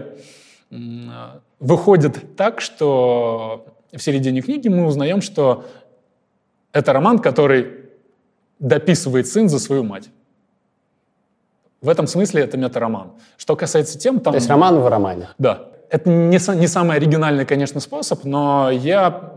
выходит 1.59 2.35
так, 2.37 2.61
что 2.61 3.65
в 3.91 3.99
середине 3.99 4.41
книги 4.41 4.67
мы 4.67 4.85
узнаем, 4.85 5.21
что 5.21 5.65
это 6.71 6.93
роман, 6.93 7.19
который 7.19 7.67
дописывает 8.59 9.27
сын 9.27 9.49
за 9.49 9.59
свою 9.59 9.83
мать. 9.83 10.09
В 11.81 11.89
этом 11.89 12.05
смысле 12.05 12.43
это 12.43 12.57
мета-роман. 12.57 13.13
Что 13.37 13.55
касается 13.55 13.97
тем... 13.97 14.19
Там... 14.19 14.33
То 14.33 14.37
есть 14.37 14.49
роман 14.49 14.79
в 14.79 14.87
романе? 14.87 15.29
Да. 15.39 15.63
Это 15.89 16.09
не, 16.09 16.37
не 16.59 16.67
самый 16.67 16.97
оригинальный, 16.97 17.45
конечно, 17.45 17.79
способ, 17.79 18.23
но 18.23 18.69
я 18.69 19.33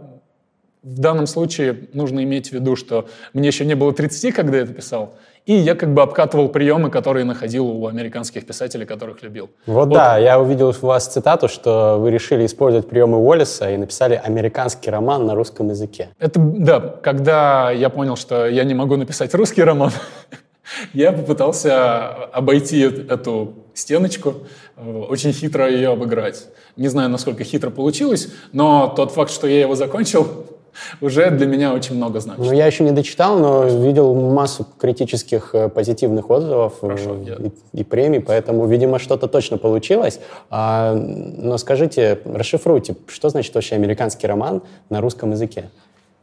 в 0.85 0.99
данном 1.01 1.27
случае 1.27 1.89
нужно 1.95 2.23
иметь 2.23 2.51
в 2.51 2.53
виду, 2.53 2.77
что 2.77 3.09
мне 3.33 3.49
еще 3.49 3.65
не 3.65 3.75
было 3.75 3.93
30, 3.93 4.35
когда 4.35 4.59
я 4.59 4.65
это 4.65 4.75
писал, 4.75 5.15
и 5.47 5.55
я 5.55 5.75
как 5.75 5.95
бы 5.95 6.03
обкатывал 6.03 6.49
приемы, 6.49 6.91
которые 6.91 7.25
находил 7.25 7.67
у 7.67 7.87
американских 7.87 8.47
писателей, 8.47 8.85
которых 8.85 9.23
любил. 9.23 9.49
Вот, 9.65 9.89
вот 9.89 9.95
да, 9.95 10.19
я 10.19 10.39
увидел 10.39 10.69
у 10.69 10.87
вас 10.87 11.07
цитату, 11.07 11.49
что 11.49 11.97
вы 11.99 12.11
решили 12.11 12.45
использовать 12.45 12.89
приемы 12.89 13.19
Уоллеса 13.19 13.71
и 13.71 13.77
написали 13.79 14.21
американский 14.23 14.91
роман 14.91 15.27
на 15.27 15.35
русском 15.35 15.71
языке. 15.71 16.11
Это, 16.19 16.39
да, 16.39 16.81
когда 16.81 17.71
я 17.71 17.89
понял, 17.89 18.17
что 18.17 18.47
я 18.47 18.65
не 18.65 18.75
могу 18.75 18.97
написать 18.97 19.35
русский 19.35 19.63
роман, 19.63 19.91
я 20.93 21.13
попытался 21.13 22.09
обойти 22.09 22.81
эту 22.81 23.55
стеночку, 23.75 24.35
очень 24.77 25.33
хитро 25.33 25.69
ее 25.69 25.91
обыграть. 25.91 26.49
Не 26.77 26.89
знаю, 26.89 27.11
насколько 27.11 27.45
хитро 27.45 27.71
получилось, 27.71 28.29
но 28.53 28.89
тот 28.89 29.13
факт, 29.13 29.31
что 29.31 29.47
я 29.47 29.61
его 29.61 29.75
закончил, 29.75 30.47
уже 31.01 31.31
для 31.31 31.47
меня 31.47 31.73
очень 31.73 31.97
много 31.97 32.21
значит. 32.21 32.45
Ну, 32.45 32.53
я 32.53 32.67
еще 32.67 32.85
не 32.85 32.91
дочитал, 32.91 33.39
но 33.39 33.65
видел 33.65 34.15
массу 34.15 34.67
критических 34.79 35.55
э, 35.55 35.69
позитивных 35.69 36.31
отзывов 36.31 36.75
э, 36.83 36.89
Хорошо, 36.89 37.17
и, 37.17 37.81
и 37.81 37.85
премий, 37.85 38.21
поэтому, 38.21 38.67
видимо, 38.67 38.99
что-то 38.99 39.29
точно 39.29 39.59
получилось. 39.59 40.21
А, 40.51 40.95
но 40.95 41.59
скажите, 41.59 42.21
расшифруйте, 42.25 42.97
что 43.09 43.29
значит 43.29 43.55
вообще 43.55 43.77
американский 43.77 44.27
роман 44.27 44.63
на 44.91 45.01
русском 45.01 45.31
языке? 45.31 45.71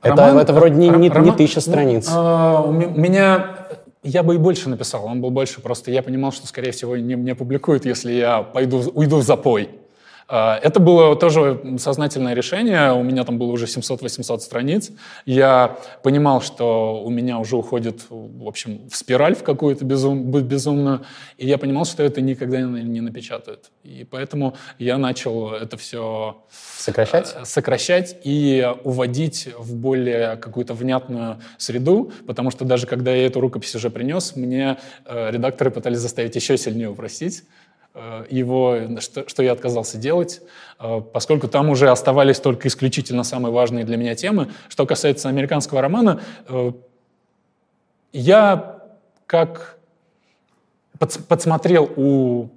Роман, 0.02 0.38
это, 0.38 0.40
это 0.42 0.54
вроде 0.54 0.76
не, 0.76 0.90
не, 0.90 1.10
роман, 1.10 1.26
не 1.26 1.32
тысяча 1.32 1.62
страниц. 1.62 2.08
Ну, 2.10 2.16
а, 2.18 2.62
у 2.62 2.72
меня 2.72 3.46
я 4.04 4.24
бы 4.24 4.36
и 4.36 4.38
больше 4.38 4.70
написал, 4.70 5.06
он 5.06 5.22
был 5.22 5.30
больше, 5.30 5.62
просто 5.62 5.92
я 5.92 6.02
понимал, 6.02 6.32
что, 6.32 6.48
скорее 6.48 6.72
всего, 6.72 6.98
не, 6.98 7.16
не 7.16 7.36
публикуют, 7.36 7.86
если 7.86 8.14
я 8.14 8.42
пойду, 8.42 8.84
уйду 8.94 9.18
в 9.18 9.24
запой. 9.24 9.70
А, 10.34 10.58
это 10.64 10.80
было 10.80 11.18
тоже 11.18 11.60
сознательное 11.78 12.34
решение. 12.34 12.94
У 12.94 13.04
меня 13.04 13.26
там 13.26 13.38
было 13.38 13.52
уже 13.52 13.66
700-800 13.66 14.40
страниц. 14.40 14.92
Я 15.26 15.78
понимал, 16.04 16.42
что 16.42 17.04
у 17.04 17.10
меня 17.10 17.38
уже 17.38 17.58
уходит, 17.58 18.04
в 18.10 18.48
общем, 18.48 18.88
в 18.90 18.96
спираль 18.96 19.36
в 19.36 19.44
какую-то 19.44 19.84
безум, 19.84 20.32
безумную. 20.32 21.02
И 21.38 21.46
я 21.46 21.58
понимал, 21.58 21.84
что 21.84 22.02
это 22.02 22.22
никогда 22.22 22.62
не 22.62 23.02
напечатают. 23.02 23.72
И 23.84 24.08
поэтому 24.10 24.56
я 24.80 24.98
начал 24.98 25.52
это 25.52 25.76
все 25.76 26.38
сокращать, 26.78 27.36
э, 27.38 27.44
сокращать 27.44 28.16
и 28.24 28.66
уводить 28.86 29.50
в 29.58 29.76
более 29.76 30.38
какую-то 30.38 30.74
внятную 30.74 31.42
среду, 31.58 32.14
потому 32.26 32.52
что 32.52 32.64
даже 32.64 32.88
когда 32.88 33.14
я 33.14 33.26
эту 33.26 33.42
рукопись 33.42 33.76
уже 33.76 33.90
принес, 33.90 34.38
мне 34.38 34.78
э, 35.06 35.32
редакторы 35.32 35.72
пытались 35.72 36.00
заставить 36.00 36.38
еще 36.38 36.58
сильнее 36.58 36.90
упростить. 36.90 37.44
Э, 37.94 38.26
его, 38.30 38.78
что, 39.00 39.28
что 39.28 39.44
я 39.44 39.52
отказался 39.52 39.98
делать, 39.98 40.42
э, 40.80 41.02
поскольку 41.12 41.50
там 41.50 41.70
уже 41.70 41.90
оставались 41.90 42.40
только 42.40 42.70
исключительно 42.70 43.24
самые 43.24 43.52
важные 43.52 43.84
для 43.84 43.98
меня 43.98 44.16
темы. 44.16 44.48
Что 44.70 44.86
касается 44.86 45.28
американского 45.28 45.82
романа, 45.82 46.22
э, 46.48 46.72
я 48.14 48.82
как 49.26 49.78
подсмотрел 51.28 51.90
у 51.96 52.50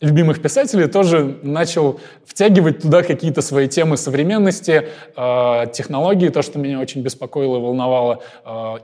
любимых 0.00 0.42
писателей, 0.42 0.86
тоже 0.86 1.38
начал 1.42 2.00
втягивать 2.26 2.82
туда 2.82 3.02
какие-то 3.02 3.40
свои 3.40 3.68
темы 3.68 3.96
современности, 3.96 4.88
технологии, 5.14 6.28
то, 6.28 6.42
что 6.42 6.58
меня 6.58 6.78
очень 6.78 7.00
беспокоило 7.00 7.56
и 7.56 7.60
волновало, 7.60 8.22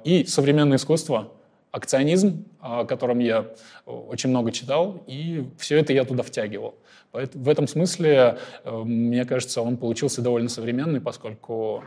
и 0.04 0.24
современное 0.24 0.78
искусство— 0.78 1.28
акционизм, 1.74 2.44
о 2.60 2.84
котором 2.84 3.18
я 3.18 3.46
очень 3.84 4.30
много 4.30 4.52
читал, 4.52 5.02
и 5.08 5.44
все 5.58 5.76
это 5.76 5.92
я 5.92 6.04
туда 6.04 6.22
втягивал. 6.22 6.76
В 7.12 7.48
этом 7.48 7.66
смысле, 7.66 8.38
э, 8.62 8.70
мне 8.84 9.24
кажется, 9.24 9.60
он 9.60 9.76
получился 9.76 10.22
довольно 10.22 10.48
современный, 10.48 11.00
поскольку 11.00 11.82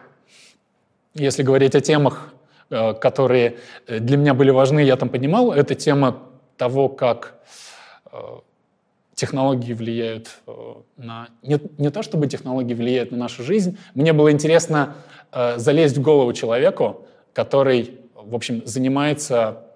если 1.13 1.41
говорить 1.41 1.73
о 1.73 1.79
темах, 1.79 2.33
э, 2.69 2.95
которые 2.95 3.59
для 3.87 4.17
меня 4.17 4.33
были 4.33 4.49
важны, 4.49 4.81
я 4.81 4.97
там 4.97 5.07
поднимал, 5.07 5.53
это 5.53 5.73
тема 5.73 6.19
того, 6.57 6.89
как 6.89 7.39
э, 8.11 8.17
технологии 9.15 9.71
влияют 9.71 10.41
на... 10.97 11.29
Не, 11.43 11.61
не 11.77 11.91
то, 11.91 12.03
чтобы 12.03 12.27
технологии 12.27 12.73
влияют 12.73 13.11
на 13.11 13.17
нашу 13.17 13.41
жизнь, 13.41 13.77
мне 13.95 14.11
было 14.11 14.31
интересно 14.31 14.95
залезть 15.31 15.97
в 15.97 16.01
голову 16.01 16.33
человеку, 16.33 17.05
который, 17.33 17.99
в 18.15 18.35
общем, 18.35 18.61
занимается 18.65 19.66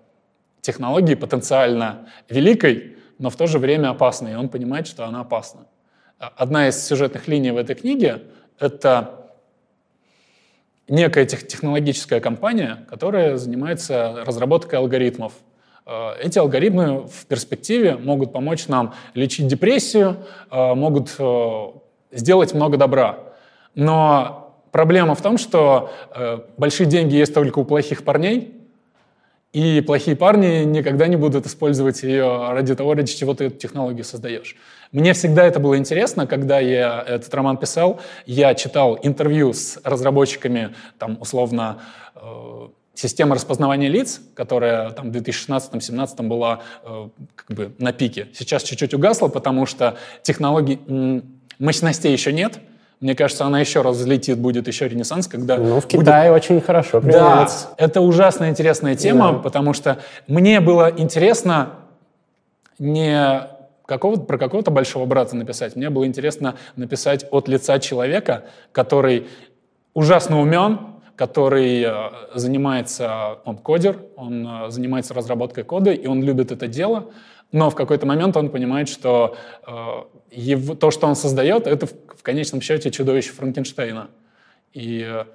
технологии 0.61 1.15
потенциально 1.15 2.07
великой, 2.29 2.97
но 3.19 3.29
в 3.29 3.35
то 3.35 3.47
же 3.47 3.59
время 3.59 3.89
опасной, 3.89 4.33
и 4.33 4.35
он 4.35 4.49
понимает, 4.49 4.87
что 4.87 5.05
она 5.05 5.21
опасна. 5.21 5.61
Одна 6.17 6.67
из 6.67 6.85
сюжетных 6.85 7.27
линий 7.27 7.51
в 7.51 7.57
этой 7.57 7.75
книге— 7.75 8.23
это 8.59 9.21
некая 10.87 11.25
технологическая 11.25 12.19
компания, 12.19 12.85
которая 12.89 13.37
занимается 13.37 14.23
разработкой 14.25 14.79
алгоритмов. 14.79 15.33
Э, 15.85 16.13
эти 16.21 16.37
алгоритмы 16.37 17.07
в 17.07 17.25
перспективе 17.25 17.95
могут 17.95 18.33
помочь 18.33 18.67
нам 18.67 18.93
лечить 19.13 19.47
депрессию, 19.47 20.17
э, 20.51 20.73
могут 20.75 21.15
э, 21.17 21.65
сделать 22.11 22.53
много 22.53 22.77
добра. 22.77 23.19
Но 23.73 24.57
проблема 24.71 25.15
в 25.15 25.21
том, 25.21 25.37
что 25.37 25.91
большие 26.57 26.87
деньги 26.87 27.15
есть 27.15 27.33
только 27.33 27.59
у 27.59 27.65
плохих 27.65 28.03
парней, 28.03 28.60
и 29.53 29.81
плохие 29.81 30.15
парни 30.15 30.63
никогда 30.63 31.07
не 31.07 31.17
будут 31.17 31.45
использовать 31.45 32.03
ее 32.03 32.51
ради 32.51 32.73
того, 32.73 32.93
ради 32.93 33.13
чего 33.13 33.33
ты 33.33 33.45
эту 33.45 33.57
технологию 33.57 34.05
создаешь. 34.05 34.55
Мне 34.93 35.13
всегда 35.13 35.45
это 35.45 35.59
было 35.59 35.77
интересно, 35.77 36.25
когда 36.25 36.59
я 36.59 37.03
этот 37.05 37.33
роман 37.33 37.57
писал, 37.57 37.99
я 38.25 38.55
читал 38.55 38.97
интервью 39.03 39.53
с 39.53 39.79
разработчиками, 39.83 40.73
там, 40.97 41.17
условно, 41.19 41.81
э, 42.15 42.67
системы 42.93 43.35
распознавания 43.35 43.89
лиц, 43.89 44.21
которая 44.35 44.91
там 44.91 45.11
в 45.11 45.15
2016-2017 45.15 46.27
была 46.27 46.61
э, 46.83 47.09
как 47.35 47.55
бы 47.55 47.73
на 47.77 47.91
пике. 47.91 48.29
Сейчас 48.33 48.63
чуть-чуть 48.63 48.93
угасла, 48.93 49.27
потому 49.27 49.65
что 49.65 49.97
технологий, 50.23 50.79
мощностей 51.59 52.11
еще 52.11 52.31
нет, 52.31 52.59
мне 53.01 53.15
кажется, 53.15 53.45
она 53.45 53.59
еще 53.59 53.81
раз 53.81 53.97
взлетит, 53.97 54.37
будет 54.37 54.67
еще 54.67 54.87
ренессанс, 54.87 55.27
когда... 55.27 55.57
Ну, 55.57 55.81
в 55.81 55.87
Китае 55.87 56.31
будет... 56.31 56.43
очень 56.43 56.61
хорошо 56.61 57.01
принимается. 57.01 57.69
Да, 57.69 57.85
это 57.85 58.01
ужасно 58.01 58.47
интересная 58.47 58.95
тема, 58.95 59.33
да. 59.33 59.39
потому 59.39 59.73
что 59.73 59.97
мне 60.27 60.59
было 60.59 60.93
интересно 60.95 61.73
не 62.77 63.47
какого 63.87 64.17
про 64.17 64.37
какого-то 64.37 64.71
большого 64.71 65.05
брата 65.05 65.35
написать, 65.35 65.75
мне 65.75 65.89
было 65.89 66.05
интересно 66.05 66.55
написать 66.75 67.25
от 67.31 67.47
лица 67.47 67.79
человека, 67.79 68.45
который 68.71 69.27
ужасно 69.93 70.39
умен, 70.39 70.79
который 71.15 71.83
э, 71.83 72.09
занимается, 72.35 73.39
он 73.45 73.57
кодер, 73.57 73.97
он 74.15 74.47
э, 74.47 74.69
занимается 74.69 75.13
разработкой 75.13 75.63
кода, 75.63 75.91
и 75.91 76.07
он 76.07 76.23
любит 76.23 76.51
это 76.51 76.67
дело, 76.67 77.11
но 77.51 77.69
в 77.69 77.75
какой-то 77.75 78.05
момент 78.05 78.37
он 78.37 78.49
понимает, 78.49 78.89
что 78.89 79.35
э, 79.67 79.71
его, 80.31 80.75
то, 80.75 80.91
что 80.91 81.07
он 81.07 81.15
создает, 81.15 81.67
это 81.67 81.87
в, 81.87 81.91
в 82.17 82.23
конечном 82.23 82.61
счете 82.61 82.91
чудовище 82.91 83.31
Франкенштейна. 83.31 84.09
И 84.73 85.05
э, 85.07 85.25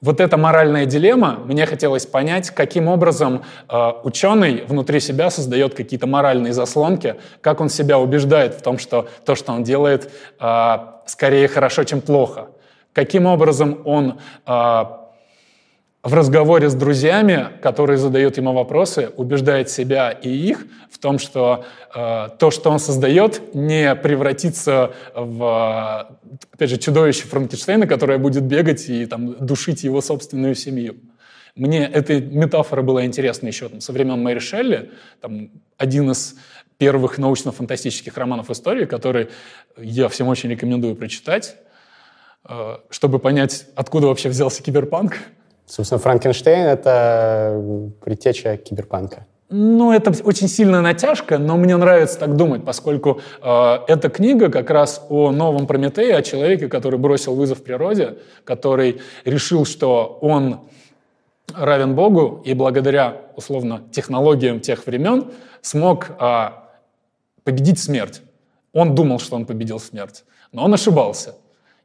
вот 0.00 0.20
эта 0.20 0.36
моральная 0.36 0.86
дилемма, 0.86 1.40
мне 1.44 1.66
хотелось 1.66 2.06
понять, 2.06 2.50
каким 2.50 2.86
образом 2.86 3.42
э, 3.68 3.92
ученый 4.04 4.64
внутри 4.66 5.00
себя 5.00 5.30
создает 5.30 5.74
какие-то 5.74 6.06
моральные 6.06 6.52
заслонки, 6.52 7.16
как 7.40 7.60
он 7.60 7.68
себя 7.68 7.98
убеждает 7.98 8.54
в 8.54 8.62
том, 8.62 8.78
что 8.78 9.08
то, 9.24 9.34
что 9.34 9.52
он 9.52 9.64
делает, 9.64 10.12
э, 10.38 10.76
скорее 11.06 11.48
хорошо, 11.48 11.84
чем 11.84 12.00
плохо. 12.00 12.48
Каким 12.92 13.26
образом 13.26 13.80
он 13.84 14.20
э, 14.46 14.84
в 16.06 16.14
разговоре 16.14 16.70
с 16.70 16.74
друзьями, 16.74 17.48
которые 17.60 17.98
задают 17.98 18.36
ему 18.36 18.52
вопросы, 18.52 19.10
убеждает 19.16 19.70
себя 19.70 20.12
и 20.12 20.28
их 20.28 20.64
в 20.88 20.98
том, 20.98 21.18
что 21.18 21.64
э, 21.92 22.28
то, 22.38 22.52
что 22.52 22.70
он 22.70 22.78
создает, 22.78 23.54
не 23.54 23.92
превратится 23.96 24.94
в, 25.16 26.08
опять 26.52 26.70
же, 26.70 26.76
чудовище 26.76 27.24
Франкенштейна, 27.26 27.88
которое 27.88 28.18
будет 28.18 28.44
бегать 28.44 28.88
и 28.88 29.04
там, 29.06 29.34
душить 29.44 29.82
его 29.82 30.00
собственную 30.00 30.54
семью. 30.54 30.94
Мне 31.56 31.84
эта 31.84 32.20
метафора 32.20 32.82
была 32.82 33.04
интересна 33.04 33.48
еще 33.48 33.68
там, 33.68 33.80
со 33.80 33.92
времен 33.92 34.22
Мэри 34.22 34.38
Шелли, 34.38 34.92
там, 35.20 35.50
один 35.76 36.12
из 36.12 36.36
первых 36.78 37.18
научно-фантастических 37.18 38.16
романов 38.16 38.48
истории, 38.50 38.84
который 38.84 39.30
я 39.76 40.08
всем 40.08 40.28
очень 40.28 40.50
рекомендую 40.50 40.94
прочитать, 40.94 41.56
э, 42.48 42.76
чтобы 42.90 43.18
понять, 43.18 43.66
откуда 43.74 44.06
вообще 44.06 44.28
взялся 44.28 44.62
киберпанк. 44.62 45.16
Собственно, 45.66 45.98
Франкенштейн— 45.98 46.66
это 46.66 47.60
предтеча 48.04 48.56
киберпанка. 48.56 49.26
ну, 49.48 49.92
это 49.92 50.12
очень 50.24 50.48
сильная 50.48 50.80
натяжка, 50.80 51.38
но 51.38 51.56
мне 51.56 51.76
нравится 51.76 52.18
так 52.18 52.36
думать, 52.36 52.64
поскольку 52.64 53.20
э, 53.42 53.78
эта 53.86 54.08
книга 54.08 54.48
как 54.48 54.70
раз 54.70 55.04
о 55.08 55.30
новом 55.30 55.66
Прометее, 55.66 56.16
о 56.16 56.22
человеке, 56.22 56.68
который 56.68 56.98
бросил 56.98 57.34
вызов 57.34 57.62
природе, 57.62 58.18
который 58.44 59.00
решил, 59.24 59.64
что 59.64 60.18
он 60.20 60.60
равен 61.54 61.94
Богу, 61.94 62.42
и 62.44 62.54
благодаря, 62.54 63.22
условно, 63.36 63.82
технологиям 63.92 64.60
тех 64.60 64.86
времен 64.86 65.30
смог 65.62 66.10
э, 66.18 66.48
победить 67.44 67.78
смерть. 67.78 68.22
Он 68.72 68.94
думал, 68.94 69.18
что 69.20 69.36
он 69.36 69.46
победил 69.46 69.78
смерть, 69.78 70.24
но 70.52 70.64
он 70.64 70.74
ошибался. 70.74 71.34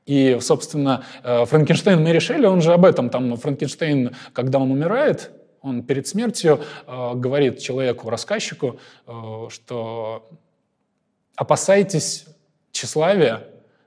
И, 0.05 0.37
собственно, 0.41 1.03
э, 1.23 1.45
Франкенштейн 1.45 2.03
Мэри 2.03 2.19
Шелли, 2.19 2.45
он 2.45 2.61
же 2.61 2.73
об 2.73 2.85
этом, 2.85 3.09
там, 3.09 3.35
Франкенштейн, 3.37 4.15
когда 4.33 4.59
он 4.59 4.71
умирает, 4.71 5.31
он 5.61 5.83
перед 5.83 6.07
смертью 6.07 6.59
э, 6.87 7.11
говорит 7.15 7.59
человеку, 7.59 8.09
рассказчику, 8.09 8.79
э, 9.05 9.11
что 9.49 10.27
опасайтесь 11.35 12.25
тщеславия, 12.71 13.43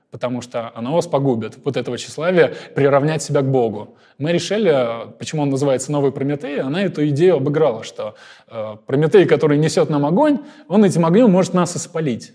потому 0.09 0.41
что 0.41 0.71
оно 0.73 0.93
вас 0.93 1.07
погубит. 1.07 1.57
Вот 1.65 1.75
этого 1.75 1.97
тщеславия 1.97 2.53
приравнять 2.73 3.21
себя 3.21 3.41
к 3.41 3.51
Богу. 3.51 3.97
Мы 4.17 4.31
решили, 4.31 5.11
почему 5.19 5.41
он 5.41 5.49
называется 5.49 5.91
«Новый 5.91 6.13
Прометей», 6.13 6.61
она 6.61 6.81
эту 6.83 7.05
идею 7.09 7.35
обыграла, 7.35 7.83
что 7.83 8.15
э, 8.47 8.77
Прометей, 8.85 9.25
который 9.25 9.57
несет 9.57 9.89
нам 9.89 10.05
огонь, 10.05 10.39
он 10.69 10.85
этим 10.85 11.05
огнем 11.05 11.29
может 11.29 11.53
нас 11.53 11.75
испалить. 11.75 12.31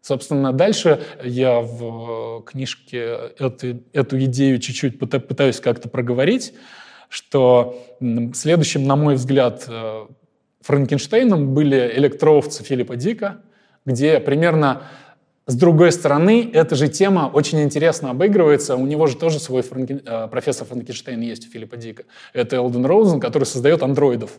Собственно, 0.00 0.52
дальше 0.52 1.02
я 1.22 1.60
в 1.60 2.42
книжке 2.42 3.32
эту, 3.38 3.82
эту 3.92 4.18
идею 4.24 4.58
чуть-чуть 4.58 4.98
пытаюсь 4.98 5.60
как-то 5.60 5.88
проговорить 5.88 6.54
что 7.10 7.76
следующим, 8.34 8.86
на 8.86 8.96
мой 8.96 9.16
взгляд, 9.16 9.64
э, 9.68 10.06
Франкенштейном 10.62 11.52
были 11.52 11.92
электроовцы 11.96 12.62
Филиппа 12.62 12.96
Дика, 12.96 13.38
где 13.84 14.20
примерно 14.20 14.84
с 15.46 15.56
другой 15.56 15.90
стороны, 15.90 16.48
эта 16.52 16.76
же 16.76 16.86
тема 16.86 17.28
очень 17.32 17.60
интересно 17.60 18.10
обыгрывается. 18.10 18.76
У 18.76 18.86
него 18.86 19.08
же 19.08 19.16
тоже 19.16 19.40
свой 19.40 19.62
Франкен... 19.62 20.00
Э, 20.06 20.28
профессор 20.28 20.68
Франкенштейн 20.68 21.20
есть 21.20 21.48
у 21.48 21.50
Филиппа 21.50 21.76
Дика. 21.76 22.04
Это 22.32 22.56
Элден 22.56 22.86
Роузен, 22.86 23.18
который 23.18 23.44
создает 23.44 23.82
андроидов. 23.82 24.38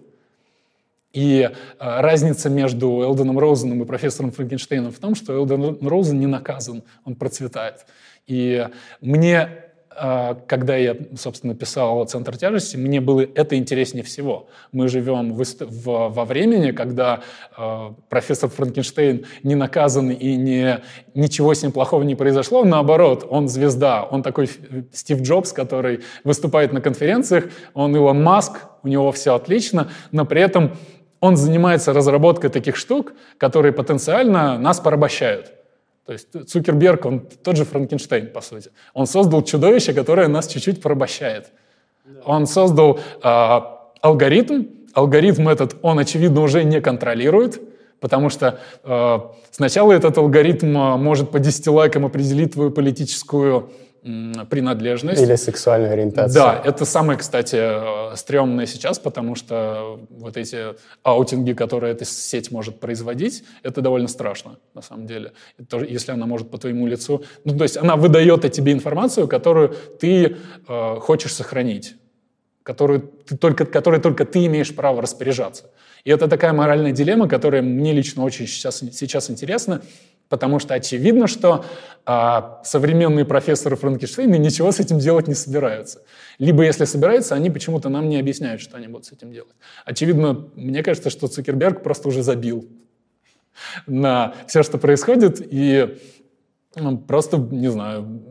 И 1.14 1.42
э, 1.42 1.50
разница 1.80 2.50
между 2.50 3.02
Элденом 3.02 3.38
Роузеном 3.38 3.82
и 3.84 3.86
профессором 3.86 4.32
Франкенштейном 4.32 4.92
в 4.92 5.00
том, 5.00 5.16
что 5.16 5.34
Элден 5.34 5.78
Роузен 5.86 6.20
не 6.20 6.28
наказан, 6.28 6.84
он 7.06 7.16
процветает. 7.16 7.86
И 8.28 8.68
мне 9.02 9.50
а, 9.94 10.36
когда 10.48 10.78
я, 10.78 10.96
собственно, 11.18 11.54
писал 11.54 12.06
«Центр 12.06 12.38
тяжести», 12.38 12.78
мне 12.78 13.02
было 13.02 13.22
это 13.36 13.58
интереснее 13.58 14.04
всего. 14.04 14.48
Мы 14.72 14.88
живем 14.88 15.34
в, 15.34 15.44
в, 15.44 16.10
во 16.10 16.26
времени, 16.26 16.72
когда 16.72 17.22
э, 17.58 17.92
профессор 18.10 18.50
Франкенштейн 18.50 19.26
не 19.44 19.56
наказан 19.56 20.10
и 20.10 20.36
не, 20.38 20.82
ничего 21.14 21.54
с 21.54 21.62
ним 21.62 21.74
плохого 21.74 22.04
не 22.04 22.16
произошло. 22.16 22.64
Наоборот, 22.64 23.28
он 23.30 23.50
звезда. 23.50 24.04
Он 24.04 24.24
такой 24.24 24.50
Стив 24.94 25.22
Джобс, 25.22 25.52
который 25.52 26.00
выступает 26.24 26.72
на 26.72 26.80
конференциях. 26.80 27.50
Он 27.74 27.94
Илон 27.94 28.24
Маск, 28.24 28.54
у 28.84 28.88
него 28.88 29.12
все 29.12 29.36
отлично, 29.36 29.90
но 30.12 30.26
при 30.26 30.42
этом 30.42 30.72
он 31.22 31.38
занимается 31.38 31.94
разработкой 31.94 32.50
таких 32.50 32.76
штук, 32.76 33.14
которые 33.38 33.72
потенциально 33.72 34.58
нас 34.58 34.80
порабощают. 34.80 35.54
То 36.06 36.14
есть 36.14 36.50
Цукерберг, 36.50 37.06
он 37.06 37.20
тот 37.44 37.56
же 37.56 37.64
Франкенштейн, 37.64 38.28
по 38.28 38.42
сути. 38.42 38.72
Он 38.94 39.06
создал 39.06 39.44
чудовище, 39.44 39.94
которое 39.94 40.28
нас 40.28 40.48
чуть-чуть 40.48 40.82
порабощает. 40.82 41.52
Он 42.26 42.48
создал 42.48 43.00
э, 43.24 43.60
алгоритм. 44.02 44.66
Алгоритм 44.94 45.48
этот 45.48 45.78
он, 45.84 46.00
очевидно, 46.00 46.42
уже 46.42 46.64
не 46.64 46.82
контролирует, 46.82 47.62
потому 48.00 48.30
что 48.30 48.60
э, 48.84 49.20
сначала 49.52 49.94
этот 49.94 50.18
алгоритм 50.18 50.76
а, 50.78 50.98
может 50.98 51.30
по 51.30 51.40
10 51.40 51.68
лайкам 51.68 52.06
определить 52.06 52.54
твою 52.54 52.72
политическую 52.72 53.70
принадлежность. 54.02 55.22
Или 55.22 55.36
сексуальную 55.36 55.94
ориентацию. 55.94 56.34
Да, 56.34 56.62
это 56.64 56.86
самое, 56.86 57.20
кстати, 57.20 57.56
э, 57.56 58.16
стрёмное 58.16 58.66
сейчас, 58.66 58.98
потому 58.98 59.36
что 59.36 60.00
вот 60.10 60.38
эти 60.38 60.76
аутинги, 61.04 61.54
которые 61.54 61.94
эта 61.94 62.04
сеть 62.06 62.52
может 62.52 62.80
производить, 62.80 63.44
это 63.62 63.82
довольно 63.82 64.08
страшно, 64.08 64.58
на 64.74 64.82
самом 64.82 65.06
деле. 65.06 65.34
Это, 65.60 65.78
если 65.78 66.12
она 66.12 66.26
может 66.26 66.50
по 66.50 66.58
твоему 66.58 66.88
лицу... 66.88 67.24
Ну, 67.46 67.56
то 67.58 67.64
есть 67.64 67.78
она 67.78 67.96
выдает 67.96 68.44
о 68.44 68.50
тебе 68.50 68.72
информацию, 68.72 69.28
которую 69.28 69.76
ты 70.00 70.38
э, 70.68 70.96
хочешь 71.00 71.34
сохранить, 71.34 71.96
которую 72.64 73.02
ты 73.02 73.38
только, 73.38 73.66
которой 73.66 74.00
только 74.00 74.26
ты 74.26 74.46
имеешь 74.48 74.76
право 74.76 75.02
распоряжаться. 75.02 75.66
И 76.04 76.10
это 76.10 76.28
такая 76.28 76.54
моральная 76.54 76.92
дилемма, 76.92 77.28
которая 77.28 77.62
мне 77.62 77.94
лично 77.94 78.24
очень 78.24 78.48
сейчас, 78.48 78.80
сейчас 78.80 79.30
интересна, 79.30 79.82
потому 80.32 80.60
что 80.60 80.74
очевидно, 80.74 81.28
что 81.28 81.66
а, 82.06 82.62
современные 82.64 83.26
профессоры 83.26 83.76
Франкенштейна 83.76 84.36
ничего 84.36 84.72
с 84.72 84.80
этим 84.80 84.98
делать 84.98 85.28
не 85.28 85.36
собираются. 85.36 86.02
Либо, 86.40 86.64
если 86.64 86.86
собираются, 86.86 87.36
они 87.36 87.50
почему-то 87.50 87.90
нам 87.90 88.08
не 88.08 88.18
объясняют, 88.18 88.62
что 88.62 88.78
они 88.78 88.88
будут 88.88 89.06
с 89.06 89.12
этим 89.12 89.34
делать. 89.34 89.54
Очевидно, 89.86 90.48
мне 90.56 90.84
кажется, 90.84 91.10
что 91.10 91.28
Цукерберг 91.28 91.84
просто 91.84 92.08
уже 92.08 92.24
забил 92.24 92.66
на 93.88 94.34
все, 94.48 94.64
что 94.64 94.78
происходит, 94.78 95.46
и 95.46 95.98
ну, 96.78 96.98
просто, 96.98 97.38
не 97.38 97.70
знаю, 97.70 98.22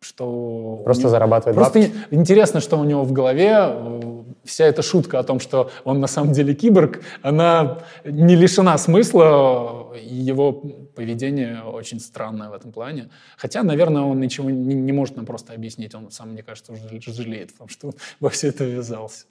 что... 0.00 0.82
Просто 0.84 1.04
него... 1.04 1.10
зарабатывает 1.10 1.56
Просто 1.56 1.78
бабки. 1.80 1.94
интересно, 2.10 2.60
что 2.60 2.78
у 2.78 2.84
него 2.84 3.04
в 3.04 3.12
голове. 3.12 3.74
Вся 4.44 4.66
эта 4.66 4.82
шутка 4.82 5.18
о 5.18 5.22
том, 5.24 5.40
что 5.40 5.70
он 5.84 5.98
на 5.98 6.06
самом 6.06 6.32
деле 6.32 6.54
киборг, 6.54 7.00
она 7.22 7.78
не 8.04 8.36
лишена 8.36 8.78
смысла. 8.78 9.75
Его 9.96 10.52
поведение 10.52 11.62
очень 11.62 12.00
странное 12.00 12.50
в 12.50 12.52
этом 12.52 12.72
плане. 12.72 13.10
Хотя, 13.36 13.62
наверное, 13.62 14.02
он 14.02 14.20
ничего 14.20 14.50
не, 14.50 14.74
не 14.74 14.92
может 14.92 15.16
нам 15.16 15.26
просто 15.26 15.52
объяснить. 15.52 15.94
Он 15.94 16.10
сам, 16.10 16.30
мне 16.30 16.42
кажется, 16.42 16.72
уже 16.72 17.00
жалеет 17.00 17.50
о 17.58 17.68
что 17.68 17.92
во 18.20 18.30
все 18.30 18.48
это 18.48 18.64
ввязался. 18.64 19.26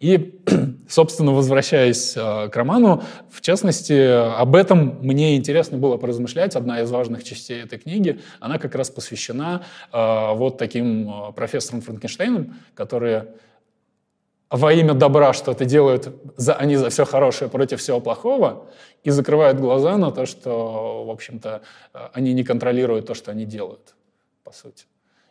И, 0.00 0.40
собственно, 0.88 1.32
возвращаясь 1.32 2.16
э, 2.16 2.48
к 2.48 2.56
роману, 2.56 3.02
в 3.30 3.40
частности, 3.40 3.92
об 4.36 4.56
этом 4.56 4.98
мне 5.00 5.36
интересно 5.36 5.78
было 5.78 5.96
поразмышлять. 5.96 6.56
Одна 6.56 6.80
из 6.82 6.90
важных 6.90 7.24
частей 7.24 7.62
этой 7.62 7.78
книги, 7.78 8.20
она 8.40 8.58
как 8.58 8.74
раз 8.74 8.90
посвящена 8.90 9.64
э, 9.92 10.34
вот 10.34 10.58
таким 10.58 11.08
э, 11.08 11.32
профессорам 11.32 11.82
Франкенштейнам, 11.82 12.56
которые 12.74 13.28
во 14.52 14.72
имя 14.72 14.92
добра 14.92 15.32
что-то 15.32 15.64
делают, 15.64 16.14
за, 16.36 16.54
они 16.54 16.76
за 16.76 16.90
все 16.90 17.06
хорошее 17.06 17.50
против 17.50 17.80
всего 17.80 18.00
плохого, 18.00 18.68
и 19.02 19.10
закрывают 19.10 19.58
глаза 19.58 19.96
на 19.96 20.10
то, 20.12 20.26
что, 20.26 21.04
в 21.06 21.10
общем-то, 21.10 21.62
они 22.12 22.34
не 22.34 22.44
контролируют 22.44 23.06
то, 23.06 23.14
что 23.14 23.30
они 23.30 23.46
делают, 23.46 23.94
по 24.44 24.52
сути. 24.52 24.84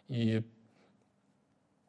И 0.10 0.42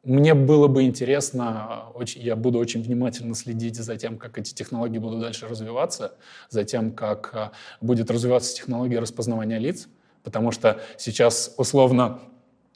мне 0.03 0.35
было 0.35 0.67
бы 0.67 0.83
интересно, 0.83 1.85
очень, 1.95 2.21
я 2.21 2.35
буду 2.35 2.59
очень 2.59 2.83
внимательно 2.83 3.33
следить 3.33 3.77
за 3.77 3.97
тем, 3.97 4.17
как 4.17 4.37
эти 4.37 4.53
технологии 4.53 4.99
будут 4.99 5.19
дальше 5.19 5.47
развиваться, 5.47 6.13
за 6.49 6.63
тем, 6.63 6.91
как 6.91 7.31
а, 7.33 7.51
будет 7.81 8.11
развиваться 8.11 8.53
технология 8.53 8.99
распознавания 8.99 9.57
лиц, 9.57 9.87
потому 10.23 10.51
что 10.51 10.79
сейчас 10.97 11.55
условно 11.57 12.19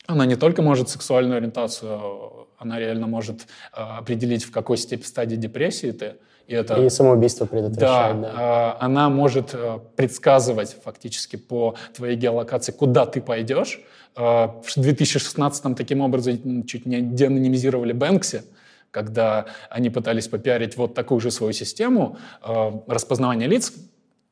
она 0.08 0.26
не 0.26 0.36
только 0.36 0.62
может 0.62 0.90
сексуальную 0.90 1.38
ориентацию, 1.38 2.47
она 2.58 2.80
реально 2.80 3.08
может 3.08 3.48
а, 3.72 4.00
определить, 4.00 4.44
в 4.44 4.52
какой 4.52 4.78
степени 4.78 5.06
стадии 5.06 5.36
депрессии 5.36 5.92
ты, 5.92 6.16
и, 6.48 6.54
это, 6.54 6.76
и 6.76 6.90
самоубийство 6.90 7.46
предотвращает. 7.46 8.22
Да, 8.22 8.34
да. 8.34 8.78
она 8.80 9.10
может 9.10 9.54
э, 9.54 9.80
предсказывать 9.98 10.78
фактически 10.82 11.36
по 11.36 11.76
твоей 11.94 12.16
геолокации, 12.16 12.72
куда 12.72 13.06
ты 13.06 13.20
пойдешь, 13.20 13.82
Э, 14.18 14.48
в 14.64 14.78
2016-м 14.78 15.76
таким 15.76 16.02
образом 16.02 16.66
чуть 16.66 16.86
не 16.86 17.02
деанонимизировали 17.02 17.94
Бэнкси, 17.94 18.44
когда 18.92 19.46
они 19.70 19.90
пытались 19.90 20.28
попиарить 20.28 20.76
вот 20.76 20.96
такую 20.96 21.20
же 21.20 21.30
свою 21.30 21.54
систему 21.54 22.18
э, 22.44 22.72
распознавания 22.88 23.48
лиц, 23.48 23.74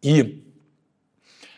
и 0.01 0.44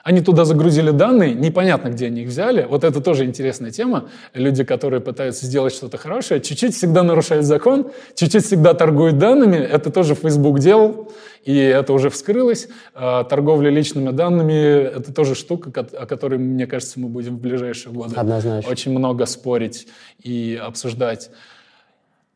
они 0.08 0.22
туда 0.22 0.46
загрузили 0.46 0.92
данные, 0.92 1.34
непонятно, 1.34 1.90
где 1.90 2.06
они 2.06 2.22
их 2.22 2.30
взяли. 2.30 2.66
Вот 2.70 2.86
это 2.86 3.02
тоже 3.02 3.26
интересная 3.26 3.72
тема. 3.72 4.06
Люди, 4.34 4.64
которые 4.64 5.02
пытаются 5.02 5.46
сделать 5.46 5.74
что-то 5.74 5.98
хорошее, 5.98 6.40
чуть-чуть 6.40 6.74
всегда 6.74 7.04
нарушают 7.04 7.46
закон, 7.46 7.92
чуть-чуть 8.16 8.46
всегда 8.46 8.74
торгуют 8.74 9.18
данными. 9.18 9.58
Это 9.58 9.92
тоже 9.92 10.16
Facebook 10.16 10.60
делал, 10.60 11.12
и 11.44 11.58
это 11.58 11.92
уже 11.92 12.10
вскрылось. 12.10 12.70
А, 12.96 13.26
торговля 13.26 13.70
личными 13.70 14.12
данными— 14.12 14.54
это 14.98 15.14
тоже 15.14 15.36
штука, 15.36 15.72
о 15.78 16.06
которой, 16.06 16.40
мне 16.40 16.68
кажется, 16.68 17.02
мы 17.02 17.10
будем 17.10 17.36
в 17.36 17.42
ближайшие 17.42 17.92
годы 17.92 18.16
Однозначно. 18.16 18.72
очень 18.72 18.98
много 18.98 19.26
спорить 19.26 19.90
и 20.24 20.58
обсуждать. 20.64 21.32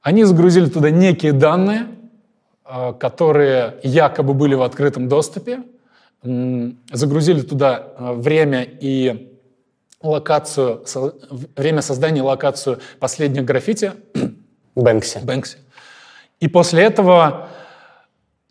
Они 0.01 0.25
загрузили 0.25 0.65
туда 0.65 0.89
некие 0.89 1.31
данные, 1.31 1.87
а, 2.65 2.91
которые 2.91 3.75
якобы 3.81 4.33
были 4.33 4.55
в 4.55 4.61
открытом 4.61 5.07
доступе, 5.07 5.59
загрузили 6.23 7.41
туда 7.41 7.87
э, 7.97 8.13
время 8.13 8.63
и 8.63 9.35
локацию, 10.01 10.83
время 11.55 11.81
создания 11.81 12.19
и 12.19 12.23
локацию 12.23 12.79
последних 12.99 13.45
граффити. 13.45 13.93
Бэнкси. 14.75 15.19
Бэнкси. 15.23 15.57
И 16.39 16.47
после 16.47 16.83
этого 16.83 17.49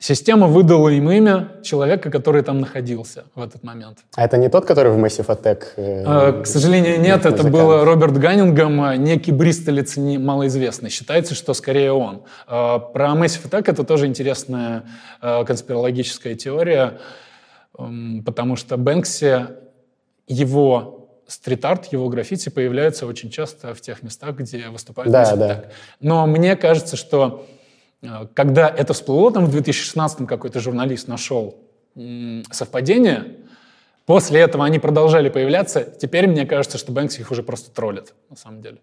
Система 0.02 0.46
выдала 0.46 0.88
им 0.88 1.10
имя 1.10 1.52
человека, 1.62 2.10
который 2.10 2.42
там 2.42 2.58
находился 2.58 3.24
в 3.34 3.42
этот 3.42 3.62
момент. 3.62 3.98
А 4.16 4.24
это 4.24 4.38
не 4.38 4.48
тот, 4.48 4.64
который 4.64 4.92
в 4.92 4.96
Massive 4.96 5.26
Attack? 5.26 5.64
Э, 5.76 6.04
а, 6.06 6.42
к 6.42 6.46
сожалению, 6.46 6.98
нет. 7.02 7.26
Это 7.26 7.44
был 7.44 7.84
Роберт 7.84 8.16
Ганнингем, 8.16 8.80
а, 8.80 8.96
некий 8.96 9.30
бристолец 9.30 9.98
малоизвестный. 9.98 10.88
Считается, 10.88 11.34
что 11.34 11.52
скорее 11.52 11.92
он. 11.92 12.22
Про 12.46 13.12
Massive 13.14 13.50
Attack 13.50 13.64
это 13.70 13.84
тоже 13.84 14.06
интересная 14.06 14.84
конспирологическая 15.20 16.34
теория, 16.34 16.98
потому 18.24 18.56
что 18.56 18.76
Бэнкси, 18.76 19.46
его 20.26 21.08
стрит-арт, 21.26 21.92
его 21.92 22.08
граффити 22.08 22.48
появляются 22.48 23.06
очень 23.06 23.30
часто 23.30 23.74
в 23.74 23.80
тех 23.80 24.02
местах, 24.02 24.36
где 24.36 24.68
выступают 24.68 25.12
да, 25.12 25.36
да. 25.36 25.64
Но 26.00 26.26
мне 26.26 26.56
кажется, 26.56 26.96
что 26.96 27.46
Э, 28.02 28.26
когда 28.34 28.68
это 28.68 28.92
всплыло, 28.92 29.32
там 29.32 29.46
в 29.46 29.50
2016 29.50 30.26
какой-то 30.26 30.60
журналист 30.60 31.08
нашел 31.08 31.56
совпадение, 32.52 33.36
после 34.06 34.40
этого 34.40 34.64
они 34.64 34.78
продолжали 34.78 35.28
появляться, 35.28 35.82
теперь 35.82 36.28
мне 36.28 36.46
кажется, 36.46 36.78
что 36.78 36.92
Бэнкси 36.92 37.20
их 37.20 37.30
уже 37.32 37.42
просто 37.42 37.72
троллит, 37.72 38.14
на 38.30 38.36
самом 38.36 38.62
деле. 38.62 38.78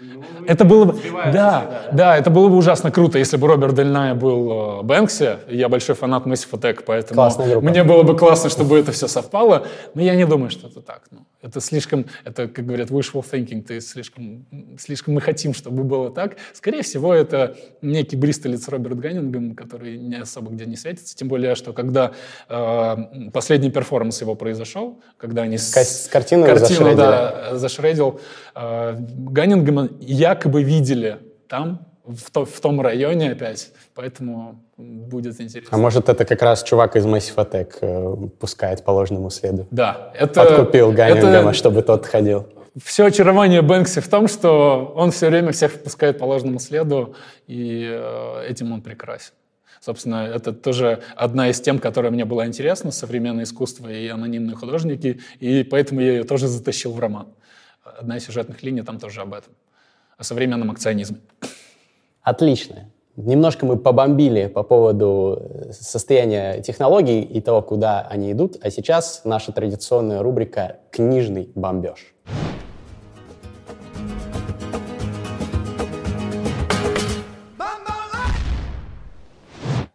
Ну, 0.00 0.22
это 0.46 0.64
было 0.64 0.84
бы, 0.84 1.00
да, 1.12 1.32
да, 1.32 1.88
да, 1.92 2.16
это 2.16 2.30
было 2.30 2.48
бы 2.48 2.56
ужасно 2.56 2.92
круто, 2.92 3.18
если 3.18 3.36
бы 3.36 3.48
Роберт 3.48 3.74
Дельная 3.74 4.14
был 4.14 4.80
э, 4.80 4.82
Бэнкси. 4.84 5.38
Я 5.48 5.68
большой 5.68 5.96
фанат 5.96 6.24
Massive 6.24 6.52
Attack, 6.52 6.84
поэтому 6.86 7.60
мне 7.62 7.82
было 7.82 8.04
бы 8.04 8.16
классно, 8.16 8.48
чтобы 8.48 8.78
это 8.78 8.92
все 8.92 9.08
совпало. 9.08 9.66
Но 9.94 10.02
я 10.02 10.14
не 10.14 10.24
думаю, 10.24 10.50
что 10.50 10.68
это 10.68 10.82
так. 10.82 11.02
Ну, 11.10 11.26
это 11.42 11.60
слишком, 11.60 12.06
это, 12.24 12.46
как 12.46 12.64
говорят, 12.64 12.90
wishful 12.90 13.24
thinking. 13.28 13.62
То 13.62 13.74
есть 13.74 13.90
слишком, 13.90 14.46
слишком 14.78 15.14
мы 15.14 15.20
хотим, 15.20 15.52
чтобы 15.52 15.82
было 15.82 16.10
так. 16.10 16.36
Скорее 16.52 16.82
всего, 16.82 17.12
это 17.12 17.56
некий 17.82 18.14
бристолец 18.16 18.68
Роберт 18.68 19.00
Ганнингем, 19.00 19.56
который 19.56 19.98
не 19.98 20.16
особо 20.16 20.52
где 20.52 20.64
не 20.64 20.76
светится. 20.76 21.16
Тем 21.16 21.26
более, 21.26 21.56
что 21.56 21.72
когда 21.72 22.12
э, 22.48 22.96
последний 23.32 23.70
перформанс 23.70 24.20
его 24.20 24.36
произошел, 24.36 25.00
когда 25.16 25.42
они 25.42 25.58
с, 25.58 25.74
с 25.74 26.08
картину, 26.08 26.46
картину 26.46 26.94
да, 26.94 27.56
зашредил, 27.56 28.20
э, 28.54 28.96
Ганнингема 28.98 29.87
якобы 30.00 30.62
видели 30.62 31.18
там, 31.48 31.86
в, 32.08 32.30
то, 32.30 32.44
в 32.44 32.60
том 32.60 32.80
районе 32.80 33.32
опять, 33.32 33.70
поэтому 33.94 34.64
будет 34.76 35.40
интересно. 35.40 35.76
А 35.76 35.78
может, 35.78 36.08
это 36.08 36.24
как 36.24 36.42
раз 36.42 36.62
чувак 36.62 36.96
из 36.96 37.04
Massive 37.04 37.36
Attack 37.36 37.78
э, 37.80 38.28
пускает 38.38 38.84
по 38.84 38.90
ложному 38.92 39.30
следу? 39.30 39.66
Да. 39.70 40.12
Это, 40.14 40.44
Подкупил 40.44 40.92
Ганнингема, 40.92 41.50
это... 41.50 41.52
чтобы 41.52 41.82
тот 41.82 42.06
ходил. 42.06 42.46
Все 42.82 43.06
очарование 43.06 43.60
Бэнкси 43.60 44.00
в 44.00 44.08
том, 44.08 44.28
что 44.28 44.92
он 44.94 45.10
все 45.10 45.28
время 45.28 45.52
всех 45.52 45.82
пускает 45.82 46.18
по 46.18 46.24
ложному 46.24 46.60
следу, 46.60 47.14
и 47.46 47.86
э, 47.90 48.46
этим 48.48 48.72
он 48.72 48.82
прекрасен. 48.82 49.32
Собственно, 49.80 50.26
это 50.26 50.52
тоже 50.52 51.02
одна 51.14 51.50
из 51.50 51.60
тем, 51.60 51.78
которая 51.78 52.10
мне 52.10 52.24
была 52.24 52.46
интересна, 52.46 52.90
современное 52.90 53.44
искусство 53.44 53.88
и 53.88 54.08
анонимные 54.08 54.56
художники, 54.56 55.20
и 55.40 55.62
поэтому 55.62 56.00
я 56.00 56.12
ее 56.12 56.24
тоже 56.24 56.48
затащил 56.48 56.92
в 56.92 56.98
роман. 56.98 57.28
Одна 57.84 58.16
из 58.16 58.24
сюжетных 58.24 58.62
линий 58.62 58.82
там 58.82 58.98
тоже 58.98 59.20
об 59.20 59.34
этом 59.34 59.52
о 60.18 60.24
современном 60.24 60.72
акционизме. 60.72 61.18
Отлично. 62.22 62.90
Немножко 63.14 63.66
мы 63.66 63.76
побомбили 63.76 64.48
по 64.48 64.62
поводу 64.62 65.38
э, 65.40 65.72
состояния 65.72 66.60
технологий 66.60 67.22
и 67.22 67.40
того, 67.40 67.62
куда 67.62 68.02
они 68.02 68.32
идут, 68.32 68.56
а 68.60 68.70
сейчас 68.70 69.22
наша 69.24 69.52
традиционная 69.52 70.22
рубрика 70.22 70.78
«Книжный 70.90 71.50
бомбеж». 71.54 72.14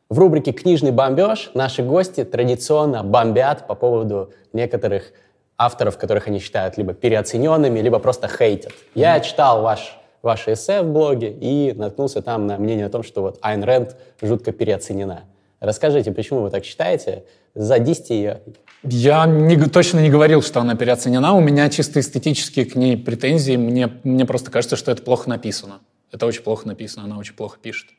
В 0.09 0.19
рубрике 0.19 0.51
«Книжный 0.51 0.91
бомбеж» 0.91 1.51
наши 1.53 1.83
гости 1.83 2.23
традиционно 2.23 3.03
бомбят 3.03 3.67
по 3.67 3.75
поводу 3.75 4.31
некоторых 4.53 5.11
авторов, 5.57 5.97
которых 5.97 6.27
они 6.27 6.39
считают 6.39 6.77
либо 6.77 6.93
переоцененными, 6.93 7.79
либо 7.79 7.99
просто 7.99 8.27
хейтят. 8.27 8.73
Я 8.95 9.19
читал 9.21 9.61
ваш 9.61 9.97
ваше 10.23 10.53
эссе 10.53 10.81
в 10.81 10.91
блоге 10.91 11.29
и 11.29 11.73
наткнулся 11.73 12.21
там 12.21 12.47
на 12.47 12.57
мнение 12.57 12.87
о 12.87 12.89
том, 12.89 13.03
что 13.03 13.21
вот 13.21 13.37
Айн 13.41 13.63
Рэнд 13.63 13.95
жутко 14.21 14.51
переоценена. 14.53 15.25
Расскажите, 15.59 16.11
почему 16.11 16.41
вы 16.41 16.49
так 16.49 16.65
считаете? 16.65 17.25
Задисьте 17.53 18.15
ее. 18.15 18.41
Я 18.83 19.25
не, 19.25 19.57
точно 19.57 19.99
не 19.99 20.09
говорил, 20.09 20.41
что 20.41 20.59
она 20.59 20.75
переоценена. 20.75 21.33
У 21.33 21.39
меня 21.39 21.69
чисто 21.69 21.99
эстетические 21.99 22.65
к 22.65 22.75
ней 22.75 22.97
претензии. 22.97 23.55
Мне, 23.55 23.89
мне 24.03 24.25
просто 24.25 24.49
кажется, 24.49 24.75
что 24.75 24.91
это 24.91 25.03
плохо 25.03 25.29
написано. 25.29 25.79
Это 26.11 26.25
очень 26.25 26.41
плохо 26.41 26.67
написано, 26.67 27.05
она 27.05 27.17
очень 27.17 27.33
плохо 27.33 27.57
пишет. 27.61 27.89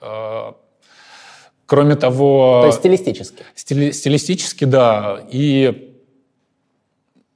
А, 0.00 0.56
кроме 1.66 1.96
того... 1.96 2.62
То 2.62 2.66
есть 2.66 2.78
стилистически? 2.78 3.42
Стили, 3.54 3.90
стилистически, 3.90 4.64
да. 4.64 5.24
И 5.30 5.96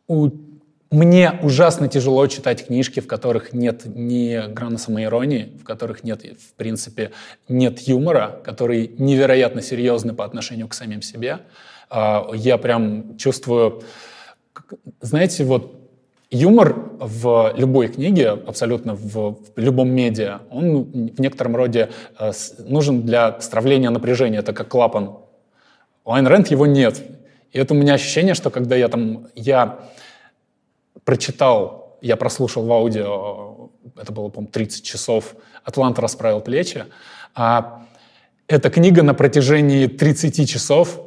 у 0.06 0.28
мне 0.90 1.38
ужасно 1.42 1.88
тяжело 1.88 2.26
читать 2.26 2.66
книжки, 2.66 3.00
в 3.00 3.06
которых 3.06 3.52
нет 3.52 3.82
ни 3.84 4.50
грана 4.50 4.78
самоиронии, 4.78 5.52
в 5.60 5.64
которых 5.64 6.02
нет, 6.02 6.22
в 6.22 6.54
принципе, 6.54 7.10
нет 7.48 7.80
юмора, 7.80 8.40
который 8.42 8.90
невероятно 8.98 9.60
серьезный 9.60 10.14
по 10.14 10.24
отношению 10.24 10.66
к 10.68 10.74
самим 10.74 11.02
себе. 11.02 11.40
А, 11.90 12.30
я 12.32 12.56
прям 12.56 13.18
чувствую, 13.18 13.82
знаете, 15.00 15.44
вот 15.44 15.78
юмор 16.30 16.74
в 16.98 17.52
любой 17.56 17.88
книге, 17.88 18.30
абсолютно 18.30 18.94
в, 18.94 19.34
в 19.34 19.36
любом 19.56 19.90
медиа, 19.90 20.40
он 20.50 20.84
в 20.84 21.20
некотором 21.20 21.56
роде 21.56 21.90
э, 22.18 22.32
нужен 22.60 23.02
для 23.02 23.40
стравления 23.40 23.90
напряжения, 23.90 24.38
это 24.38 24.52
как 24.52 24.68
клапан. 24.68 25.18
У 26.04 26.12
Айн 26.12 26.26
Рэнд 26.26 26.48
его 26.48 26.66
нет. 26.66 27.02
И 27.52 27.58
это 27.58 27.74
у 27.74 27.76
меня 27.76 27.94
ощущение, 27.94 28.34
что 28.34 28.50
когда 28.50 28.76
я 28.76 28.88
там, 28.88 29.28
я 29.34 29.78
прочитал, 31.04 31.98
я 32.00 32.16
прослушал 32.16 32.64
в 32.64 32.72
аудио, 32.72 33.70
это 33.96 34.12
было, 34.12 34.28
по-моему, 34.28 34.52
30 34.52 34.84
часов, 34.84 35.34
«Атлант 35.64 35.98
расправил 35.98 36.40
плечи», 36.40 36.84
а 37.34 37.84
эта 38.46 38.70
книга 38.70 39.02
на 39.02 39.14
протяжении 39.14 39.86
30 39.86 40.48
часов 40.48 41.00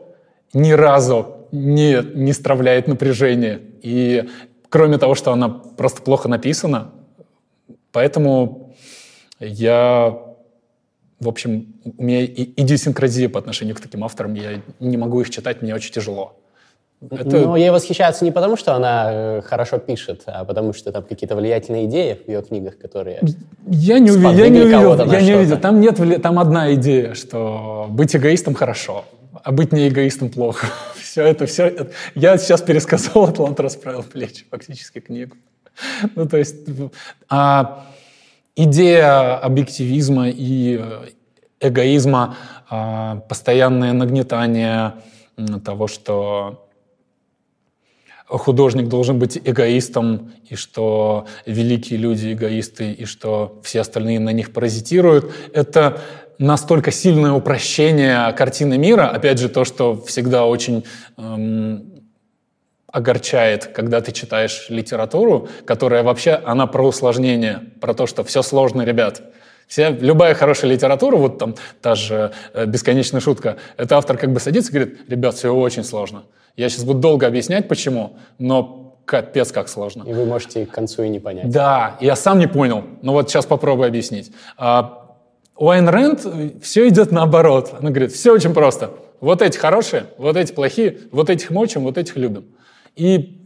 ни 0.54 0.72
разу 0.72 1.48
не, 1.52 2.02
не 2.16 2.34
стравляет 2.34 2.88
напряжение. 2.88 3.62
И 3.82 4.30
кроме 4.70 4.98
того, 4.98 5.16
что 5.16 5.32
она 5.32 5.50
просто 5.50 6.02
плохо 6.02 6.30
написана, 6.30 6.92
поэтому 7.92 8.76
я, 9.40 10.18
в 11.20 11.28
общем, 11.28 11.74
у 11.84 12.04
меня 12.04 12.26
идиосинкразия 12.26 13.28
по 13.28 13.40
отношению 13.40 13.76
к 13.76 13.82
таким 13.82 14.04
авторам, 14.04 14.36
я 14.36 14.62
не 14.80 14.98
могу 14.98 15.22
их 15.22 15.30
читать, 15.30 15.62
мне 15.62 15.74
очень 15.74 15.92
тяжело. 15.92 16.41
Это... 17.10 17.40
Но 17.40 17.58
ей 17.58 17.72
восхищаются 17.72 18.24
не 18.24 18.32
потому, 18.32 18.56
что 18.56 18.76
она 18.76 19.10
э, 19.12 19.42
хорошо 19.42 19.80
пишет, 19.80 20.22
а 20.28 20.46
потому 20.46 20.72
что 20.74 20.92
там 20.92 21.04
какие-то 21.04 21.36
влиятельные 21.36 21.86
идеи 21.86 22.20
в 22.26 22.30
ее 22.30 22.44
книгах, 22.44 22.78
которые 22.78 23.20
я 23.66 23.98
не, 23.98 24.12
увидел, 24.12 24.32
я 24.32 24.50
не 24.50 24.62
увидел, 24.62 25.12
я 25.12 25.22
не 25.22 25.34
увидел. 25.34 25.58
Там 25.58 25.80
нет, 25.80 26.00
там 26.22 26.38
одна 26.38 26.76
идея, 26.76 27.16
что 27.16 27.88
быть 27.90 28.16
эгоистом 28.16 28.54
хорошо, 28.54 29.06
а 29.44 29.52
быть 29.52 29.72
не 29.74 29.88
эгоистом 29.88 30.30
плохо. 30.30 30.68
Все 30.96 31.24
это, 31.24 31.46
все 31.46 31.66
это. 31.66 31.92
Я 32.16 32.38
сейчас 32.38 32.62
пересказал 32.62 33.24
«Атлант 33.30 33.60
расправил 33.60 34.04
плечи», 34.04 34.46
фактически 34.50 35.00
книгу. 35.00 35.36
Ну, 36.16 36.28
то 36.28 36.38
есть 36.38 36.56
а, 37.30 37.86
идея 38.56 39.38
объективизма 39.38 40.30
и 40.30 40.80
э, 40.80 41.08
эгоизма, 41.60 42.36
а, 42.70 43.18
постоянное 43.28 43.94
нагнетание 43.94 44.94
того, 45.66 45.88
что 45.88 46.68
художник 48.38 48.88
должен 48.88 49.20
быть 49.20 49.40
эгоистом, 49.44 50.32
и 50.50 50.56
что 50.56 51.26
великие 51.46 52.00
люди 52.00 52.34
эгоисты, 52.34 52.92
и 52.92 53.06
что 53.06 53.60
все 53.64 53.82
остальные 53.82 54.20
на 54.20 54.32
них 54.32 54.54
паразитируют. 54.54 55.32
Это 55.54 56.02
настолько 56.38 56.92
сильное 56.92 57.34
упрощение 57.34 58.32
картины 58.34 58.78
мира, 58.78 59.08
опять 59.08 59.40
же, 59.40 59.50
то, 59.50 59.64
что 59.64 60.02
всегда 60.02 60.46
очень 60.46 60.84
эм, 61.18 61.92
огорчает, 62.88 63.68
когда 63.68 64.02
ты 64.02 64.12
читаешь 64.12 64.66
литературу, 64.70 65.48
которая 65.66 66.04
вообще, 66.04 66.34
она 66.44 66.68
про 66.68 66.88
усложнение, 66.88 67.62
про 67.80 67.94
то, 67.94 68.08
что 68.08 68.24
все 68.24 68.42
сложно, 68.42 68.82
ребят. 68.82 69.22
Вся, 69.72 69.92
любая 69.92 70.34
хорошая 70.34 70.70
литература, 70.70 71.16
вот 71.16 71.38
там 71.38 71.56
та 71.82 71.96
же 71.96 72.34
э, 72.54 72.66
бесконечная 72.66 73.22
шутка, 73.22 73.56
это 73.78 73.96
автор 73.96 74.18
как 74.18 74.34
бы 74.34 74.42
садится 74.42 74.70
и 74.70 74.76
говорит, 74.76 75.10
ребят, 75.10 75.34
все 75.34 75.56
очень 75.56 75.86
сложно. 75.86 76.24
Я 76.58 76.68
сейчас 76.68 76.84
буду 76.84 77.00
долго 77.00 77.26
объяснять, 77.26 77.70
почему, 77.70 78.18
но 78.38 78.98
капец 79.06 79.54
как 79.54 79.70
сложно. 79.70 80.04
И 80.06 80.12
вы 80.12 80.26
можете 80.26 80.66
к 80.66 80.72
концу 80.72 81.04
и 81.04 81.08
не 81.08 81.22
понять. 81.22 81.50
Да, 81.50 81.96
я 82.02 82.18
сам 82.18 82.40
не 82.40 82.48
понял, 82.48 82.84
но 83.02 83.14
вот 83.14 83.30
сейчас 83.30 83.46
попробую 83.46 83.88
объяснить. 83.88 84.34
А, 84.58 85.16
у 85.56 85.70
Айн 85.70 85.88
Рэнд 85.88 86.62
все 86.62 86.90
идет 86.90 87.14
наоборот. 87.14 87.74
Она 87.80 87.92
говорит, 87.92 88.12
все 88.12 88.34
очень 88.34 88.54
просто. 88.54 88.92
Вот 89.22 89.42
эти 89.42 89.58
хорошие, 89.58 90.08
вот 90.18 90.36
эти 90.36 90.52
плохие, 90.52 90.98
вот 91.14 91.30
этих 91.30 91.50
мочим, 91.50 91.84
вот 91.84 91.98
этих 91.98 92.18
любим. 92.18 92.44
И 92.98 93.40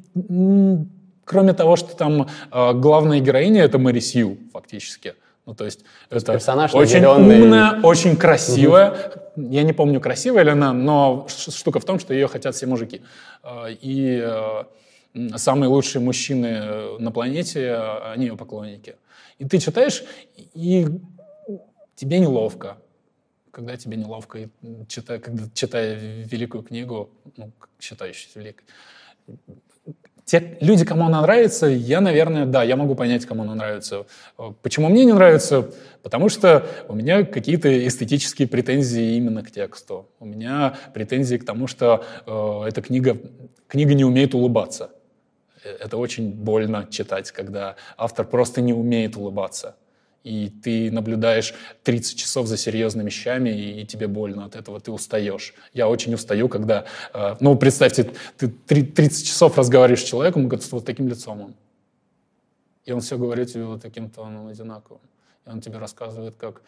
кроме 1.24 1.54
того, 1.54 1.76
что 1.76 1.96
там 1.96 2.30
э, 2.52 2.74
главная 2.74 3.20
героиня— 3.20 3.62
это 3.66 3.78
Мэри 3.78 4.00
Сью, 4.00 4.40
фактически. 4.52 5.14
Ну, 5.46 5.54
то 5.54 5.66
есть 5.66 5.82
это 6.10 6.34
персонаж 6.34 6.74
очень 6.74 7.02
наделенный- 7.02 7.42
умная, 7.44 7.82
очень 7.84 8.16
красивая. 8.18 9.12
Я 9.36 9.64
не 9.64 9.74
помню, 9.74 10.02
красивая 10.02 10.44
ли 10.44 10.50
она, 10.52 10.74
но 10.74 11.28
штука 11.30 11.80
в 11.80 11.86
том, 11.86 12.00
что 12.00 12.14
ее 12.14 12.28
хотят 12.28 12.56
все 12.56 12.66
мужики. 12.66 13.02
Э, 13.44 13.72
И 13.82 14.20
э, 14.24 14.64
самые 15.38 15.70
лучшие 15.70 16.02
мужчины 16.02 16.48
э, 16.48 16.98
на 17.00 17.12
планете, 17.12 17.60
э, 17.62 18.12
они 18.14 18.26
ее 18.26 18.36
поклонники. 18.38 18.96
И 19.38 19.46
ты 19.46 19.60
читаешь, 19.60 20.04
и 20.56 20.88
тебе 21.96 22.20
неловко. 22.20 22.78
Когда 23.52 23.78
тебе 23.78 23.98
неловко, 23.98 24.38
и, 24.40 24.48
читая, 24.88 25.20
когда, 25.20 25.44
читая 25.54 25.96
великую 25.96 26.64
книгу, 26.64 27.10
ну, 27.38 27.52
считающуюся 27.80 28.40
великой, 28.40 28.64
те 30.26 30.58
люди, 30.60 30.84
кому 30.86 31.06
она 31.06 31.22
нравится, 31.22 31.68
я, 31.68 32.02
наверное, 32.02 32.48
да, 32.48 32.64
я 32.64 32.76
могу 32.76 32.96
понять, 32.96 33.26
кому 33.28 33.44
она 33.44 33.54
нравится. 33.54 34.08
Почему 34.64 34.90
мне 34.90 35.06
не 35.06 35.14
нравится? 35.14 35.70
Потому 36.02 36.30
что 36.30 36.66
у 36.88 36.96
меня 36.96 37.24
какие-то 37.24 37.88
эстетические 37.88 38.48
претензии 38.48 39.18
именно 39.18 39.44
к 39.44 39.52
тексту. 39.52 40.10
У 40.20 40.26
меня 40.26 40.78
претензии 40.96 41.38
к 41.38 41.46
тому, 41.46 41.68
что 41.68 42.04
э, 42.26 42.68
эта 42.68 42.82
книга, 42.82 43.18
книга 43.68 43.94
не 43.94 44.04
умеет 44.04 44.34
улыбаться. 44.34 44.90
Э, 45.64 45.78
Это 45.80 45.98
очень 45.98 46.32
больно 46.32 46.88
читать, 46.90 47.30
когда 47.32 47.76
автор 47.96 48.26
просто 48.26 48.62
не 48.62 48.74
умеет 48.74 49.18
улыбаться. 49.18 49.76
И 50.26 50.50
ты 50.50 50.92
наблюдаешь 50.92 51.54
30 51.84 52.18
часов 52.18 52.48
за 52.48 52.58
серьезными 52.58 53.06
вещами, 53.06 53.50
и, 53.50 53.82
и 53.82 53.86
тебе 53.86 54.08
больно 54.08 54.46
от 54.46 54.56
этого, 54.56 54.80
ты 54.80 54.92
устаешь. 54.92 55.54
Я 55.72 55.88
очень 55.88 56.16
устаю, 56.16 56.50
когда... 56.50 56.86
э, 57.14 57.36
ну, 57.40 57.56
представьте, 57.56 58.12
ты 58.36 58.48
три- 58.48 58.84
30 58.84 59.28
часов 59.28 59.56
разговариваешь 59.56 60.02
с 60.02 60.04
человеком, 60.04 60.42
и 60.44 60.48
говорит, 60.48 60.72
вот 60.72 60.84
таким 60.84 61.08
лицом 61.08 61.42
он. 61.42 61.56
И 62.86 62.92
он 62.92 63.02
все 63.02 63.18
говорит 63.20 63.54
тебе 63.54 63.66
вот 63.66 63.82
таким 63.84 64.10
тоном 64.10 64.48
одинаковым. 64.48 65.02
И 65.46 65.50
он 65.50 65.62
тебе 65.62 65.78
рассказывает, 65.78 66.36
как, 66.36 66.64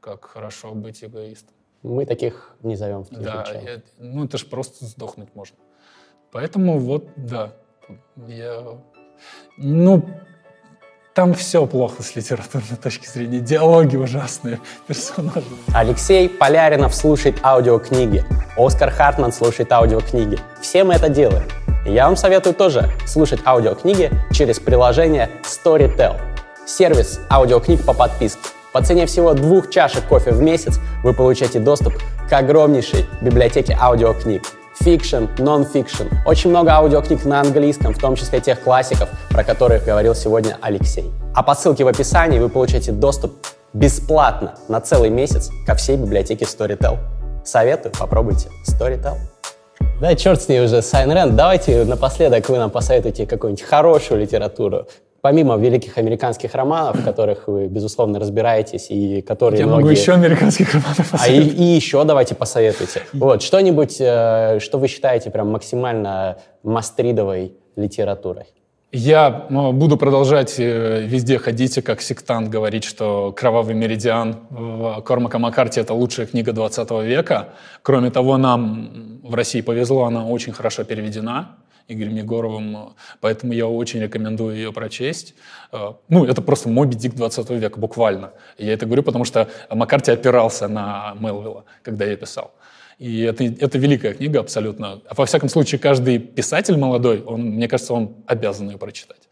как 0.00 0.24
хорошо 0.24 0.72
быть 0.74 1.04
эгоистом. 1.04 1.54
Мы 1.82 2.06
таких 2.06 2.56
не 2.62 2.76
зовем 2.76 3.04
в 3.04 3.10
Да, 3.10 3.44
я- 3.52 3.82
ну 3.98 4.24
это 4.24 4.38
же 4.38 4.46
просто 4.46 4.86
сдохнуть 4.86 5.34
можно. 5.34 5.56
Поэтому 6.30 6.78
вот, 6.78 7.08
да, 7.16 7.52
я... 8.26 8.78
Ну, 9.58 10.08
там 11.14 11.34
все 11.34 11.66
плохо 11.66 12.02
с 12.02 12.16
литературной 12.16 12.76
точки 12.82 13.06
зрения. 13.06 13.40
Диалоги 13.40 13.96
ужасные, 13.96 14.60
персонажи. 14.86 15.44
Алексей 15.74 16.28
Поляринов 16.28 16.94
слушает 16.94 17.36
аудиокниги. 17.42 18.24
Оскар 18.56 18.90
Хартман 18.90 19.32
слушает 19.32 19.72
аудиокниги. 19.72 20.38
Все 20.60 20.84
мы 20.84 20.94
это 20.94 21.08
делаем. 21.08 21.48
Я 21.84 22.06
вам 22.06 22.16
советую 22.16 22.54
тоже 22.54 22.90
слушать 23.06 23.40
аудиокниги 23.44 24.10
через 24.32 24.60
приложение 24.60 25.30
Storytel. 25.42 26.20
Сервис 26.66 27.20
аудиокниг 27.30 27.84
по 27.84 27.92
подписке. 27.92 28.40
По 28.72 28.82
цене 28.82 29.06
всего 29.06 29.34
двух 29.34 29.68
чашек 29.68 30.04
кофе 30.06 30.30
в 30.30 30.40
месяц 30.40 30.78
вы 31.02 31.12
получаете 31.12 31.58
доступ 31.58 31.94
к 32.28 32.32
огромнейшей 32.32 33.06
библиотеке 33.20 33.76
аудиокниг. 33.78 34.44
Fiction, 34.82 35.26
non-fiction. 35.38 36.08
Очень 36.26 36.50
много 36.50 36.72
аудиокниг 36.72 37.24
на 37.24 37.40
английском, 37.40 37.94
в 37.94 37.98
том 38.00 38.16
числе 38.16 38.40
тех 38.40 38.60
классиков, 38.60 39.08
про 39.30 39.44
которых 39.44 39.84
говорил 39.84 40.12
сегодня 40.12 40.58
Алексей. 40.60 41.12
А 41.36 41.44
по 41.44 41.54
ссылке 41.54 41.84
в 41.84 41.86
описании 41.86 42.40
вы 42.40 42.48
получаете 42.48 42.90
доступ 42.90 43.32
бесплатно 43.72 44.54
на 44.66 44.80
целый 44.80 45.08
месяц 45.08 45.50
ко 45.64 45.76
всей 45.76 45.96
библиотеке 45.96 46.46
Storytel. 46.46 46.98
Советую, 47.44 47.92
попробуйте. 47.96 48.48
Storytel. 48.68 49.18
Да, 50.00 50.16
черт 50.16 50.42
с 50.42 50.48
ней 50.48 50.64
уже, 50.64 50.82
с 50.82 50.90
Айн 50.90 51.12
Рэнд. 51.12 51.36
Давайте 51.36 51.84
напоследок 51.84 52.48
вы 52.48 52.58
нам 52.58 52.70
посоветуете 52.70 53.24
какую-нибудь 53.24 53.62
хорошую 53.62 54.20
литературу. 54.20 54.88
Помимо 55.22 55.56
великих 55.56 55.98
американских 55.98 56.52
романов, 56.56 56.96
в 56.96 57.04
которых 57.04 57.46
вы, 57.46 57.68
безусловно, 57.68 58.18
разбираетесь, 58.18 58.88
и 58.90 59.22
которые 59.22 59.60
Я 59.60 59.66
многие... 59.66 59.82
могу 59.82 59.90
еще 59.92 60.14
американских 60.14 60.74
романов 60.74 60.98
А 60.98 61.02
и, 61.02 61.08
посоветовать. 61.12 61.58
и 61.60 61.62
еще 61.62 62.04
давайте 62.04 62.34
посоветуйте. 62.34 63.02
Вот, 63.12 63.40
что-нибудь, 63.40 63.98
э, 64.00 64.58
что 64.58 64.78
вы 64.78 64.88
считаете 64.88 65.30
прям 65.30 65.52
максимально 65.52 66.38
мастридовой 66.64 67.52
литературой? 67.76 68.46
Я 68.90 69.46
ну, 69.48 69.72
буду 69.72 69.96
продолжать 69.96 70.56
э, 70.58 71.02
везде 71.06 71.38
ходить 71.38 71.78
и 71.78 71.82
как 71.82 72.02
сектант 72.02 72.48
говорить, 72.48 72.82
что 72.82 73.30
«Кровавый 73.30 73.76
меридиан» 73.76 74.38
в 74.50 75.02
Кормака 75.02 75.38
Маккарти— 75.38 75.78
это 75.82 75.94
лучшая 75.94 76.26
книга 76.26 76.52
20 76.52 76.90
века. 77.04 77.50
Кроме 77.82 78.10
того, 78.10 78.38
нам 78.38 79.20
в 79.22 79.36
России 79.36 79.60
повезло, 79.60 80.02
она 80.02 80.26
очень 80.26 80.52
хорошо 80.52 80.82
переведена 80.82 81.61
Игорем 81.88 82.16
Егоровым, 82.16 82.94
поэтому 83.20 83.52
я 83.52 83.66
очень 83.66 84.00
рекомендую 84.00 84.56
ее 84.56 84.72
прочесть. 84.72 85.34
Э, 85.72 85.92
Ну, 86.08 86.24
это 86.24 86.42
просто 86.42 86.68
«Моби 86.68 86.96
Дик 86.96 87.14
20 87.14 87.50
века», 87.50 87.78
буквально. 87.78 88.32
Я 88.58 88.72
это 88.72 88.86
говорю, 88.86 89.02
потому 89.02 89.24
что 89.24 89.48
Маккарти 89.70 90.12
опирался 90.12 90.68
на 90.68 91.14
Мелвилла, 91.20 91.64
когда 91.82 92.04
я 92.04 92.16
писал. 92.16 92.52
И 92.98 93.22
это, 93.22 93.44
это 93.44 93.78
великая 93.78 94.14
книга 94.14 94.40
абсолютно. 94.40 95.00
А 95.08 95.14
Во 95.14 95.26
всяком 95.26 95.48
случае, 95.48 95.78
каждый 95.78 96.18
писатель 96.18 96.76
молодой, 96.76 97.22
он, 97.22 97.42
мне 97.42 97.66
кажется, 97.68 97.94
он 97.94 98.14
обязан 98.26 98.70
ее 98.70 98.78
прочитать, 98.78 99.28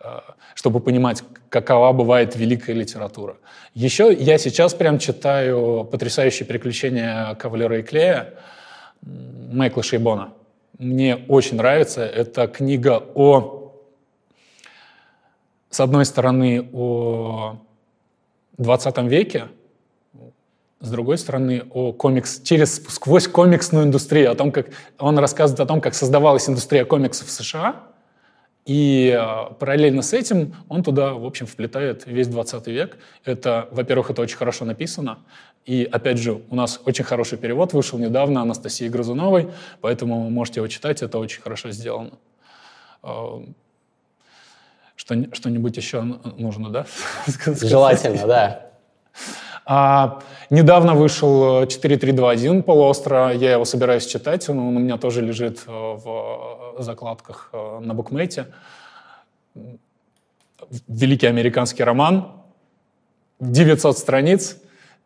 э, 0.00 0.18
чтобы 0.54 0.80
понимать, 0.80 1.22
какова 1.48 1.92
бывает 1.92 2.34
великая 2.36 2.72
литература. 2.72 3.36
Еще 3.74 4.12
я 4.12 4.38
сейчас 4.38 4.74
прям 4.74 4.98
читаю 4.98 5.84
«Потрясающие 5.84 6.46
приключения 6.46 7.34
Кавалера 7.34 7.78
и 7.78 7.82
Клея» 7.82 8.34
Майкла 9.02 9.82
Шейбона. 9.82 10.32
Мне 10.82 11.24
очень 11.28 11.58
нравится. 11.58 12.04
Это 12.04 12.48
книга 12.48 13.00
о, 13.14 13.72
с 15.70 15.78
одной 15.78 16.04
стороны, 16.04 16.68
о 16.72 17.58
20 18.58 18.98
веке, 19.04 19.46
с 20.80 20.90
другой 20.90 21.18
стороны, 21.18 21.62
о 21.72 21.92
комикс, 21.92 22.40
через, 22.40 22.82
сквозь 22.88 23.28
комиксную 23.28 23.84
индустрию, 23.84 24.32
о 24.32 24.34
том, 24.34 24.50
как 24.50 24.70
он 24.98 25.20
рассказывает 25.20 25.60
о 25.60 25.66
том, 25.66 25.80
как 25.80 25.94
создавалась 25.94 26.48
индустрия 26.48 26.84
комиксов 26.84 27.28
в 27.28 27.30
США, 27.30 27.76
и 28.64 29.16
э, 29.16 29.54
параллельно 29.60 30.02
с 30.02 30.12
этим 30.12 30.56
он 30.68 30.82
туда, 30.82 31.14
в 31.14 31.24
общем, 31.24 31.46
вплетает 31.46 32.06
весь 32.06 32.26
20 32.26 32.66
век. 32.66 32.98
Это, 33.24 33.68
во-первых, 33.70 34.10
это 34.10 34.20
очень 34.22 34.36
хорошо 34.36 34.64
написано, 34.64 35.20
и, 35.64 35.88
опять 35.90 36.18
же, 36.18 36.42
у 36.50 36.54
нас 36.54 36.80
очень 36.84 37.04
хороший 37.04 37.38
перевод 37.38 37.72
вышел 37.72 37.98
недавно 37.98 38.42
Анастасии 38.42 38.88
Грызуновой, 38.88 39.50
поэтому 39.80 40.24
вы 40.24 40.30
можете 40.30 40.60
его 40.60 40.68
читать, 40.68 41.02
это 41.02 41.18
очень 41.18 41.40
хорошо 41.40 41.70
сделано. 41.70 42.12
Э, 43.02 43.44
Что, 44.96 45.14
что-нибудь 45.32 45.76
еще 45.76 46.02
нужно, 46.02 46.70
да? 46.70 46.86
Желательно, 47.46 48.26
да. 48.26 48.72
А, 49.64 50.20
недавно 50.50 50.94
вышел 50.94 51.62
э, 51.62 51.66
4321 51.68 52.64
полуостро, 52.64 53.32
я 53.32 53.52
его 53.52 53.64
собираюсь 53.64 54.06
читать, 54.06 54.48
он, 54.48 54.58
он 54.58 54.76
у 54.76 54.80
меня 54.80 54.98
тоже 54.98 55.22
лежит 55.22 55.62
э, 55.66 55.70
в 55.70 56.74
э, 56.78 56.82
закладках 56.82 57.50
э, 57.52 57.78
на 57.80 57.94
букмейте. 57.94 58.46
Великий 60.88 61.28
американский 61.28 61.84
роман, 61.84 62.32
900 63.38 63.98
страниц, 63.98 64.56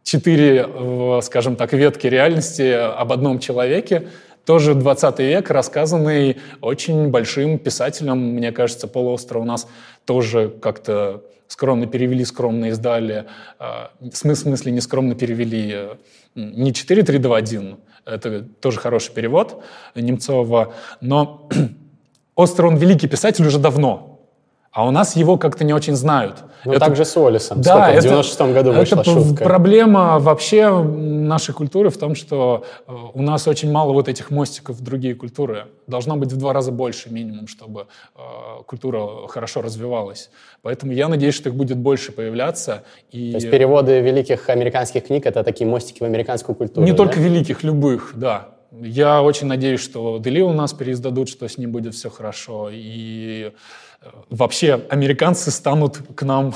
четыре, 0.06 1.20
скажем 1.22 1.56
так, 1.56 1.72
ветки 1.72 2.06
реальности 2.06 2.62
об 2.72 3.12
одном 3.12 3.40
человеке, 3.40 4.08
тоже 4.44 4.74
20 4.74 5.18
век, 5.18 5.50
рассказанный 5.50 6.36
очень 6.60 7.08
большим 7.08 7.58
писателем, 7.58 8.16
мне 8.18 8.52
кажется, 8.52 8.86
полуостров 8.86 9.42
у 9.42 9.44
нас 9.44 9.66
тоже 10.04 10.48
как-то 10.62 11.24
скромно 11.48 11.86
перевели, 11.88 12.24
скромно 12.24 12.66
издали. 12.66 13.24
А, 13.58 13.90
В 14.00 14.10
смыс- 14.10 14.36
смысле 14.36 14.70
не 14.72 14.80
скромно 14.80 15.16
перевели 15.16 15.72
э, 15.74 15.94
не 16.36 16.72
4321, 16.72 17.76
это 18.04 18.42
тоже 18.60 18.78
хороший 18.78 19.12
перевод 19.12 19.64
Немцова, 19.96 20.74
но 21.00 21.48
Остер, 22.36 22.66
он 22.66 22.76
великий 22.76 23.08
писатель 23.08 23.44
уже 23.46 23.58
давно, 23.58 24.15
а 24.76 24.84
у 24.86 24.90
нас 24.90 25.16
его 25.16 25.38
как-то 25.38 25.64
не 25.64 25.72
очень 25.72 25.94
знают. 25.96 26.34
Ну, 26.66 26.72
Это- 26.72 26.80
так 26.86 26.96
же 26.96 27.04
с 27.06 27.16
Уоллесом. 27.16 27.62
да, 27.62 27.70
Сколько, 27.72 27.90
это, 27.98 28.08
в 28.08 28.10
96-м 28.20 28.52
году 28.52 28.70
это 28.72 28.78
вышла 28.80 28.96
п- 28.96 29.04
шутка. 29.04 29.44
проблема 29.44 30.18
вообще 30.18 30.68
нашей 30.70 31.54
культуры 31.54 31.88
в 31.88 31.96
том, 31.96 32.14
что 32.14 32.62
э, 32.86 32.92
у 33.14 33.22
нас 33.22 33.48
очень 33.48 33.72
мало 33.72 33.94
вот 33.94 34.08
этих 34.08 34.30
мостиков 34.30 34.76
в 34.76 34.82
другие 34.82 35.14
культуры. 35.14 35.64
Должно 35.86 36.16
быть 36.16 36.30
в 36.32 36.36
два 36.36 36.52
раза 36.52 36.72
больше 36.72 37.08
минимум, 37.10 37.46
чтобы 37.48 37.86
э, 38.16 38.18
культура 38.66 39.26
хорошо 39.28 39.62
развивалась. 39.62 40.28
Поэтому 40.60 40.92
я 40.92 41.08
надеюсь, 41.08 41.34
что 41.34 41.48
их 41.48 41.54
будет 41.54 41.78
больше 41.78 42.12
появляться. 42.12 42.82
И 43.12 43.30
То 43.30 43.36
есть 43.38 43.50
переводы 43.50 44.00
великих 44.00 44.50
американских 44.50 45.06
книг— 45.06 45.24
это 45.26 45.42
такие 45.42 45.66
мостики 45.70 46.00
в 46.00 46.04
американскую 46.04 46.54
культуру, 46.54 46.84
не 46.84 46.92
да? 46.92 46.98
только 46.98 47.18
великих, 47.18 47.62
любых, 47.64 48.12
да. 48.14 48.48
Я 48.82 49.22
очень 49.22 49.46
надеюсь, 49.46 49.80
что 49.80 50.18
Дели 50.18 50.42
у 50.42 50.52
нас 50.52 50.74
переиздадут, 50.74 51.30
что 51.30 51.48
с 51.48 51.56
ним 51.56 51.72
будет 51.72 51.94
все 51.94 52.10
хорошо. 52.10 52.68
И 52.72 53.52
вообще 54.30 54.80
американцы 54.88 55.50
станут 55.50 56.00
к 56.14 56.22
нам 56.22 56.54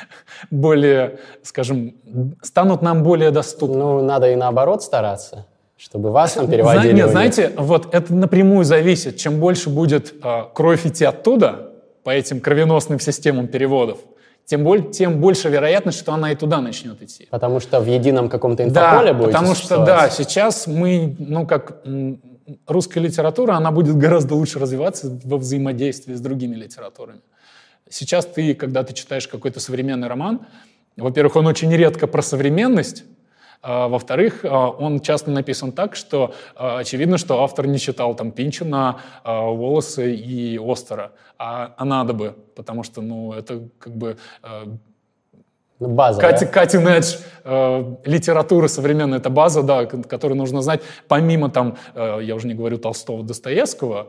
более, 0.50 1.18
скажем, 1.42 1.94
станут 2.42 2.82
нам 2.82 3.02
более 3.02 3.30
доступны. 3.30 3.76
Ну, 3.76 4.02
надо 4.02 4.30
и 4.30 4.36
наоборот 4.36 4.82
стараться, 4.82 5.46
чтобы 5.76 6.10
вас 6.10 6.32
там 6.32 6.50
переводили. 6.50 6.92
Нет, 6.92 7.10
знаете, 7.10 7.52
вот 7.56 7.94
это 7.94 8.14
напрямую 8.14 8.64
зависит. 8.64 9.16
Чем 9.16 9.40
больше 9.40 9.70
будет 9.70 10.14
а, 10.22 10.44
кровь 10.52 10.86
идти 10.86 11.04
оттуда, 11.04 11.68
по 12.08 12.10
этим 12.10 12.40
кровеносным 12.40 13.00
системам 13.00 13.48
переводов, 13.48 13.98
тем, 14.46 14.64
боль, 14.64 14.90
тем 14.90 15.20
больше 15.20 15.50
вероятность, 15.50 15.98
что 15.98 16.14
она 16.14 16.32
и 16.32 16.34
туда 16.34 16.62
начнет 16.62 17.02
идти. 17.02 17.28
Потому 17.30 17.60
что 17.60 17.80
в 17.80 17.86
едином 17.86 18.30
каком-то 18.30 18.64
инфополе 18.64 19.12
да, 19.12 19.18
будет 19.18 19.32
потому 19.32 19.54
что, 19.54 19.84
да, 19.84 20.08
сейчас 20.08 20.66
мы, 20.66 21.14
ну, 21.18 21.46
как 21.46 21.82
русская 22.66 23.00
литература, 23.00 23.54
она 23.54 23.70
будет 23.70 23.96
гораздо 23.96 24.34
лучше 24.34 24.58
развиваться 24.58 25.20
во 25.24 25.36
взаимодействии 25.36 26.14
с 26.14 26.20
другими 26.20 26.54
литературами. 26.54 27.20
Сейчас 27.90 28.26
ты, 28.26 28.54
когда 28.54 28.82
ты 28.82 28.92
читаешь 28.94 29.28
какой-то 29.28 29.60
современный 29.60 30.08
роман, 30.08 30.46
во-первых, 30.96 31.36
он 31.36 31.46
очень 31.46 31.74
редко 31.74 32.06
про 32.06 32.22
современность, 32.22 33.04
а, 33.60 33.88
во-вторых, 33.88 34.44
а, 34.44 34.68
он 34.68 35.00
часто 35.00 35.30
написан 35.30 35.72
так, 35.72 35.96
что 35.96 36.34
а, 36.54 36.78
очевидно, 36.78 37.18
что 37.18 37.42
автор 37.42 37.66
не 37.66 37.78
читал 37.78 38.14
там 38.14 38.30
Пинчина, 38.30 39.00
Волосы 39.24 40.14
и 40.14 40.58
Остера, 40.58 41.12
а, 41.38 41.74
а 41.76 41.84
надо 41.84 42.12
бы, 42.12 42.36
потому 42.54 42.82
что, 42.82 43.00
ну, 43.00 43.32
это 43.32 43.68
как 43.78 43.96
бы 43.96 44.16
ну, 45.80 45.88
база, 45.88 46.20
Кати, 46.20 46.44
да? 46.44 46.50
Катин 46.50 46.88
Эдж, 46.88 47.16
э, 47.44 47.94
литература 48.04 48.68
современная, 48.68 49.18
это 49.18 49.30
база, 49.30 49.62
да, 49.62 49.86
которую 49.86 50.36
нужно 50.36 50.62
знать, 50.62 50.82
помимо 51.06 51.50
там, 51.50 51.76
э, 51.94 52.20
я 52.22 52.34
уже 52.34 52.48
не 52.48 52.54
говорю 52.54 52.78
Толстого, 52.78 53.22
Достоевского, 53.22 54.08